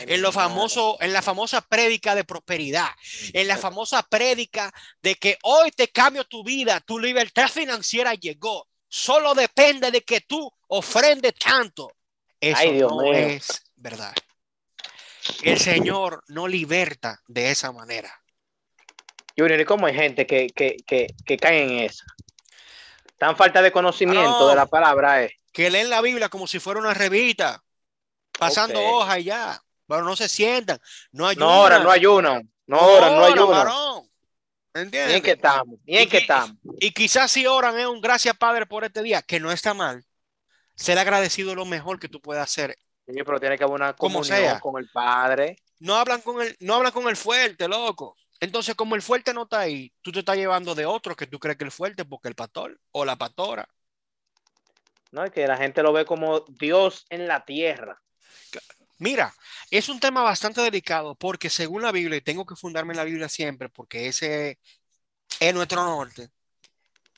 en 0.08 0.22
lo 0.22 0.32
famoso, 0.32 0.98
en 1.02 1.12
la 1.12 1.22
famosa 1.22 1.60
prédica 1.62 2.16
de 2.16 2.24
prosperidad, 2.24 2.90
en 3.34 3.48
la 3.48 3.58
famosa 3.58 4.04
prédica 4.04 4.72
de 5.02 5.16
que 5.16 5.38
hoy 5.44 5.72
te 5.72 5.90
cambio 5.90 6.24
tu 6.24 6.44
vida, 6.44 6.80
tu 6.80 6.98
libertad 6.98 7.50
financiera 7.50 8.14
llegó. 8.14 8.68
Solo 8.88 9.34
depende 9.36 9.92
de 9.92 10.02
que 10.02 10.22
tú 10.22 10.50
ofrendes 10.68 11.34
tanto. 11.36 11.92
Eso 12.40 12.58
Ay, 12.58 12.74
Dios 12.76 12.92
no 12.96 13.12
mío. 13.12 13.14
es 13.14 13.62
verdad. 13.76 14.14
El 15.44 15.60
Señor 15.60 16.24
no 16.28 16.48
liberta 16.48 17.20
de 17.28 17.52
esa 17.52 17.72
manera. 17.72 18.14
Junior, 19.38 19.60
¿y 19.60 19.66
cómo 19.66 19.88
hay 19.88 19.94
gente 19.96 20.26
que, 20.26 20.48
que, 20.48 20.78
que, 20.88 21.08
que 21.26 21.38
cae 21.38 21.64
en 21.64 21.80
esa? 21.80 22.06
Tan 23.18 23.36
falta 23.38 23.62
de 23.62 23.72
conocimiento 23.72 24.40
No. 24.40 24.48
de 24.48 24.56
la 24.56 24.66
palabra 24.66 25.24
es. 25.24 25.32
Que 25.52 25.70
leen 25.70 25.90
la 25.90 26.02
Biblia 26.02 26.28
como 26.30 26.48
si 26.48 26.60
fuera 26.60 26.80
una 26.80 26.94
revista, 26.94 27.64
pasando 28.38 28.80
Ok. 28.80 28.86
hoja 28.94 29.20
y 29.20 29.24
ya. 29.26 29.62
Pero 29.88 30.04
no 30.04 30.16
se 30.16 30.28
sientan, 30.28 30.80
no 31.12 31.28
ayudan. 31.28 31.48
No 31.48 31.62
oran, 31.62 31.84
no 31.84 31.92
ayunan. 31.92 32.52
No 32.68 32.78
oran, 32.80 33.16
no 33.16 33.26
ayunan. 33.26 33.50
varón. 33.50 34.10
¿Entiendes? 34.74 35.16
en 35.16 35.24
que 35.24 35.32
estamos, 35.32 35.80
ni 35.86 35.96
en 35.98 36.04
Y 36.04 36.08
que 36.08 36.18
estamos. 36.18 36.58
Y 36.80 36.92
quizás 36.92 37.32
si 37.32 37.46
oran 37.48 37.80
es 37.80 37.86
un 37.86 38.02
gracias 38.02 38.36
Padre 38.36 38.66
por 38.66 38.84
este 38.84 39.02
día, 39.04 39.22
que 39.22 39.40
no 39.40 39.52
está 39.52 39.74
mal. 39.74 40.04
Ser 40.76 41.00
agradecido 41.00 41.52
es 41.52 41.56
lo 41.56 41.64
mejor 41.66 41.98
que 42.00 42.10
tú 42.10 42.20
puedes 42.20 42.44
hacer. 42.44 42.78
Sí, 43.08 43.14
pero 43.24 43.40
tiene 43.40 43.58
que 43.58 43.64
haber 43.64 43.76
una 43.76 43.94
Como 43.94 44.16
comunión 44.20 44.38
sea. 44.38 44.60
con 44.60 44.78
el 44.82 44.90
Padre. 44.90 45.58
No 45.80 45.96
hablan 45.96 46.20
con 46.22 46.42
el, 46.42 46.58
no 46.60 46.76
hablan 46.76 46.92
con 46.92 47.08
el 47.08 47.16
fuerte, 47.16 47.68
loco. 47.70 48.18
Entonces, 48.40 48.76
como 48.76 48.96
el 48.96 49.02
fuerte 49.02 49.34
no 49.34 49.44
está 49.44 49.62
ahí, 49.62 49.94
tú 50.02 50.12
te 50.12 50.20
estás 50.20 50.36
llevando 50.36 50.76
de 50.76 50.86
otro 50.86 51.16
que 51.16 51.28
tú 51.28 51.40
crees 51.40 51.58
que 51.58 51.64
el 51.64 51.72
fuerte 51.72 52.06
porque 52.06 52.28
el 52.28 52.36
pastor 52.36 52.80
o 52.92 53.06
la 53.06 53.16
pastora. 53.16 53.68
¿no? 55.12 55.24
Es 55.24 55.32
que 55.32 55.48
la 55.48 55.58
gente 55.58 55.82
lo 55.82 55.94
ve 55.94 56.06
como 56.06 56.42
Dios 56.42 57.06
en 57.10 57.28
la 57.28 57.46
tierra. 57.46 58.02
Mira, 58.98 59.34
es 59.72 59.90
un 59.90 60.00
tema 60.00 60.22
bastante 60.22 60.62
delicado 60.62 61.16
porque 61.16 61.50
según 61.50 61.82
la 61.82 61.92
Biblia, 61.92 62.18
y 62.18 62.22
tengo 62.22 62.46
que 62.46 62.56
fundarme 62.56 62.94
en 62.94 62.98
la 62.98 63.04
Biblia 63.04 63.30
siempre 63.30 63.70
porque 63.70 64.08
ese 64.08 64.60
es 65.40 65.54
nuestro 65.54 65.84
norte, 65.84 66.30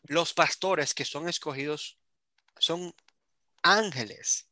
los 0.04 0.34
pastores 0.34 0.94
que 0.94 1.06
son 1.06 1.28
escogidos 1.28 1.98
son 2.58 2.94
ángeles, 3.62 4.48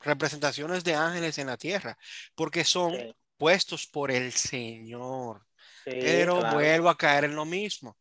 representaciones 0.00 0.82
de 0.82 0.94
ángeles 0.94 1.38
en 1.38 1.48
la 1.48 1.56
tierra, 1.56 1.98
porque 2.34 2.64
son 2.64 2.92
Sí. 2.92 3.14
Puestos 3.40 3.86
por 3.86 4.10
el 4.10 4.32
Señor. 4.32 5.46
Sí, 5.84 5.92
Pero 6.00 6.40
claro. 6.40 6.56
vuelvo 6.56 6.90
a 6.90 6.98
caer 6.98 7.24
en 7.24 7.34
lo 7.34 7.46
mismo. 7.46 7.96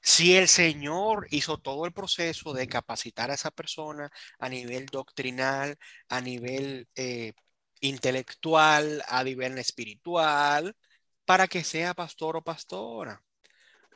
Si 0.00 0.36
el 0.36 0.46
Señor 0.48 1.26
hizo 1.30 1.58
todo 1.58 1.84
el 1.84 1.92
proceso 1.92 2.52
de 2.54 2.68
capacitar 2.68 3.30
a 3.30 3.34
esa 3.34 3.50
persona 3.50 4.08
a 4.38 4.48
nivel 4.48 4.86
doctrinal, 4.86 5.76
a 6.08 6.20
nivel 6.20 6.88
eh, 6.94 7.32
intelectual, 7.80 9.02
a 9.08 9.24
nivel 9.24 9.58
espiritual, 9.58 10.76
para 11.24 11.48
que 11.48 11.64
sea 11.64 11.94
pastor 11.94 12.36
o 12.36 12.44
pastora. 12.44 13.20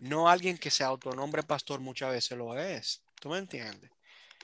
No 0.00 0.28
alguien 0.28 0.58
que 0.58 0.70
se 0.72 0.82
autonombre 0.82 1.44
pastor 1.44 1.78
muchas 1.80 2.10
veces 2.10 2.36
lo 2.36 2.58
es. 2.58 3.04
¿Tú 3.20 3.28
me 3.30 3.38
entiendes? 3.38 3.90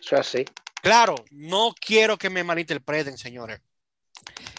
Eso 0.00 0.14
es 0.14 0.20
así. 0.20 0.44
Claro, 0.80 1.16
no 1.30 1.74
quiero 1.78 2.16
que 2.16 2.30
me 2.30 2.44
malinterpreten, 2.44 3.18
señores. 3.18 3.60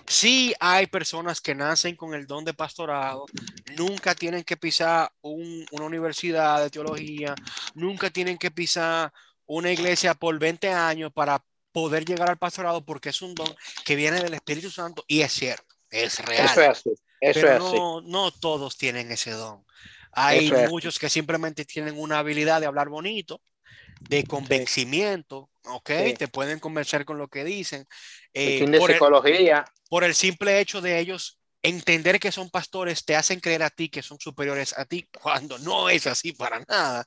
Sí 0.09 0.55
hay 0.59 0.87
personas 0.87 1.39
que 1.39 1.53
nacen 1.53 1.95
con 1.95 2.15
el 2.15 2.25
don 2.25 2.43
de 2.43 2.55
pastorado, 2.55 3.27
nunca 3.77 4.15
tienen 4.15 4.43
que 4.43 4.57
pisar 4.57 5.11
un- 5.21 5.63
una 5.69 5.85
universidad 5.85 6.63
de 6.63 6.71
teología, 6.71 7.35
nunca 7.75 8.09
tienen 8.09 8.39
que 8.39 8.49
pisar 8.49 9.13
una 9.45 9.71
iglesia 9.71 10.15
por 10.15 10.39
20 10.39 10.71
años 10.71 11.13
para 11.13 11.43
poder 11.71 12.05
llegar 12.05 12.27
al 12.27 12.37
pastorado 12.39 12.83
porque 12.83 13.09
es 13.09 13.21
un 13.21 13.35
don 13.35 13.55
que 13.85 13.95
viene 13.95 14.19
del 14.19 14.33
Espíritu 14.33 14.71
Santo 14.71 15.05
y 15.07 15.21
es 15.21 15.31
cierto, 15.31 15.75
es 15.91 16.17
real. 16.25 16.45
Eso 16.45 16.61
es 16.61 16.69
así. 16.69 16.89
Eso 17.21 17.39
Pero 17.41 17.47
es 17.57 17.63
así. 17.63 17.77
no, 17.77 18.01
no 18.01 18.31
todos 18.31 18.77
tienen 18.77 19.11
ese 19.11 19.29
don. 19.31 19.63
Hay 20.11 20.47
es. 20.51 20.69
muchos 20.71 20.97
que 20.97 21.07
simplemente 21.09 21.65
tienen 21.65 21.99
una 21.99 22.17
habilidad 22.17 22.59
de 22.61 22.65
hablar 22.65 22.89
bonito, 22.89 23.41
de 24.01 24.23
convencimiento, 24.23 25.51
¿ok? 25.69 25.89
Sí. 26.05 26.13
Te 26.15 26.27
pueden 26.27 26.59
convencer 26.59 27.05
con 27.05 27.17
lo 27.17 27.27
que 27.27 27.43
dicen. 27.43 27.85
Eh, 28.33 28.65
de 28.65 28.77
por, 28.79 28.89
el, 28.89 28.95
psicología. 28.97 29.65
por 29.89 30.03
el 30.03 30.15
simple 30.15 30.59
hecho 30.59 30.81
de 30.81 30.99
ellos 30.99 31.39
entender 31.61 32.19
que 32.19 32.31
son 32.31 32.49
pastores, 32.49 33.03
te 33.03 33.15
hacen 33.17 33.39
creer 33.41 33.63
a 33.63 33.69
ti 33.69 33.89
que 33.89 34.01
son 34.01 34.17
superiores 34.19 34.77
a 34.77 34.85
ti, 34.85 35.09
cuando 35.21 35.59
no 35.59 35.89
es 35.89 36.07
así 36.07 36.31
para 36.31 36.59
nada. 36.61 37.05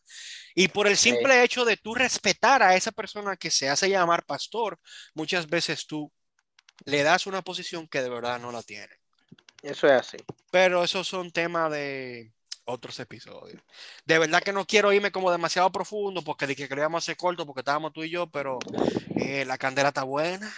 Y 0.54 0.68
por 0.68 0.86
el 0.86 0.96
Sí. 0.96 1.10
simple 1.10 1.42
hecho 1.42 1.64
de 1.64 1.78
tú 1.78 1.94
respetar 1.94 2.62
a 2.62 2.76
esa 2.76 2.92
persona 2.92 3.36
que 3.36 3.50
se 3.50 3.68
hace 3.70 3.88
llamar 3.88 4.24
pastor, 4.26 4.78
muchas 5.14 5.46
veces 5.48 5.86
tú 5.86 6.12
le 6.84 7.02
das 7.02 7.26
una 7.26 7.40
posición 7.42 7.88
que 7.88 8.02
de 8.02 8.10
verdad 8.10 8.38
no 8.40 8.52
la 8.52 8.62
tiene. 8.62 8.94
Eso 9.62 9.86
es 9.86 9.92
así. 9.92 10.16
Pero 10.50 10.84
esos 10.84 11.06
son 11.08 11.30
temas 11.30 11.70
de 11.70 12.32
otros 12.64 12.98
episodios. 13.00 13.62
De 14.04 14.18
verdad 14.18 14.42
que 14.42 14.52
no 14.52 14.66
quiero 14.66 14.92
irme 14.92 15.12
como 15.12 15.30
demasiado 15.30 15.70
profundo 15.70 16.22
porque 16.22 16.46
dije 16.46 16.68
que 16.68 16.74
lo 16.74 16.80
íbamos 16.82 17.02
a 17.02 17.04
hacer 17.04 17.16
corto 17.16 17.46
porque 17.46 17.60
estábamos 17.60 17.92
tú 17.92 18.02
y 18.04 18.10
yo, 18.10 18.30
pero 18.30 18.58
eh, 19.16 19.44
la 19.44 19.58
candela 19.58 19.88
está 19.88 20.04
buena. 20.04 20.52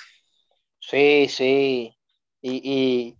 Sí, 0.80 1.28
sí. 1.28 1.96
Y, 2.40 2.60
y 2.62 3.16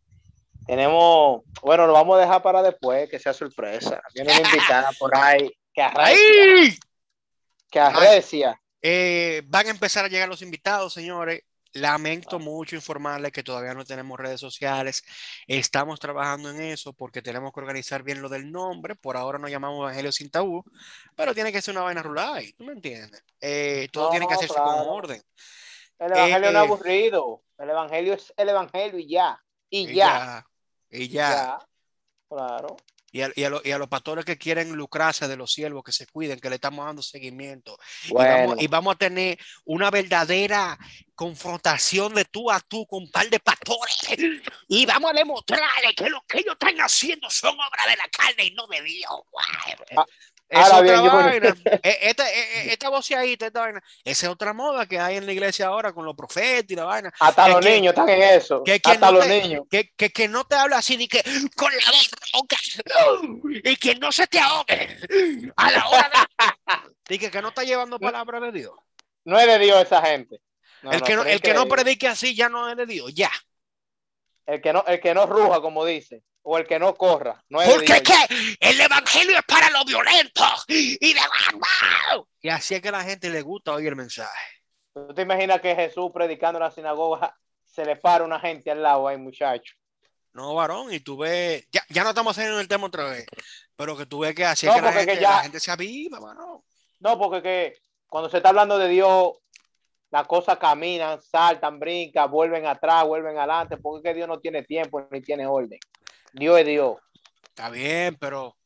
tenemos, 0.66 1.43
bueno, 1.62 1.87
lo 1.87 1.93
vamos 1.93 2.16
a 2.16 2.20
dejar 2.20 2.43
para 2.43 2.62
después, 2.62 3.09
que 3.09 3.18
sea 3.18 3.32
sorpresa. 3.32 4.03
Viene 4.14 4.32
una 4.39 4.49
invitada 4.49 4.91
por 4.99 5.16
ahí 5.16 5.51
que 5.72 5.82
arrecia, 5.82 6.05
¡Ay! 6.05 6.78
que 7.70 7.80
arrecia. 7.80 8.61
Eh, 8.80 9.43
van 9.47 9.66
a 9.66 9.70
empezar 9.70 10.05
a 10.05 10.09
llegar 10.09 10.28
los 10.28 10.43
invitados, 10.43 10.93
señores. 10.93 11.43
Lamento 11.74 12.38
mucho 12.38 12.76
informarle 12.76 13.32
que 13.32 13.42
todavía 13.42 13.74
no 13.74 13.84
tenemos 13.84 14.18
redes 14.18 14.40
sociales. 14.40 15.02
Estamos 15.46 15.98
trabajando 15.98 16.50
en 16.50 16.60
eso 16.60 16.92
porque 16.92 17.20
tenemos 17.20 17.52
que 17.52 17.60
organizar 17.60 18.02
bien 18.04 18.22
lo 18.22 18.28
del 18.28 18.50
nombre. 18.50 18.94
Por 18.94 19.16
ahora 19.16 19.38
nos 19.38 19.50
llamamos 19.50 19.80
Evangelio 19.80 20.12
sin 20.12 20.30
tabú, 20.30 20.64
pero 21.16 21.34
tiene 21.34 21.50
que 21.50 21.60
ser 21.60 21.74
una 21.74 21.82
vaina 21.82 22.02
rural. 22.02 22.44
¿Tú 22.56 22.64
me 22.64 22.72
entiendes? 22.74 23.24
Eh, 23.40 23.88
todo 23.92 24.10
tiene 24.10 24.26
que 24.28 24.34
hacerse 24.34 24.54
con 24.54 24.86
orden. 24.88 25.20
El 25.98 26.12
evangelio 26.12 26.38
no 26.40 26.48
es 26.48 26.54
eh, 26.54 26.58
aburrido. 26.58 27.42
El 27.58 27.70
evangelio 27.70 28.14
es 28.14 28.32
el 28.36 28.48
evangelio 28.48 28.98
y 28.98 29.08
ya. 29.08 29.44
Y, 29.68 29.94
ya. 29.94 30.46
Y 30.90 31.08
ya. 31.08 31.58
Claro. 32.28 32.76
Y 33.14 33.22
a, 33.22 33.30
y, 33.36 33.70
a 33.70 33.78
los 33.78 33.88
pastores 33.88 34.24
que 34.24 34.36
quieren 34.36 34.72
lucrarse 34.72 35.28
de 35.28 35.36
los 35.36 35.52
siervos, 35.52 35.84
que 35.84 35.92
se 35.92 36.04
cuiden, 36.08 36.40
que 36.40 36.48
le 36.48 36.56
estamos 36.56 36.84
dando 36.84 37.00
seguimiento. 37.00 37.78
Y, 38.58 38.66
vamos, 38.66 38.96
a 38.96 38.98
tener 38.98 39.38
una 39.64 39.88
verdadera 39.88 40.76
confrontación 41.14 42.12
de 42.12 42.24
tú 42.24 42.50
a 42.50 42.58
tú 42.58 42.84
con 42.88 43.04
un 43.04 43.10
par 43.12 43.30
de 43.30 43.38
pastores. 43.38 44.42
Y 44.66 44.84
vamos 44.84 45.12
a 45.12 45.14
demostrarles 45.14 45.94
que 45.96 46.10
lo 46.10 46.24
que 46.26 46.38
ellos 46.38 46.54
están 46.54 46.76
haciendo 46.78 47.30
son 47.30 47.54
obras 47.54 47.86
de 47.86 47.96
la 47.96 48.08
carne 48.08 48.46
y 48.46 48.50
no 48.50 48.66
de 48.66 48.82
Dios. 48.82 49.12
Ah, 49.96 50.04
es 50.49 50.72
otra 50.72 51.01
vaina. 51.01 51.55
E, 51.82 51.99
esta, 52.03 52.30
e, 52.30 52.38
e, 52.38 52.72
esta 52.72 52.88
voceadita, 52.88 53.47
esta 53.47 53.61
vaina. 53.61 53.82
Esa 54.05 54.26
es 54.26 54.32
otra 54.32 54.53
moda 54.53 54.86
que 54.86 54.99
hay 54.99 55.16
en 55.16 55.26
la 55.26 55.32
iglesia 55.32 55.66
ahora 55.66 55.92
con 55.92 56.05
los 56.05 56.14
profetas 56.14 56.70
y 56.70 56.76
la 56.76 56.84
vaina. 56.84 57.12
Hasta 57.20 57.49
los 57.49 57.64
niños 57.64 57.92
están 57.92 58.09
en 58.09 58.22
eso. 58.22 58.62
Que, 58.62 58.80
Hasta 58.82 59.11
los 59.11 59.26
niños. 59.26 59.64
Que, 59.70 59.90
que, 59.97 60.11
que, 60.11 60.28
no 60.28 60.45
te 60.45 60.57
habla 60.57 60.78
así 60.78 60.97
ni 60.97 61.09
que 61.09 61.22
con 61.57 61.72
la 61.72 61.92
boca 62.32 62.57
y 63.42 63.76
que 63.76 63.95
no 63.97 64.12
se 64.12 64.26
te 64.26 64.38
ahogue 64.38 64.99
a 65.57 65.70
la 65.70 65.88
hora 65.88 66.11
de. 66.11 67.14
y 67.14 67.18
que, 67.18 67.30
que 67.30 67.42
no 67.42 67.49
está 67.49 67.64
llevando 67.64 67.99
palabra 67.99 68.40
de 68.40 68.53
Dios. 68.53 68.72
No 69.24 69.38
es 69.38 69.47
de 69.47 69.59
Dios 69.59 69.82
esa 69.82 70.03
gente. 70.03 70.40
el 70.82 71.03
que, 71.03 71.16
no, 71.16 71.24
el 71.24 71.40
que 71.40 71.55
no 71.55 71.66
predique 71.66 72.09
así 72.09 72.34
ya 72.34 72.49
no 72.49 72.70
es 72.70 72.76
de 72.76 72.86
Dios, 72.86 73.12
ya. 73.14 73.30
El 74.47 74.61
que 74.61 74.72
no, 74.72 74.84
el 74.86 75.01
que 75.01 75.14
no 75.14 75.26
ruja, 75.26 75.61
como 75.61 75.84
dice 75.86 76.22
o 76.45 76.59
el 76.59 76.66
que 76.66 76.78
no 76.78 76.95
corra. 76.95 77.42
No 77.49 77.61
es 77.61 77.68
Porque 77.68 78.03
¿qué? 78.03 78.57
el 78.61 78.80
evangelio 78.80 79.38
es 79.38 79.45
para 79.45 79.70
los 79.70 79.84
violentos 79.84 80.64
y 80.68 81.12
de 81.12 81.20
Y 82.42 82.49
así 82.51 82.74
es 82.74 82.82
que 82.82 82.88
a 82.88 82.92
la 82.92 83.03
gente 83.03 83.30
le 83.30 83.42
gusta 83.42 83.72
oír 83.72 83.88
el 83.88 83.97
mensaje. 83.97 84.62
¿Tú 84.92 85.12
te 85.14 85.22
imaginas 85.22 85.61
que 85.61 85.74
Jesús 85.74 86.11
predicando 86.12 86.59
en 86.59 86.64
la 86.64 86.70
sinagoga 86.70 87.36
se 87.64 87.84
le 87.84 87.97
para 87.97 88.24
una 88.24 88.38
gente 88.38 88.70
al 88.70 88.82
lado 88.82 89.09
ahí, 89.09 89.16
muchacho? 89.16 89.74
No, 90.34 90.55
varón, 90.55 90.92
y 90.92 91.01
tú 91.01 91.16
ves, 91.16 91.66
ya, 91.72 91.82
ya 91.88 92.03
no 92.03 92.11
estamos 92.11 92.36
haciendo 92.36 92.61
el 92.61 92.68
tema 92.68 92.88
otra 92.88 93.05
vez, 93.05 93.24
pero 93.76 93.97
que 93.97 94.05
tú 94.05 94.20
ves 94.20 94.34
que 94.34 94.45
así 94.45 94.66
es 94.66 94.74
que, 94.74 94.80
la 94.80 94.92
gente, 94.92 95.20
ya, 95.20 95.30
la 95.30 95.42
gente, 95.42 95.61
se 95.61 95.70
aviva, 95.70 96.18
varón. 96.20 96.61
No, 97.01 97.18
porque 97.18 97.42
que 97.42 97.78
cuando 98.07 98.28
se 98.28 98.38
está 98.38 98.51
hablando 98.51 98.78
de 98.78 98.88
Dios, 98.88 99.32
las 100.11 100.26
cosas 100.26 100.59
caminan, 100.59 101.22
saltan, 101.22 101.78
brincan, 101.78 102.30
vuelven 102.30 102.66
atrás, 102.66 103.05
vuelven 103.05 103.38
adelante, 103.38 103.76
porque 103.76 104.11
que 104.11 104.14
Dios 104.14 104.28
no 104.28 104.38
tiene 104.40 104.62
tiempo 104.62 105.07
ni 105.11 105.20
tiene 105.22 105.47
orden. 105.47 105.78
Dios 106.32 106.58
es 106.58 106.66
Dios. 106.66 106.96
Está 107.44 107.70
bien, 107.70 108.16
pero 108.16 108.56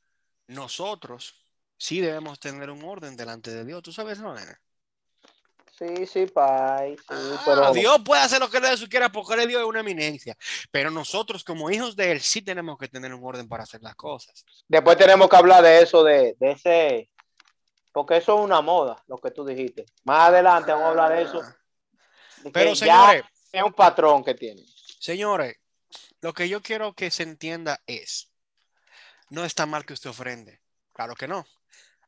nosotros 0.46 1.34
sí 1.76 2.00
debemos 2.00 2.40
tener 2.40 2.70
un 2.70 2.82
orden 2.84 3.16
delante 3.16 3.50
de 3.50 3.64
Dios. 3.64 3.82
¿Tú 3.82 3.92
sabes 3.92 4.18
eso, 4.18 4.34
nena? 4.34 4.60
Sí, 5.78 6.06
sí, 6.06 6.26
pai. 6.26 6.96
Ah, 7.08 7.70
Dios 7.72 8.00
puede 8.04 8.22
hacer 8.22 8.40
lo 8.40 8.50
que 8.50 8.58
le 8.58 8.88
quiera 8.88 9.12
porque 9.12 9.46
Dios 9.46 9.62
es 9.62 9.68
una 9.68 9.80
eminencia. 9.80 10.36
Pero 10.72 10.90
nosotros, 10.90 11.44
como 11.44 11.70
hijos 11.70 11.94
de 11.94 12.10
Él, 12.10 12.20
sí 12.20 12.42
tenemos 12.42 12.76
que 12.78 12.88
tener 12.88 13.14
un 13.14 13.24
orden 13.24 13.48
para 13.48 13.62
hacer 13.62 13.80
las 13.82 13.94
cosas. 13.94 14.44
Después 14.66 14.96
tenemos 14.96 15.28
que 15.28 15.36
hablar 15.36 15.62
de 15.62 15.82
eso, 15.82 16.02
de, 16.02 16.36
ese. 16.40 17.08
Porque 17.92 18.16
eso 18.16 18.36
es 18.36 18.44
una 18.44 18.60
moda, 18.60 19.00
lo 19.06 19.18
que 19.18 19.30
tú 19.30 19.44
dijiste. 19.44 19.86
Más 20.02 20.30
adelante 20.30 20.72
vamos 20.72 20.86
a 20.86 20.90
hablar 20.90 21.12
de 21.12 21.22
eso. 21.22 21.42
pero, 22.52 22.74
señores. 22.74 23.22
Es 23.52 23.62
un 23.62 23.72
patrón 23.72 24.24
que 24.24 24.34
tiene. 24.34 24.62
Señores, 24.98 25.56
lo 26.20 26.32
que 26.34 26.48
yo 26.48 26.62
quiero 26.62 26.94
que 26.94 27.10
se 27.10 27.22
entienda 27.22 27.82
es, 27.86 28.30
no 29.30 29.44
está 29.44 29.66
mal 29.66 29.84
que 29.84 29.92
usted 29.92 30.10
ofrende, 30.10 30.60
claro 30.92 31.14
que 31.14 31.28
no. 31.28 31.46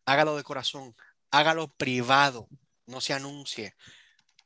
Hágalo 0.05 0.37
de 0.37 0.43
corazón, 0.43 0.97
hágalo 1.31 1.69
privado, 1.69 2.49
no 2.87 3.01
se 3.01 3.13
anuncie. 3.13 3.77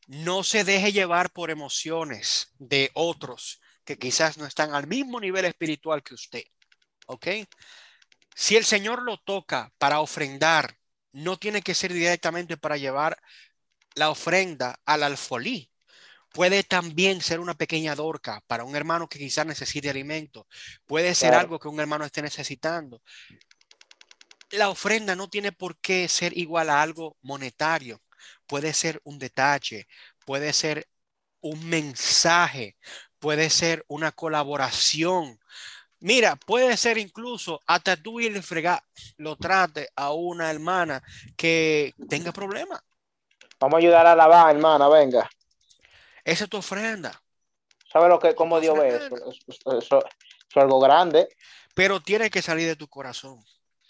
No 0.07 0.45
se 0.45 0.65
deje 0.65 0.93
llevar 0.93 1.31
por 1.31 1.51
emociones 1.51 2.53
de 2.59 2.91
otros 2.93 3.63
que 3.85 3.99
quizás 3.99 4.37
no 4.37 4.47
están 4.47 4.75
al 4.75 4.87
mismo 4.87 5.19
nivel 5.19 5.47
espiritual 5.47 6.03
que 6.03 6.15
usted. 6.15 6.45
¿Ok? 7.07 7.27
Si 8.35 8.57
el 8.57 8.65
Señor 8.65 9.03
lo 9.03 9.19
toca 9.19 9.73
para 9.79 10.01
ofrendar, 10.01 10.77
no 11.13 11.39
tiene 11.39 11.63
que 11.63 11.75
ser 11.75 11.93
directamente 11.93 12.57
para 12.57 12.77
llevar 12.77 13.23
la 13.95 14.11
ofrenda 14.11 14.81
al 14.85 15.05
alfolí 15.05 15.71
Puede 16.35 16.65
también 16.65 17.21
ser 17.21 17.39
una 17.39 17.55
pequeña 17.55 17.95
dorca 17.95 18.43
para 18.49 18.65
un 18.65 18.75
hermano 18.75 19.09
que 19.09 19.21
quizás 19.21 19.47
necesite 19.47 19.89
alimento. 19.89 20.49
Puede 20.85 21.15
ser 21.15 21.33
algo 21.33 21.61
que 21.61 21.69
un 21.69 21.79
hermano 21.79 22.05
esté 22.05 22.23
necesitando. 22.23 23.01
La 24.51 24.69
ofrenda 24.69 25.15
no 25.15 25.29
tiene 25.29 25.53
por 25.53 25.77
qué 25.77 26.09
ser 26.09 26.37
igual 26.37 26.71
a 26.71 26.83
algo 26.83 27.17
monetario. 27.23 28.03
Puede 28.49 28.73
ser 28.73 29.01
un 29.05 29.21
detalle, 29.21 29.87
puede 30.27 30.53
ser 30.53 30.89
un 31.41 31.69
mensaje, 31.69 32.77
puede 33.21 33.49
ser 33.49 33.85
una 33.87 34.11
colaboración. 34.11 35.39
Mira, 36.01 36.35
puede 36.35 36.77
ser 36.77 36.99
incluso 36.99 37.61
hasta 37.65 37.97
tú 37.97 38.19
y 38.19 38.27
el 38.27 38.43
fregar 38.43 38.83
lo 39.19 39.37
trate 39.37 39.89
a 39.95 40.13
una 40.13 40.51
hermana 40.51 41.01
que 41.37 41.95
tenga 42.09 42.33
problemas. 42.33 42.81
Vamos 43.61 43.77
a 43.77 43.79
ayudar 43.79 44.05
a 44.09 44.17
lavar, 44.17 44.57
hermana, 44.57 44.89
venga. 44.89 45.31
Esa 46.25 46.45
es 46.45 46.51
tu 46.51 46.57
ofrenda. 46.57 47.23
¿Sabes 47.93 48.09
lo 48.09 48.19
que, 48.19 48.35
cómo 48.35 48.61
Dios 48.61 48.77
ve 48.79 48.89
eso? 48.89 49.79
Eso, 49.79 50.05
es 50.51 50.57
algo 50.57 50.81
grande. 50.81 51.29
Pero 51.75 52.01
tiene 52.01 52.31
que 52.31 52.43
salir 52.43 52.67
de 52.67 52.77
tu 52.77 52.89
corazón. 52.89 53.39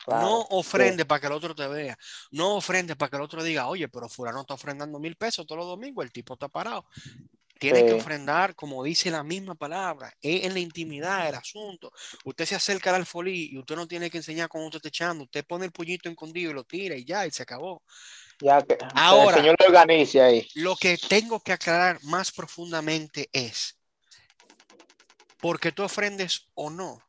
no 0.07 0.41
ofrende 0.51 1.07
para 1.07 1.21
que 1.21 1.27
el 1.29 1.33
otro 1.33 1.55
te 1.55 1.67
vea. 1.67 1.97
No 2.31 2.57
ofrende 2.57 2.97
para 2.97 3.11
que 3.11 3.17
el 3.17 3.23
otro 3.23 3.43
diga, 3.43 3.69
oye, 3.69 3.89
pero 3.89 4.09
fulano 4.09 4.43
está 4.43 4.55
ofrendando 4.55 4.99
mil 4.99 5.17
pesos 5.17 5.47
todos 5.47 5.61
los 5.61 5.69
domingos, 5.69 6.05
el 6.05 6.13
tipo 6.13 6.35
está 6.35 6.49
parado. 6.49 6.87
Tiene 7.59 7.87
que 7.87 7.95
ofrendar, 7.95 8.55
como 8.55 8.83
dice 8.83 9.11
la 9.11 9.23
misma 9.23 9.55
palabra, 9.55 10.13
es 10.21 10.45
en 10.45 10.53
la 10.53 10.61
intimidad 10.61 11.29
el 11.29 11.37
asunto. 11.37 11.93
Usted 12.25 12.45
se 12.45 12.57
acerca 12.57 12.91
al 12.91 12.97
alfolí 12.97 13.51
y 13.53 13.59
usted 13.59 13.77
no 13.77 13.87
tiene 13.87 14.11
que 14.11 14.19
enseñar 14.19 14.49
cómo 14.49 14.67
usted 14.67 14.79
está 14.79 14.89
echando. 14.89 15.25
Usted 15.25 15.47
pone 15.47 15.65
el 15.65 15.73
puñito 15.73 16.11
escondido 16.11 16.51
y 16.51 16.55
lo 16.55 16.65
tira 16.65 16.97
y 16.97 17.05
ya, 17.05 17.27
y 17.27 17.31
se 17.31 17.43
acabó. 17.43 17.83
Ahora, 18.95 19.39
señor 19.39 19.57
organice 19.67 20.21
ahí. 20.21 20.49
Lo 20.55 20.77
que 20.77 20.99
tengo 20.99 21.41
que 21.41 21.53
aclarar 21.53 22.03
más 22.05 22.33
profundamente 22.33 23.29
es, 23.33 23.79
porque 25.41 25.73
tú 25.73 25.83
ofrendes 25.83 26.49
o 26.55 26.71
no, 26.71 27.03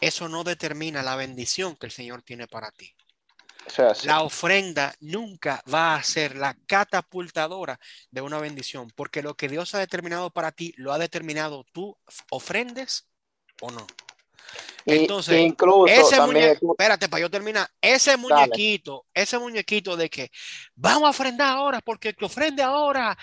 eso 0.00 0.28
no 0.28 0.44
determina 0.44 1.02
la 1.02 1.16
bendición 1.16 1.76
que 1.76 1.86
el 1.86 1.92
Señor 1.92 2.22
tiene 2.22 2.46
para 2.46 2.70
ti. 2.70 2.94
la 4.04 4.22
ofrenda 4.22 4.94
nunca 5.00 5.62
va 5.72 5.94
a 5.94 6.02
ser 6.02 6.36
la 6.36 6.54
catapultadora 6.66 7.80
de 8.10 8.20
una 8.20 8.38
bendición, 8.38 8.90
porque 8.94 9.22
lo 9.22 9.34
que 9.34 9.48
Dios 9.48 9.74
ha 9.74 9.78
determinado 9.78 10.30
para 10.30 10.52
ti 10.52 10.74
lo 10.76 10.92
ha 10.92 10.98
determinado 10.98 11.64
tú 11.72 11.96
ofrendes 12.30 13.08
o 13.60 13.70
no. 13.70 13.86
Entonces, 14.86 15.40
incluso 15.40 15.86
ese 15.86 16.20
muñequito, 16.20 16.72
espérate, 16.72 17.08
para 17.08 17.20
yo 17.22 17.30
terminar, 17.30 17.68
ese 17.80 18.16
muñequito, 18.16 19.06
ese 19.14 19.38
muñequito 19.38 19.96
de 19.96 20.10
que 20.10 20.30
vamos 20.74 21.04
a 21.04 21.10
ofrendar 21.10 21.56
ahora, 21.56 21.80
porque 21.80 22.08
el 22.10 22.16
que 22.16 22.26
ofrende 22.26 22.62
ahora, 22.62 23.16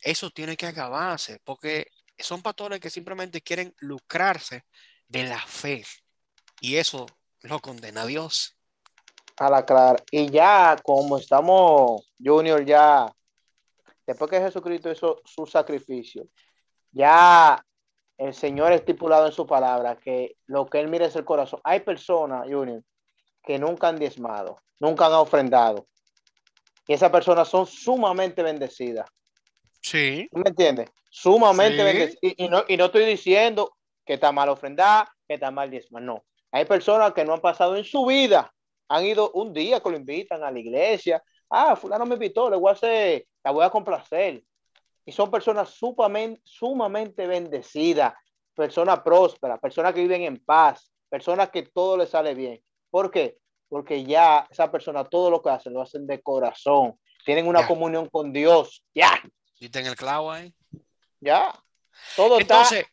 eso 0.00 0.30
tiene 0.30 0.56
que 0.56 0.66
acabarse, 0.66 1.40
porque 1.44 1.88
son 2.18 2.42
pastores 2.42 2.80
que 2.80 2.90
simplemente 2.90 3.42
quieren 3.42 3.74
lucrarse 3.78 4.64
de 5.08 5.24
la 5.24 5.40
fe. 5.40 5.84
Y 6.60 6.76
eso 6.76 7.06
lo 7.42 7.60
condena 7.60 8.02
a 8.02 8.06
Dios. 8.06 8.56
A 9.36 9.50
la 9.50 9.64
clara. 9.64 10.02
Y 10.10 10.30
ya, 10.30 10.76
como 10.82 11.18
estamos, 11.18 12.02
Junior, 12.18 12.64
ya, 12.64 13.12
después 14.06 14.30
que 14.30 14.40
Jesucristo 14.40 14.90
hizo 14.90 15.20
su 15.24 15.44
sacrificio, 15.46 16.26
ya 16.92 17.62
el 18.18 18.34
Señor 18.34 18.72
estipulado 18.72 19.26
en 19.26 19.32
su 19.32 19.46
palabra 19.46 19.96
que 19.96 20.36
lo 20.46 20.66
que 20.66 20.80
Él 20.80 20.88
mira 20.88 21.06
es 21.06 21.16
el 21.16 21.24
corazón. 21.24 21.60
Hay 21.64 21.80
personas, 21.80 22.46
Junior, 22.48 22.82
que 23.42 23.58
nunca 23.58 23.88
han 23.88 23.98
diezmado, 23.98 24.60
nunca 24.80 25.06
han 25.06 25.14
ofrendado. 25.14 25.86
Y 26.86 26.92
esas 26.92 27.10
personas 27.10 27.48
son 27.48 27.66
sumamente 27.66 28.42
bendecidas. 28.42 29.08
Sí. 29.80 30.28
¿Me 30.32 30.48
entiendes? 30.48 30.90
Sumamente 31.10 31.82
bendecidas. 31.82 32.34
Y, 32.36 32.48
no, 32.48 32.64
y 32.68 32.76
no 32.76 32.86
estoy 32.86 33.04
diciendo 33.04 33.72
que 34.04 34.14
está 34.14 34.32
mal 34.32 34.48
ofrendar, 34.48 35.08
que 35.26 35.34
está 35.34 35.50
mal 35.50 35.70
diezmar. 35.70 36.02
No. 36.02 36.24
Hay 36.52 36.66
personas 36.66 37.12
que 37.12 37.24
no 37.24 37.32
han 37.32 37.40
pasado 37.40 37.76
en 37.76 37.84
su 37.84 38.06
vida. 38.06 38.52
Han 38.88 39.04
ido 39.04 39.30
un 39.32 39.52
día 39.52 39.80
que 39.80 39.90
lo 39.90 39.96
invitan 39.96 40.42
a 40.42 40.50
la 40.50 40.58
iglesia. 40.58 41.22
Ah, 41.50 41.74
fulano 41.74 42.06
me 42.06 42.14
invitó, 42.14 42.50
le 42.50 42.56
voy 42.56 42.70
a 42.70 42.72
hacer, 42.72 43.26
la 43.42 43.50
voy 43.50 43.64
a 43.64 43.70
complacer 43.70 44.42
y 45.06 45.12
son 45.12 45.30
personas 45.30 45.70
sumamente, 45.70 46.40
sumamente 46.44 47.26
bendecidas, 47.26 48.14
personas 48.54 49.00
prósperas, 49.00 49.60
personas 49.60 49.92
que 49.92 50.00
viven 50.00 50.22
en 50.22 50.42
paz, 50.42 50.90
personas 51.08 51.50
que 51.50 51.62
todo 51.62 51.96
les 51.96 52.10
sale 52.10 52.34
bien. 52.34 52.62
¿Por 52.90 53.10
qué? 53.10 53.38
Porque 53.68 54.04
ya 54.04 54.46
esa 54.50 54.70
persona 54.70 55.04
todo 55.04 55.30
lo 55.30 55.42
que 55.42 55.50
hacen 55.50 55.74
lo 55.74 55.82
hacen 55.82 56.06
de 56.06 56.22
corazón, 56.22 56.98
tienen 57.24 57.46
una 57.46 57.66
comunión 57.66 58.08
con 58.08 58.32
Dios. 58.32 58.84
Ya. 58.94 59.20
¿Y 59.58 59.66
en 59.66 59.86
el 59.86 59.96
clavo 59.96 60.30
ahí? 60.30 60.54
Ya. 61.20 61.58
Todo 62.16 62.38
Entonces, 62.38 62.80
está 62.80 62.92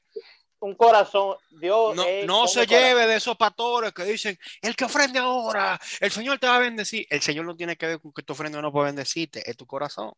un 0.59 0.75
corazón. 0.75 1.37
Dios 1.49 1.95
no, 1.95 2.05
no 2.25 2.47
se 2.47 2.65
lleve 2.65 3.07
de 3.07 3.17
esos 3.17 3.35
pastores 3.35 3.93
que 3.93 4.03
dicen, 4.03 4.37
el 4.61 4.75
que 4.75 4.85
ofrende 4.85 5.19
ahora, 5.19 5.79
el 5.99 6.11
Señor 6.11 6.39
te 6.39 6.47
va 6.47 6.57
a 6.57 6.59
bendecir. 6.59 7.05
El 7.09 7.21
Señor 7.21 7.45
no 7.45 7.55
tiene 7.55 7.75
que 7.75 7.87
ver 7.87 7.99
con 7.99 8.13
que 8.13 8.23
tu 8.23 8.33
ofrenda 8.33 8.61
no 8.61 8.71
puede 8.71 8.87
bendecirte, 8.87 9.49
es 9.49 9.57
tu 9.57 9.65
corazón. 9.65 10.13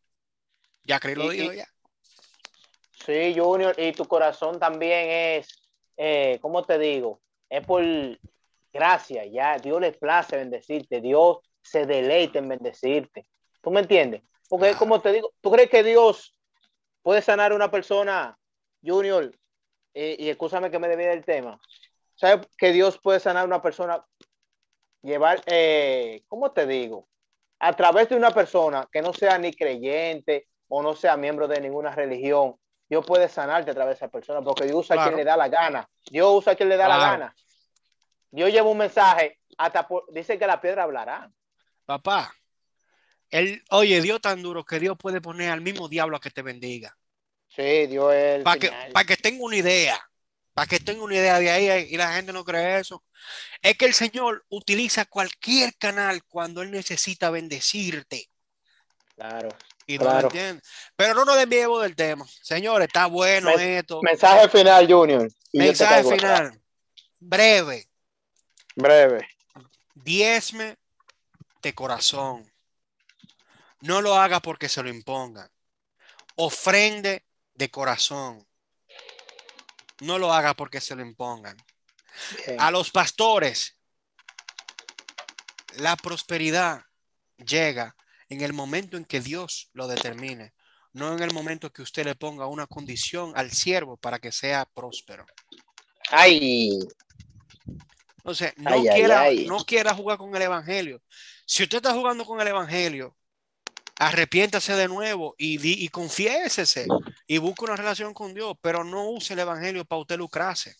Ya 0.84 1.00
creí 1.00 1.14
lo 1.14 1.30
dijo 1.30 1.52
ya. 1.52 1.66
Sí, 3.04 3.34
Junior, 3.36 3.74
y 3.78 3.92
tu 3.92 4.06
corazón 4.06 4.58
también 4.58 5.10
es, 5.10 5.68
eh, 5.96 6.38
¿cómo 6.40 6.64
te 6.64 6.78
digo? 6.78 7.20
Es 7.50 7.66
por 7.66 7.84
gracia, 8.72 9.26
ya 9.26 9.58
Dios 9.58 9.78
le 9.80 9.92
place 9.92 10.36
bendecirte, 10.36 11.02
Dios 11.02 11.38
se 11.60 11.84
deleita 11.84 12.38
en 12.38 12.48
bendecirte. 12.48 13.26
¿Tú 13.62 13.70
me 13.70 13.80
entiendes? 13.80 14.22
Porque 14.48 14.74
como 14.74 15.00
te 15.02 15.12
digo, 15.12 15.32
¿tú 15.42 15.50
crees 15.50 15.68
que 15.68 15.82
Dios 15.82 16.34
puede 17.02 17.20
sanar 17.20 17.52
a 17.52 17.56
una 17.56 17.70
persona, 17.70 18.38
Junior? 18.82 19.30
y 19.96 20.28
escúchame 20.28 20.72
que 20.72 20.80
me 20.80 20.88
debía 20.88 21.10
del 21.10 21.24
tema. 21.24 21.60
¿Sabes 22.16 22.48
que 22.58 22.72
Dios 22.72 22.98
puede 22.98 23.20
sanar 23.20 23.44
a 23.44 23.46
una 23.46 23.62
persona? 23.62 24.04
Llevar, 25.02 25.40
eh, 25.46 26.24
¿cómo 26.26 26.50
te 26.50 26.66
digo? 26.66 27.06
A 27.60 27.76
través 27.76 28.08
de 28.08 28.16
una 28.16 28.32
persona 28.32 28.88
que 28.90 29.02
no 29.02 29.12
sea 29.12 29.38
ni 29.38 29.52
creyente 29.52 30.48
o 30.66 30.82
no 30.82 30.96
sea 30.96 31.16
miembro 31.16 31.46
de 31.46 31.60
ninguna 31.60 31.94
religión, 31.94 32.56
Dios 32.94 33.04
puede 33.04 33.28
sanarte 33.28 33.72
a 33.72 33.74
través 33.74 33.98
de 33.98 34.06
esa 34.06 34.08
persona 34.08 34.40
porque 34.40 34.66
Dios 34.66 34.76
usa 34.76 34.94
a 34.94 35.04
quien 35.06 35.16
le 35.16 35.24
da 35.24 35.36
la 35.36 35.48
gana. 35.48 35.90
Dios 36.08 36.28
usa 36.32 36.52
a 36.52 36.54
quien 36.54 36.68
le 36.68 36.76
da 36.76 36.86
la 36.86 36.98
gana. 36.98 37.34
Dios 38.30 38.52
lleva 38.52 38.68
un 38.68 38.78
mensaje, 38.78 39.40
hasta 39.58 39.88
dice 40.12 40.38
que 40.38 40.46
la 40.46 40.60
piedra 40.60 40.84
hablará. 40.84 41.28
Papá, 41.84 42.32
él, 43.30 43.64
oye, 43.70 44.00
Dios 44.00 44.20
tan 44.20 44.40
duro 44.42 44.64
que 44.64 44.78
Dios 44.78 44.96
puede 44.96 45.20
poner 45.20 45.50
al 45.50 45.60
mismo 45.60 45.88
diablo 45.88 46.16
a 46.16 46.20
que 46.20 46.30
te 46.30 46.42
bendiga. 46.42 46.96
Sí, 47.48 47.88
Dios 47.88 48.14
es. 48.14 48.44
Para 48.44 48.60
que, 48.60 48.70
para 48.92 49.04
que 49.04 49.16
tenga 49.16 49.42
una 49.42 49.56
idea, 49.56 50.00
para 50.52 50.68
que 50.68 50.78
tenga 50.78 51.02
una 51.02 51.16
idea 51.16 51.40
de 51.40 51.50
ahí 51.50 51.88
y 51.90 51.96
la 51.96 52.12
gente 52.12 52.32
no 52.32 52.44
cree 52.44 52.78
eso. 52.78 53.02
Es 53.60 53.76
que 53.76 53.86
el 53.86 53.94
Señor 53.94 54.44
utiliza 54.50 55.04
cualquier 55.04 55.74
canal 55.78 56.22
cuando 56.28 56.62
Él 56.62 56.70
necesita 56.70 57.30
bendecirte. 57.30 58.30
Claro. 59.16 59.48
Y 59.86 59.98
no 59.98 60.20
lo 60.20 60.28
Pero 60.96 61.14
no 61.14 61.24
nos 61.24 61.36
desviemos 61.36 61.82
del 61.82 61.94
tema. 61.94 62.26
Señores, 62.42 62.86
está 62.86 63.06
bueno 63.06 63.50
esto. 63.50 64.00
Mensaje 64.02 64.48
final, 64.48 64.90
Junior. 64.90 65.30
Mensaje 65.52 66.04
final. 66.04 66.60
Breve. 67.20 67.88
Breve. 68.74 69.28
Diezme 69.94 70.78
de 71.62 71.74
corazón. 71.74 72.50
No 73.80 74.00
lo 74.00 74.14
haga 74.14 74.40
porque 74.40 74.68
se 74.68 74.82
lo 74.82 74.88
impongan. 74.88 75.50
Ofrende 76.36 77.24
de 77.54 77.70
corazón. 77.70 78.46
No 80.00 80.18
lo 80.18 80.32
haga 80.32 80.54
porque 80.54 80.80
se 80.80 80.96
lo 80.96 81.02
impongan. 81.02 81.56
A 82.58 82.70
los 82.70 82.90
pastores, 82.90 83.76
la 85.76 85.96
prosperidad 85.96 86.84
llega 87.36 87.94
en 88.28 88.40
el 88.40 88.52
momento 88.52 88.96
en 88.96 89.04
que 89.04 89.20
Dios 89.20 89.70
lo 89.72 89.86
determine, 89.88 90.52
no 90.92 91.12
en 91.12 91.22
el 91.22 91.32
momento 91.32 91.72
que 91.72 91.82
usted 91.82 92.04
le 92.04 92.14
ponga 92.14 92.46
una 92.46 92.66
condición 92.66 93.32
al 93.34 93.50
siervo 93.50 93.96
para 93.96 94.18
que 94.18 94.32
sea 94.32 94.64
próspero. 94.64 95.26
Ay. 96.10 96.78
Entonces, 98.18 98.52
no, 98.56 98.82
quiera, 98.82 99.26
no 99.46 99.64
quiera 99.64 99.94
jugar 99.94 100.18
con 100.18 100.34
el 100.34 100.42
Evangelio. 100.42 101.02
Si 101.44 101.62
usted 101.62 101.78
está 101.78 101.92
jugando 101.92 102.24
con 102.24 102.40
el 102.40 102.48
Evangelio, 102.48 103.16
arrepiéntase 103.96 104.74
de 104.74 104.88
nuevo 104.88 105.34
y, 105.36 105.84
y 105.84 105.88
confiésese 105.88 106.86
y 107.26 107.38
busque 107.38 107.64
una 107.64 107.76
relación 107.76 108.14
con 108.14 108.32
Dios, 108.32 108.56
pero 108.60 108.82
no 108.82 109.10
use 109.10 109.34
el 109.34 109.40
Evangelio 109.40 109.84
para 109.84 110.00
usted 110.00 110.16
lucrarse. 110.16 110.76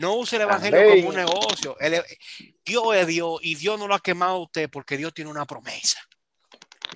No 0.00 0.14
use 0.14 0.36
el 0.36 0.42
Evangelio 0.42 0.88
como 0.88 1.08
un 1.10 1.16
negocio. 1.16 1.76
E, 1.78 2.02
Dios 2.64 2.96
es 2.96 3.06
Dios 3.06 3.38
y 3.42 3.54
Dios 3.54 3.78
no 3.78 3.86
lo 3.86 3.94
ha 3.94 4.00
quemado 4.00 4.32
a 4.32 4.42
usted 4.42 4.70
porque 4.70 4.96
Dios 4.96 5.12
tiene 5.12 5.30
una 5.30 5.44
promesa. 5.44 6.00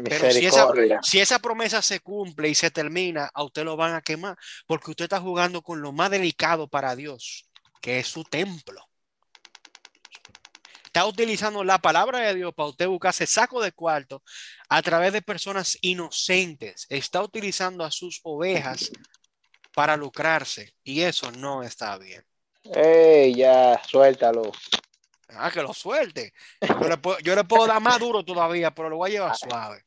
Pero 0.03 0.31
si 0.31 0.47
esa, 0.47 0.67
si 1.03 1.21
esa, 1.21 1.39
promesa 1.39 1.83
se 1.83 2.01
cumple 2.01 2.49
y 2.49 2.55
se 2.55 2.71
termina, 2.71 3.31
a 3.33 3.45
usted 3.45 3.63
lo 3.63 3.77
van 3.77 3.95
a 3.95 4.01
quemar 4.01 4.37
porque 4.67 4.91
usted 4.91 5.05
está 5.05 5.21
jugando 5.21 5.63
con 5.63 5.83
lo 5.83 5.93
más 5.93 6.11
delicado 6.11 6.67
para 6.67 6.97
Dios, 6.97 7.49
que 7.81 7.99
es 7.99 8.09
su 8.09 8.25
templo 8.25 8.89
está 10.95 11.07
utilizando 11.07 11.65
la 11.65 11.79
palabra 11.79 12.21
de 12.21 12.35
Dios 12.37 12.55
para 12.55 12.69
usted 12.69 12.87
buscarse 12.87 13.27
saco 13.27 13.61
de 13.61 13.73
cuarto 13.73 14.23
a 14.69 14.81
través 14.81 15.13
de 15.13 15.23
personas 15.23 15.77
inocentes. 15.81 16.87
Está 16.89 17.21
utilizando 17.21 17.83
a 17.85 17.91
sus 17.91 18.21
ovejas 18.23 18.93
para 19.75 19.97
lucrarse 19.97 20.73
y 20.85 21.01
eso 21.01 21.33
no 21.33 21.65
está 21.65 21.99
bien. 21.99 22.25
Ey, 22.73 23.35
ya, 23.35 23.81
suéltalo. 23.87 24.53
Ah, 25.37 25.51
que 25.51 25.63
lo 25.63 25.75
suelte. 25.75 26.33
Yo 27.23 27.35
le, 27.35 27.45
puedo, 27.45 27.67
dar 27.67 27.81
más 27.81 27.99
duro 27.99 28.25
todavía, 28.25 28.71
pero 28.71 28.89
lo 28.89 28.97
voy 28.97 29.11
a 29.11 29.13
llevar 29.13 29.37
suave. 29.37 29.85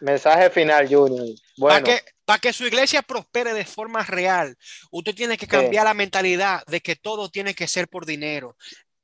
Mensaje 0.00 0.50
final, 0.50 0.88
Junior. 0.88 1.26
Bueno. 1.56 1.74
Para 1.74 1.82
que, 1.82 2.04
para 2.24 2.38
que 2.38 2.52
su 2.52 2.66
iglesia 2.66 3.02
prospere 3.02 3.52
de 3.52 3.64
forma 3.64 4.02
real, 4.02 4.56
usted 4.90 5.14
tiene 5.14 5.36
que 5.36 5.46
cambiar 5.46 5.84
la 5.84 5.94
mentalidad 5.94 6.64
de 6.66 6.80
que 6.80 6.96
todo 6.96 7.28
tiene 7.28 7.54
que 7.54 7.68
ser 7.68 7.88
por 7.88 8.06
dinero. 8.06 8.56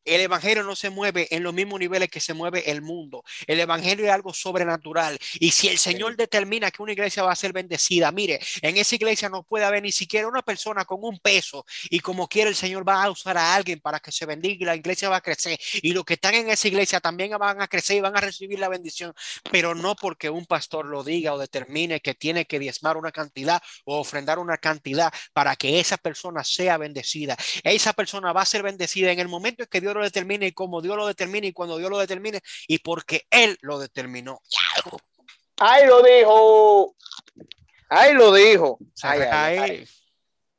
El 0.05 0.21
evangelio 0.21 0.63
no 0.63 0.77
se 0.77 0.91
mueve 0.91 1.29
en 1.31 1.43
los 1.43 1.55
mismos 1.55 1.81
niveles 1.81 2.09
que 2.11 2.21
se 2.21 2.35
mueve 2.35 2.71
el 2.71 2.83
mundo. 2.83 3.25
El 3.47 3.61
evangelio 3.61 4.07
es 4.07 4.13
algo 4.13 4.35
sobrenatural. 4.35 5.19
Y 5.41 5.51
si 5.51 5.69
el 5.69 5.79
Señor 5.79 6.17
determina 6.17 6.71
que 6.71 6.83
una 6.83 6.93
iglesia 6.93 7.23
va 7.23 7.33
a 7.33 7.37
ser 7.37 7.53
bendecida, 7.53 8.13
mire, 8.13 8.41
en 8.63 8.77
esa 8.77 8.95
iglesia 8.95 9.29
no 9.29 9.43
puede 9.43 9.65
haber 9.65 9.83
ni 9.83 9.93
siquiera 9.93 10.29
una 10.29 10.43
persona 10.43 10.85
con 10.85 10.99
un 11.03 11.19
peso. 11.19 11.65
Y 11.91 12.01
como 12.01 12.29
quiere 12.29 12.51
el 12.51 12.57
Señor 12.57 12.87
va 12.87 13.03
a 13.03 13.11
usar 13.11 13.37
a 13.39 13.55
alguien 13.55 13.81
para 13.81 14.01
que 14.01 14.13
se 14.13 14.27
bendiga 14.27 14.63
y 14.63 14.67
la 14.67 14.77
iglesia 14.77 15.09
va 15.09 15.17
a 15.17 15.21
crecer. 15.21 15.59
Y 15.83 15.93
los 15.93 16.05
que 16.05 16.15
están 16.15 16.35
en 16.35 16.51
esa 16.51 16.69
iglesia 16.69 17.01
también 17.01 17.31
van 17.39 17.61
a 17.63 17.69
crecer 17.69 17.97
y 17.97 18.01
van 18.01 18.17
a 18.17 18.21
recibir 18.21 18.59
la 18.59 18.69
bendición. 18.69 19.15
Pero 19.51 19.75
no 19.75 19.97
porque 19.97 20.31
un 20.31 20.47
pastor 20.47 20.87
lo 20.87 21.03
diga 21.03 21.33
o 21.35 21.39
determine 21.39 22.01
que 22.01 22.15
tiene 22.15 22.47
que 22.47 22.59
diezmar 22.59 22.97
una 22.97 23.13
cantidad 23.13 23.63
o 23.85 23.99
ofrendar 23.99 24.39
una 24.39 24.59
cantidad 24.59 25.13
para 25.33 25.57
que 25.57 25.81
esa 25.81 25.97
persona 25.97 26.45
sea 26.45 26.77
bendecida. 26.77 27.37
Esa 27.63 27.93
persona 27.93 28.33
va 28.33 28.43
a 28.43 28.47
ser 28.47 28.63
bendecida 28.63 29.13
en 29.13 29.21
el 29.21 29.29
momento 29.29 29.63
en 29.63 29.69
que 29.69 29.81
Dios 29.81 29.94
lo 29.95 30.03
determine 30.03 30.47
y 30.47 30.53
como 30.53 30.81
Dios 30.81 30.97
lo 30.97 31.07
determine 31.07 31.49
y 31.49 31.53
cuando 31.53 31.79
Dios 31.79 31.91
lo 31.91 31.99
determine 31.99 32.41
y 32.69 32.79
porque 32.79 33.27
Él 33.31 33.59
lo 33.61 33.79
determinó. 33.79 34.41
Ahí 35.59 35.87
lo 35.87 36.03
dijo. 36.03 36.97
Ahí 37.89 38.13
lo 38.13 38.33
dijo. 38.33 38.79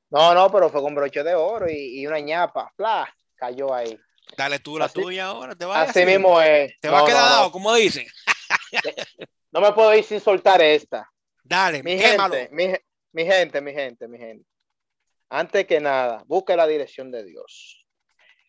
No, 0.09 0.33
no, 0.33 0.51
pero 0.51 0.69
fue 0.69 0.81
con 0.81 0.95
broche 0.95 1.23
de 1.23 1.35
oro 1.35 1.67
y, 1.69 2.05
una 2.07 2.19
ñapa. 2.19 2.71
Cayó 3.35 3.73
ahí. 3.73 3.99
Dale 4.37 4.59
tú 4.59 4.77
la 4.77 4.89
tuya 4.89 5.25
ahora. 5.25 5.55
Te 5.55 5.65
va 5.65 5.81
así, 5.81 6.05
mismo 6.05 6.41
es. 6.41 6.73
Te 6.79 6.89
va 6.89 7.01
a 7.01 7.05
quedar 7.05 7.29
dado, 7.29 7.51
como 7.51 7.73
dicen. 7.73 8.07
no 9.51 9.61
me 9.61 9.71
puedo 9.73 9.93
ir 9.93 10.03
sin 10.03 10.19
soltar 10.19 10.61
esta. 10.61 11.09
Dale, 11.43 11.83
mi 11.83 11.97
gente, 11.99 12.49
mi, 12.51 12.73
mi 13.11 13.25
gente, 13.25 13.61
mi 13.61 13.71
gente, 13.71 14.07
mi 14.07 14.17
gente. 14.17 14.45
Antes 15.29 15.65
que 15.67 15.79
nada, 15.79 16.23
busque 16.25 16.55
la 16.55 16.65
dirección 16.65 17.11
de 17.11 17.23
Dios 17.23 17.84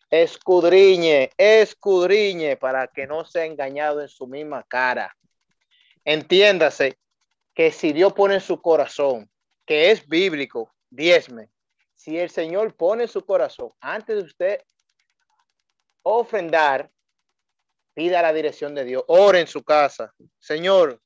escudriñe, 0.09 1.31
escudriñe 1.37 2.55
para 2.57 2.87
que 2.87 3.07
no 3.07 3.25
sea 3.25 3.45
engañado 3.45 4.01
en 4.01 4.07
su 4.07 4.27
misma 4.27 4.63
cara. 4.63 5.15
Entiéndase 6.05 6.97
que 7.53 7.71
si 7.71 7.91
Dios 7.91 8.13
pone 8.13 8.35
en 8.35 8.41
su 8.41 8.61
corazón, 8.61 9.29
que 9.65 9.91
es 9.91 10.07
bíblico, 10.07 10.73
diezme, 10.89 11.49
si 11.95 12.17
el 12.17 12.29
Señor 12.29 12.75
pone 12.75 13.03
en 13.03 13.09
su 13.09 13.25
corazón, 13.25 13.71
antes 13.81 14.15
de 14.15 14.23
usted 14.23 14.61
ofrendar, 16.03 16.89
pida 17.93 18.21
la 18.21 18.31
dirección 18.31 18.75
de 18.75 18.85
Dios, 18.85 19.03
ore 19.07 19.41
en 19.41 19.47
su 19.47 19.63
casa. 19.63 20.13
Señor, 20.39 21.01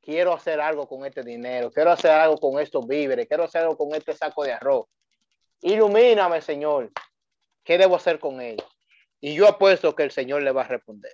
quiero 0.00 0.32
hacer 0.32 0.60
algo 0.60 0.88
con 0.88 1.04
este 1.04 1.22
dinero, 1.22 1.70
quiero 1.70 1.90
hacer 1.90 2.12
algo 2.12 2.38
con 2.38 2.58
estos 2.58 2.86
víveres, 2.86 3.26
quiero 3.26 3.44
hacer 3.44 3.62
algo 3.62 3.76
con 3.76 3.94
este 3.94 4.14
saco 4.14 4.44
de 4.44 4.52
arroz. 4.52 4.86
Ilumíname, 5.60 6.40
Señor. 6.40 6.90
¿Qué 7.64 7.78
debo 7.78 7.96
hacer 7.96 8.18
con 8.18 8.40
ellos? 8.40 8.66
Y 9.20 9.34
yo 9.34 9.48
apuesto 9.48 9.94
que 9.94 10.02
el 10.02 10.10
Señor 10.10 10.42
le 10.42 10.52
va 10.52 10.62
a 10.62 10.68
responder. 10.68 11.12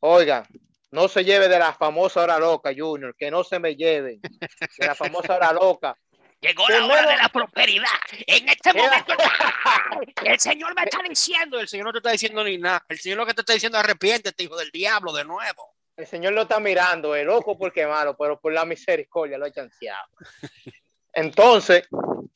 Oigan, 0.00 0.44
no 0.90 1.08
se 1.08 1.24
lleve 1.24 1.48
de 1.48 1.58
la 1.58 1.72
famosa 1.72 2.22
hora 2.22 2.38
loca, 2.38 2.72
Junior, 2.76 3.14
que 3.16 3.30
no 3.30 3.42
se 3.42 3.58
me 3.58 3.74
lleven 3.74 4.20
de 4.20 4.86
la 4.86 4.94
famosa 4.94 5.36
hora 5.36 5.52
loca. 5.52 5.96
Llegó 6.40 6.68
la 6.68 6.84
hora 6.84 7.10
de 7.10 7.16
la 7.16 7.28
prosperidad. 7.30 7.88
En 8.26 8.48
este 8.48 8.74
momento, 8.74 9.14
el 10.24 10.38
Señor 10.38 10.74
me 10.74 10.82
está 10.82 10.98
diciendo, 11.08 11.58
el 11.58 11.68
Señor 11.68 11.86
no 11.86 11.92
te 11.92 11.98
está 11.98 12.10
diciendo 12.10 12.44
ni 12.44 12.58
nada. 12.58 12.84
El 12.86 12.98
Señor 12.98 13.16
lo 13.16 13.26
que 13.26 13.32
te 13.32 13.40
está 13.40 13.54
diciendo, 13.54 13.78
arrepiéntete, 13.78 14.44
hijo 14.44 14.56
del 14.56 14.70
diablo, 14.70 15.12
de 15.14 15.24
nuevo. 15.24 15.74
El 15.96 16.06
Señor 16.06 16.34
lo 16.34 16.42
está 16.42 16.60
mirando, 16.60 17.14
el 17.14 17.26
loco 17.26 17.56
porque 17.56 17.86
malo, 17.86 18.14
pero 18.16 18.38
por 18.38 18.52
la 18.52 18.66
misericordia 18.66 19.38
lo 19.38 19.46
ha 19.46 19.50
chanceado. 19.50 20.08
Entonces, 21.14 21.88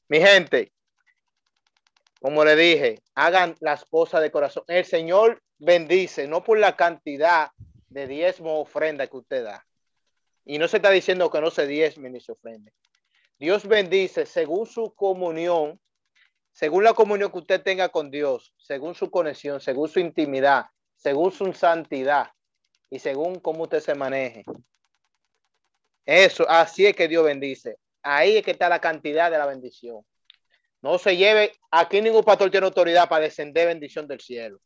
mi 0.09 0.21
gente, 0.21 0.73
como 2.21 2.45
le 2.45 2.57
dije, 2.57 3.03
hagan 3.15 3.55
las 3.61 3.85
cosas 3.85 4.23
de 4.23 4.31
corazón. 4.31 4.65
El 4.67 4.85
Señor 4.85 5.43
bendice, 5.59 6.27
no 6.27 6.43
por 6.43 6.59
la 6.59 6.77
cantidad 6.77 7.51
de 7.89 8.07
diezmo 8.07 8.61
ofrenda 8.61 9.07
que 9.07 9.17
usted 9.17 9.45
da. 9.45 9.67
Y 10.45 10.59
no 10.59 10.67
se 10.67 10.79
está 10.79 10.91
diciendo 10.91 11.31
que 11.31 11.41
no 11.41 11.51
se 11.51 11.67
diezme 11.67 12.11
ni 12.11 12.21
se 12.21 12.33
ofrende. 12.33 12.73
Dios 13.39 13.67
bendice 13.67 14.27
según 14.27 14.67
su 14.67 14.95
comunión, 14.95 15.81
según 16.53 16.83
la 16.83 16.95
comunión 16.95 17.31
que 17.31 17.39
usted 17.39 17.63
tenga 17.63 17.89
con 17.89 18.11
Dios, 18.11 18.53
según 18.57 18.95
su 18.95 19.11
conexión, 19.11 19.61
según 19.61 19.89
su 19.89 20.01
intimidad, 20.01 20.67
según 20.97 21.31
su 21.31 21.53
santidad 21.53 22.33
y 22.91 22.99
según 22.99 23.39
cómo 23.39 23.65
usted 23.65 23.81
se 23.81 23.95
maneje. 23.95 24.45
Eso, 26.05 26.49
así 26.49 26.87
es 26.87 26.97
que 26.97 27.07
Dios 27.07 27.25
bendice. 27.25 27.77
Ahí 28.03 28.39
es 28.39 28.43
que 28.43 28.53
está 28.53 28.69
la 28.69 28.81
cantidad 28.81 29.31
de 29.31 29.39
la 29.39 29.47
bendición. 29.47 30.05
No 30.81 30.99
se 30.99 31.17
lleve, 31.17 31.53
aquí 31.71 32.01
ningún 32.01 32.25
pastor 32.25 32.51
tiene 32.51 32.67
autoridad 32.67 33.09
para 33.09 33.25
descender 33.25 33.67
bendición 33.67 34.07
del 34.07 34.21
cielo. 34.21 34.61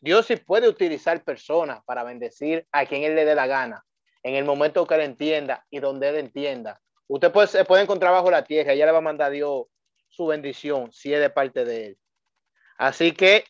Dios 0.00 0.26
sí 0.26 0.36
puede 0.36 0.68
utilizar 0.68 1.22
personas 1.24 1.82
para 1.84 2.02
bendecir 2.02 2.66
a 2.72 2.84
quien 2.86 3.04
él 3.04 3.14
le 3.14 3.24
dé 3.24 3.34
la 3.34 3.46
gana, 3.46 3.84
en 4.22 4.34
el 4.34 4.44
momento 4.44 4.86
que 4.86 4.94
él 4.94 5.02
entienda 5.02 5.64
y 5.70 5.78
donde 5.78 6.08
él 6.08 6.16
entienda. 6.16 6.80
Usted 7.06 7.32
puede, 7.32 7.46
se 7.46 7.64
puede 7.64 7.82
encontrar 7.82 8.12
bajo 8.12 8.30
la 8.30 8.44
tierra, 8.44 8.74
ya 8.74 8.84
le 8.84 8.92
va 8.92 8.98
a 8.98 9.02
mandar 9.02 9.28
a 9.28 9.30
Dios 9.30 9.66
su 10.08 10.26
bendición 10.26 10.92
si 10.92 11.14
es 11.14 11.20
de 11.20 11.30
parte 11.30 11.64
de 11.64 11.86
él. 11.86 11.98
Así 12.76 13.12
que 13.12 13.44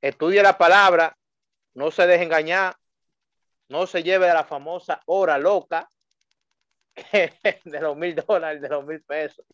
estudie 0.00 0.42
la 0.42 0.58
palabra, 0.58 1.16
no 1.74 1.90
se 1.90 2.06
deje 2.06 2.24
engañar, 2.24 2.76
no 3.68 3.86
se 3.86 4.02
lleve 4.02 4.26
de 4.26 4.34
la 4.34 4.44
famosa 4.44 5.00
hora 5.06 5.38
loca 5.38 5.88
de 7.12 7.80
los 7.80 7.96
mil 7.96 8.14
dólares, 8.14 8.60
de 8.60 8.68
los 8.68 8.84
mil 8.84 9.02
pesos. 9.02 9.44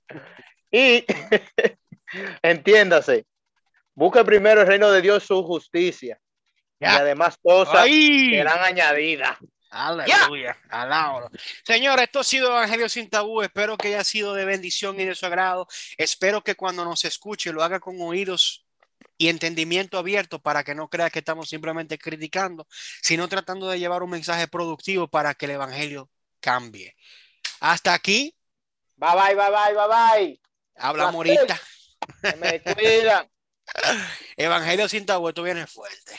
Y 0.74 1.04
entiéndase, 2.42 3.26
busque 3.94 4.24
primero 4.24 4.62
el 4.62 4.66
reino 4.66 4.90
de 4.90 5.02
Dios, 5.02 5.22
su 5.22 5.40
justicia. 5.44 6.18
Y 6.80 6.86
además 6.86 7.38
cosas 7.40 7.86
serán 7.86 8.58
añadidas. 8.58 9.38
Aleluya. 9.70 10.58
Señor, 11.64 12.00
esto 12.00 12.18
ha 12.18 12.24
sido 12.24 12.48
Evangelio 12.48 12.88
sin 12.88 13.08
tabú. 13.08 13.40
Espero 13.42 13.76
que 13.76 13.88
haya 13.88 14.02
sido 14.02 14.34
de 14.34 14.44
bendición 14.44 14.98
y 14.98 15.04
de 15.04 15.14
su 15.14 15.24
agrado. 15.26 15.68
Espero 15.96 16.42
que 16.42 16.56
cuando 16.56 16.84
nos 16.84 17.04
escuche 17.04 17.52
lo 17.52 17.62
haga 17.62 17.78
con 17.78 18.00
oídos 18.00 18.66
y 19.16 19.28
entendimiento 19.28 19.96
abierto 19.96 20.40
para 20.40 20.64
que 20.64 20.74
no 20.74 20.88
crea 20.88 21.08
que 21.08 21.20
estamos 21.20 21.48
simplemente 21.48 21.98
criticando, 21.98 22.66
sino 23.00 23.28
tratando 23.28 23.68
de 23.68 23.78
llevar 23.78 24.02
un 24.02 24.10
mensaje 24.10 24.48
productivo 24.48 25.06
para 25.06 25.34
que 25.34 25.44
el 25.44 25.52
Evangelio 25.52 26.10
cambie. 26.40 26.96
Hasta 27.60 27.94
aquí. 27.94 28.34
Bye 28.96 29.10
bye, 29.14 29.34
bye 29.36 29.50
bye, 29.50 29.74
bye 29.74 29.88
bye. 29.88 30.44
Habla 30.76 31.10
morita. 31.10 31.60
Me 32.38 32.62
cuida. 32.62 33.28
Evangelio 34.36 34.88
sin 34.88 35.06
tabú, 35.06 35.32
viene 35.42 35.66
fuerte. 35.66 36.18